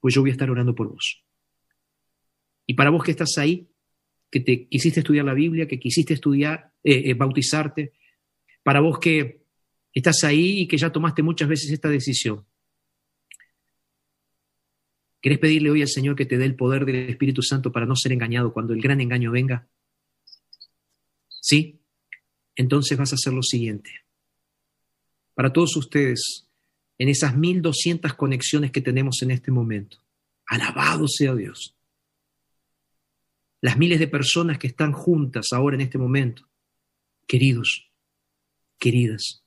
pues 0.01 0.15
yo 0.15 0.21
voy 0.21 0.31
a 0.31 0.33
estar 0.33 0.51
orando 0.51 0.75
por 0.75 0.89
vos. 0.89 1.25
Y 2.67 2.75
para 2.75 2.91
vos 2.91 3.03
que 3.03 3.11
estás 3.11 3.37
ahí, 3.39 3.69
que 4.31 4.41
te 4.41 4.69
quisiste 4.69 5.01
estudiar 5.01 5.25
la 5.25 5.35
Biblia, 5.35 5.67
que 5.67 5.79
quisiste 5.79 6.15
estudiar, 6.15 6.73
eh, 6.85 7.11
eh, 7.11 7.15
bautizarte, 7.15 7.93
para 8.63 8.81
vos 8.81 8.99
que 8.99 9.43
estás 9.93 10.23
ahí 10.25 10.61
y 10.61 10.69
que 10.69 10.79
ya 10.79 10.91
tomaste 10.91 11.23
muchas 11.23 11.49
veces 11.49 11.71
esta 11.71 11.89
decisión. 11.89 12.47
¿Querés 15.21 15.39
pedirle 15.39 15.71
hoy 15.71 15.83
al 15.83 15.89
Señor 15.89 16.17
que 16.17 16.27
te 16.27 16.39
dé 16.39 16.45
el 16.45 16.57
poder 16.57 16.85
del 16.85 17.09
Espíritu 17.09 17.43
Santo 17.43 17.73
para 17.73 17.87
no 17.87 17.95
ser 17.95 18.13
engañado 18.13 18.53
cuando 18.53 18.73
el 18.75 18.81
gran 18.81 19.01
engaño 19.01 19.31
venga? 19.31 19.69
¿Sí? 21.43 21.81
Entonces 22.55 22.97
vas 22.97 23.13
a 23.13 23.17
hacer 23.17 23.33
lo 23.33 23.43
siguiente. 23.43 23.91
Para 25.35 25.53
todos 25.53 25.77
ustedes, 25.77 26.47
en 26.99 27.09
esas 27.09 27.37
1200 27.37 28.15
conexiones 28.15 28.71
que 28.71 28.81
tenemos 28.81 29.23
en 29.23 29.33
este 29.33 29.51
momento, 29.51 29.99
alabado 30.47 31.09
sea 31.09 31.35
Dios. 31.35 31.75
Las 33.61 33.77
miles 33.77 33.99
de 33.99 34.07
personas 34.07 34.59
que 34.59 34.69
están 34.69 34.93
juntas 34.93 35.49
ahora 35.53 35.75
en 35.75 35.81
este 35.81 35.99
momento, 35.99 36.49
queridos, 37.27 37.91
queridas, 38.79 39.43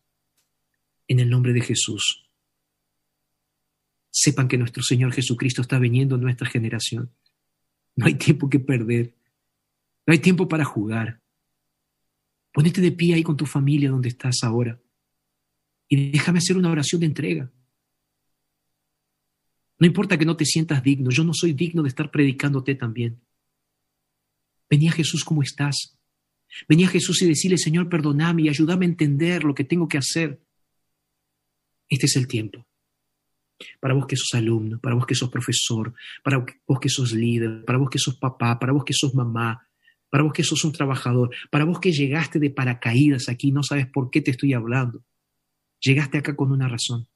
en 1.08 1.22
el 1.22 1.30
nombre 1.30 1.54
de 1.54 1.62
Jesús. 1.62 2.28
Sepan 4.10 4.50
que 4.50 4.58
nuestro 4.58 4.84
Señor 4.84 5.14
Jesucristo 5.14 5.62
está 5.62 5.80
viniendo 5.80 6.16
en 6.16 6.22
nuestra 6.22 6.50
generación. 6.50 7.12
No 7.96 8.06
hay 8.06 8.16
tiempo 8.16 8.50
que 8.50 8.60
perder. 8.60 9.14
No 10.06 10.12
hay 10.12 10.20
tiempo 10.20 10.48
para 10.48 10.66
jugar. 10.66 11.22
Ponete 12.56 12.80
de 12.80 12.94
pie 12.94 13.16
ahí 13.16 13.22
con 13.22 13.36
tu 13.36 13.46
familia 13.46 13.90
donde 13.90 14.08
estás 14.08 14.38
ahora. 14.42 14.80
Y 15.90 16.12
déjame 16.12 16.40
hacer 16.40 16.56
una 16.56 16.72
oración 16.72 17.02
de 17.02 17.08
entrega. 17.08 17.52
No 19.78 19.86
importa 19.86 20.18
que 20.18 20.24
no 20.24 20.38
te 20.38 20.46
sientas 20.46 20.82
digno, 20.82 21.10
yo 21.10 21.26
no 21.26 21.34
soy 21.34 21.52
digno 21.52 21.84
de 21.84 21.90
estar 21.90 22.10
predicándote 22.10 22.76
también. 22.76 23.20
Venía 24.70 24.94
Jesús 24.94 25.26
como 25.26 25.44
estás. 25.44 25.98
Venía 26.70 26.88
Jesús 26.88 27.22
y 27.24 27.28
decirle, 27.28 27.58
Señor, 27.58 27.90
perdóname 27.90 28.44
y 28.44 28.48
ayúdame 28.48 28.86
a 28.86 28.90
entender 28.90 29.44
lo 29.44 29.54
que 29.54 29.66
tengo 29.66 29.90
que 29.90 29.98
hacer. 29.98 30.40
Este 31.90 32.06
es 32.06 32.16
el 32.16 32.26
tiempo. 32.26 32.66
Para 33.82 33.96
vos 33.96 34.08
que 34.08 34.16
sos 34.16 34.34
alumno, 34.34 34.80
para 34.80 34.96
vos 34.96 35.06
que 35.06 35.16
sos 35.16 35.30
profesor, 35.30 35.94
para 36.24 36.38
vos 36.38 36.80
que 36.80 36.88
sos 36.88 37.12
líder, 37.12 37.66
para 37.66 37.78
vos 37.78 37.90
que 37.90 38.00
sos 38.00 38.16
papá, 38.16 38.58
para 38.58 38.72
vos 38.72 38.86
que 38.86 38.94
sos 38.94 39.14
mamá, 39.14 39.68
para 40.10 40.24
vos 40.24 40.34
que 40.34 40.44
sos 40.44 40.64
un 40.64 40.72
trabajador, 40.72 41.36
para 41.52 41.66
vos 41.66 41.80
que 41.80 41.92
llegaste 41.92 42.40
de 42.40 42.50
paracaídas 42.50 43.30
aquí, 43.30 43.52
no 43.52 43.64
sabes 43.64 43.88
por 43.88 44.10
qué 44.10 44.22
te 44.22 44.32
estoy 44.32 44.54
hablando. 44.54 45.04
Llegaste 45.80 46.18
acá 46.18 46.36
con 46.36 46.52
una 46.52 46.68
razón. 46.68 47.08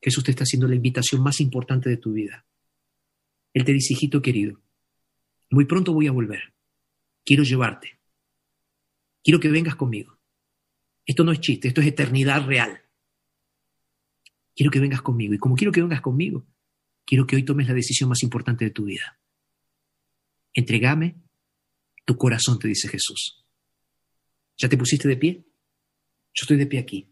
Jesús 0.00 0.24
te 0.24 0.30
está 0.30 0.44
haciendo 0.44 0.68
la 0.68 0.74
invitación 0.74 1.22
más 1.22 1.40
importante 1.40 1.88
de 1.88 1.96
tu 1.96 2.12
vida. 2.12 2.44
Él 3.52 3.64
te 3.64 3.72
dice, 3.72 3.94
hijito 3.94 4.22
querido, 4.22 4.60
muy 5.50 5.64
pronto 5.64 5.92
voy 5.92 6.06
a 6.06 6.12
volver. 6.12 6.54
Quiero 7.24 7.42
llevarte. 7.42 7.98
Quiero 9.22 9.40
que 9.40 9.48
vengas 9.48 9.76
conmigo. 9.76 10.18
Esto 11.06 11.24
no 11.24 11.32
es 11.32 11.40
chiste, 11.40 11.68
esto 11.68 11.80
es 11.80 11.86
eternidad 11.86 12.46
real 12.46 12.84
quiero 14.54 14.70
que 14.70 14.80
vengas 14.80 15.02
conmigo. 15.02 15.34
Y 15.34 15.38
como 15.38 15.56
quiero 15.56 15.72
que 15.72 15.82
vengas 15.82 16.00
conmigo, 16.00 16.46
quiero 17.04 17.26
que 17.26 17.36
hoy 17.36 17.42
tomes 17.42 17.68
la 17.68 17.74
decisión 17.74 18.08
más 18.08 18.22
importante 18.22 18.64
de 18.64 18.70
tu 18.70 18.84
vida. 18.84 19.18
Entregame 20.52 21.16
tu 22.04 22.16
corazón, 22.16 22.58
te 22.58 22.68
dice 22.68 22.88
Jesús. 22.88 23.44
¿Ya 24.56 24.68
te 24.68 24.76
pusiste 24.76 25.08
de 25.08 25.16
pie? 25.16 25.44
Yo 26.34 26.42
estoy 26.42 26.56
de 26.56 26.66
pie 26.66 26.80
aquí. 26.80 27.10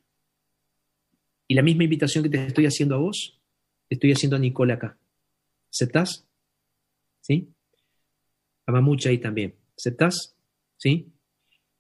Y 1.49 1.55
la 1.55 1.62
misma 1.62 1.84
invitación 1.84 2.24
que 2.24 2.30
te 2.30 2.47
estoy 2.47 2.66
haciendo 2.66 2.95
a 2.95 2.99
vos, 2.99 3.40
te 3.88 3.97
estoy 3.97 4.12
haciendo 4.12 4.36
a 4.36 4.38
Nicole 4.38 4.72
acá. 4.72 4.99
¿Aceptás? 5.70 6.26
¿Sí? 7.20 7.53
A 8.66 8.72
Mamucha 8.72 9.11
ahí 9.11 9.18
también. 9.18 9.57
¿Aceptás? 9.76 10.36
¿Sí? 10.76 11.12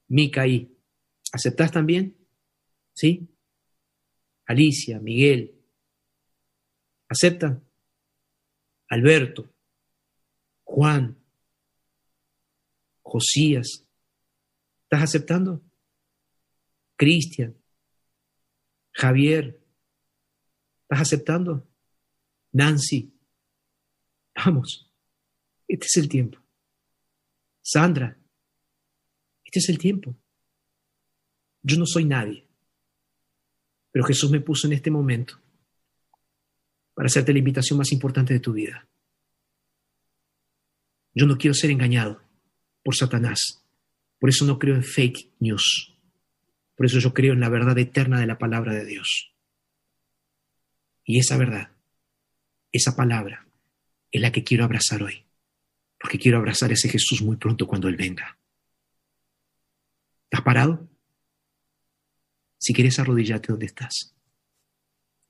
Mica 0.08 0.42
ahí. 0.42 0.76
¿Aceptás 1.32 1.72
también? 1.72 2.16
¿Sí? 2.94 3.28
Alicia, 4.46 5.00
Miguel. 5.00 5.54
¿Aceptan? 7.08 7.64
Alberto, 8.88 9.50
Juan, 10.64 11.21
Josías. 13.02 13.84
¿Estás 14.84 15.02
aceptando? 15.02 15.62
Cristian, 16.96 17.56
Javier. 18.92 19.60
¿Estás 20.82 21.00
aceptando? 21.00 21.66
Nancy. 22.52 23.12
Vamos, 24.34 24.90
este 25.66 25.86
es 25.86 25.96
el 25.96 26.08
tiempo. 26.08 26.38
Sandra, 27.62 28.16
este 29.44 29.58
es 29.58 29.68
el 29.68 29.78
tiempo. 29.78 30.14
Yo 31.62 31.76
no 31.78 31.86
soy 31.86 32.04
nadie. 32.04 32.46
Pero 33.90 34.04
Jesús 34.04 34.30
me 34.30 34.40
puso 34.40 34.66
en 34.66 34.72
este 34.72 34.90
momento 34.90 35.38
para 36.94 37.06
hacerte 37.06 37.32
la 37.32 37.38
invitación 37.38 37.78
más 37.78 37.92
importante 37.92 38.32
de 38.32 38.40
tu 38.40 38.52
vida. 38.52 38.86
Yo 41.14 41.26
no 41.26 41.36
quiero 41.36 41.54
ser 41.54 41.70
engañado 41.70 42.22
por 42.82 42.96
Satanás. 42.96 43.64
Por 44.18 44.30
eso 44.30 44.44
no 44.44 44.58
creo 44.58 44.74
en 44.74 44.84
fake 44.84 45.30
news. 45.40 45.96
Por 46.76 46.86
eso 46.86 46.98
yo 46.98 47.12
creo 47.12 47.32
en 47.32 47.40
la 47.40 47.48
verdad 47.48 47.78
eterna 47.78 48.20
de 48.20 48.26
la 48.26 48.38
palabra 48.38 48.72
de 48.72 48.84
Dios. 48.84 49.32
Y 51.04 51.18
esa 51.18 51.36
verdad, 51.36 51.72
esa 52.70 52.94
palabra, 52.96 53.46
es 54.10 54.20
la 54.20 54.32
que 54.32 54.44
quiero 54.44 54.64
abrazar 54.64 55.02
hoy. 55.02 55.24
porque 55.98 56.18
quiero 56.18 56.38
abrazar 56.38 56.70
a 56.70 56.72
ese 56.72 56.88
Jesús 56.88 57.22
muy 57.22 57.36
pronto 57.36 57.64
cuando 57.64 57.86
Él 57.86 57.94
venga. 57.94 58.36
¿Estás 60.24 60.42
parado? 60.42 60.88
Si 62.58 62.74
quieres 62.74 62.98
arrodillarte 62.98 63.52
donde 63.52 63.66
estás. 63.66 64.12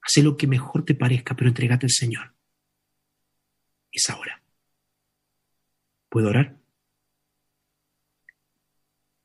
Haz 0.01 0.25
lo 0.25 0.35
que 0.35 0.47
mejor 0.47 0.87
te 0.87 0.95
parezca, 0.95 1.37
pero 1.37 1.49
entregate 1.49 1.85
al 1.85 1.91
Señor. 1.91 2.35
Es 3.93 4.09
ahora. 4.09 4.43
¿Puedo 6.09 6.31
orar? 6.31 6.62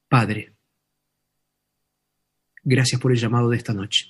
Padre, 0.10 0.56
gracias 2.64 3.00
por 3.02 3.12
el 3.12 3.18
llamado 3.18 3.50
de 3.50 3.58
esta 3.58 3.74
noche. 3.74 4.06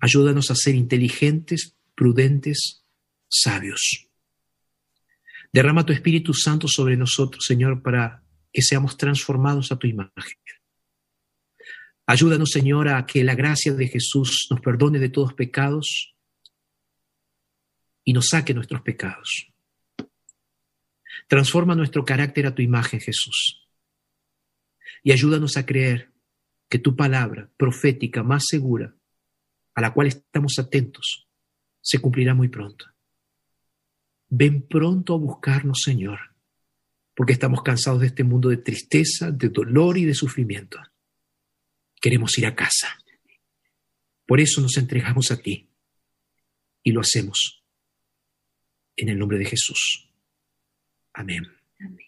Ayúdanos 0.00 0.50
a 0.50 0.56
ser 0.56 0.74
inteligentes, 0.74 1.76
prudentes, 1.94 2.84
sabios. 3.28 4.08
Derrama 5.52 5.86
tu 5.86 5.92
Espíritu 5.92 6.34
Santo 6.34 6.66
sobre 6.68 6.96
nosotros, 6.96 7.44
Señor, 7.44 7.82
para 7.82 8.22
que 8.52 8.62
seamos 8.62 8.96
transformados 8.96 9.70
a 9.70 9.78
tu 9.78 9.86
imagen. 9.86 10.12
Ayúdanos, 12.06 12.50
Señor, 12.50 12.88
a 12.88 13.04
que 13.06 13.24
la 13.24 13.34
gracia 13.34 13.72
de 13.74 13.88
Jesús 13.88 14.48
nos 14.50 14.60
perdone 14.60 14.98
de 14.98 15.08
todos 15.08 15.34
pecados 15.34 16.14
y 18.04 18.12
nos 18.12 18.28
saque 18.28 18.54
nuestros 18.54 18.82
pecados. 18.82 19.52
Transforma 21.28 21.74
nuestro 21.74 22.04
carácter 22.04 22.46
a 22.46 22.54
tu 22.54 22.62
imagen, 22.62 23.00
Jesús. 23.00 23.65
Y 25.02 25.12
ayúdanos 25.12 25.56
a 25.56 25.66
creer 25.66 26.12
que 26.68 26.78
tu 26.78 26.96
palabra 26.96 27.50
profética 27.56 28.22
más 28.22 28.44
segura, 28.48 28.94
a 29.74 29.80
la 29.80 29.92
cual 29.92 30.08
estamos 30.08 30.58
atentos, 30.58 31.28
se 31.80 31.98
cumplirá 31.98 32.34
muy 32.34 32.48
pronto. 32.48 32.86
Ven 34.28 34.66
pronto 34.66 35.14
a 35.14 35.18
buscarnos, 35.18 35.82
Señor, 35.84 36.18
porque 37.14 37.32
estamos 37.32 37.62
cansados 37.62 38.00
de 38.00 38.08
este 38.08 38.24
mundo 38.24 38.48
de 38.48 38.56
tristeza, 38.56 39.30
de 39.30 39.48
dolor 39.48 39.96
y 39.96 40.04
de 40.04 40.14
sufrimiento. 40.14 40.78
Queremos 42.00 42.36
ir 42.38 42.46
a 42.46 42.54
casa. 42.54 42.98
Por 44.26 44.40
eso 44.40 44.60
nos 44.60 44.76
entregamos 44.76 45.30
a 45.30 45.36
ti 45.36 45.70
y 46.82 46.90
lo 46.90 47.00
hacemos 47.00 47.62
en 48.96 49.08
el 49.10 49.18
nombre 49.18 49.38
de 49.38 49.44
Jesús. 49.44 50.10
Amén. 51.12 51.46
Amén. 51.80 52.05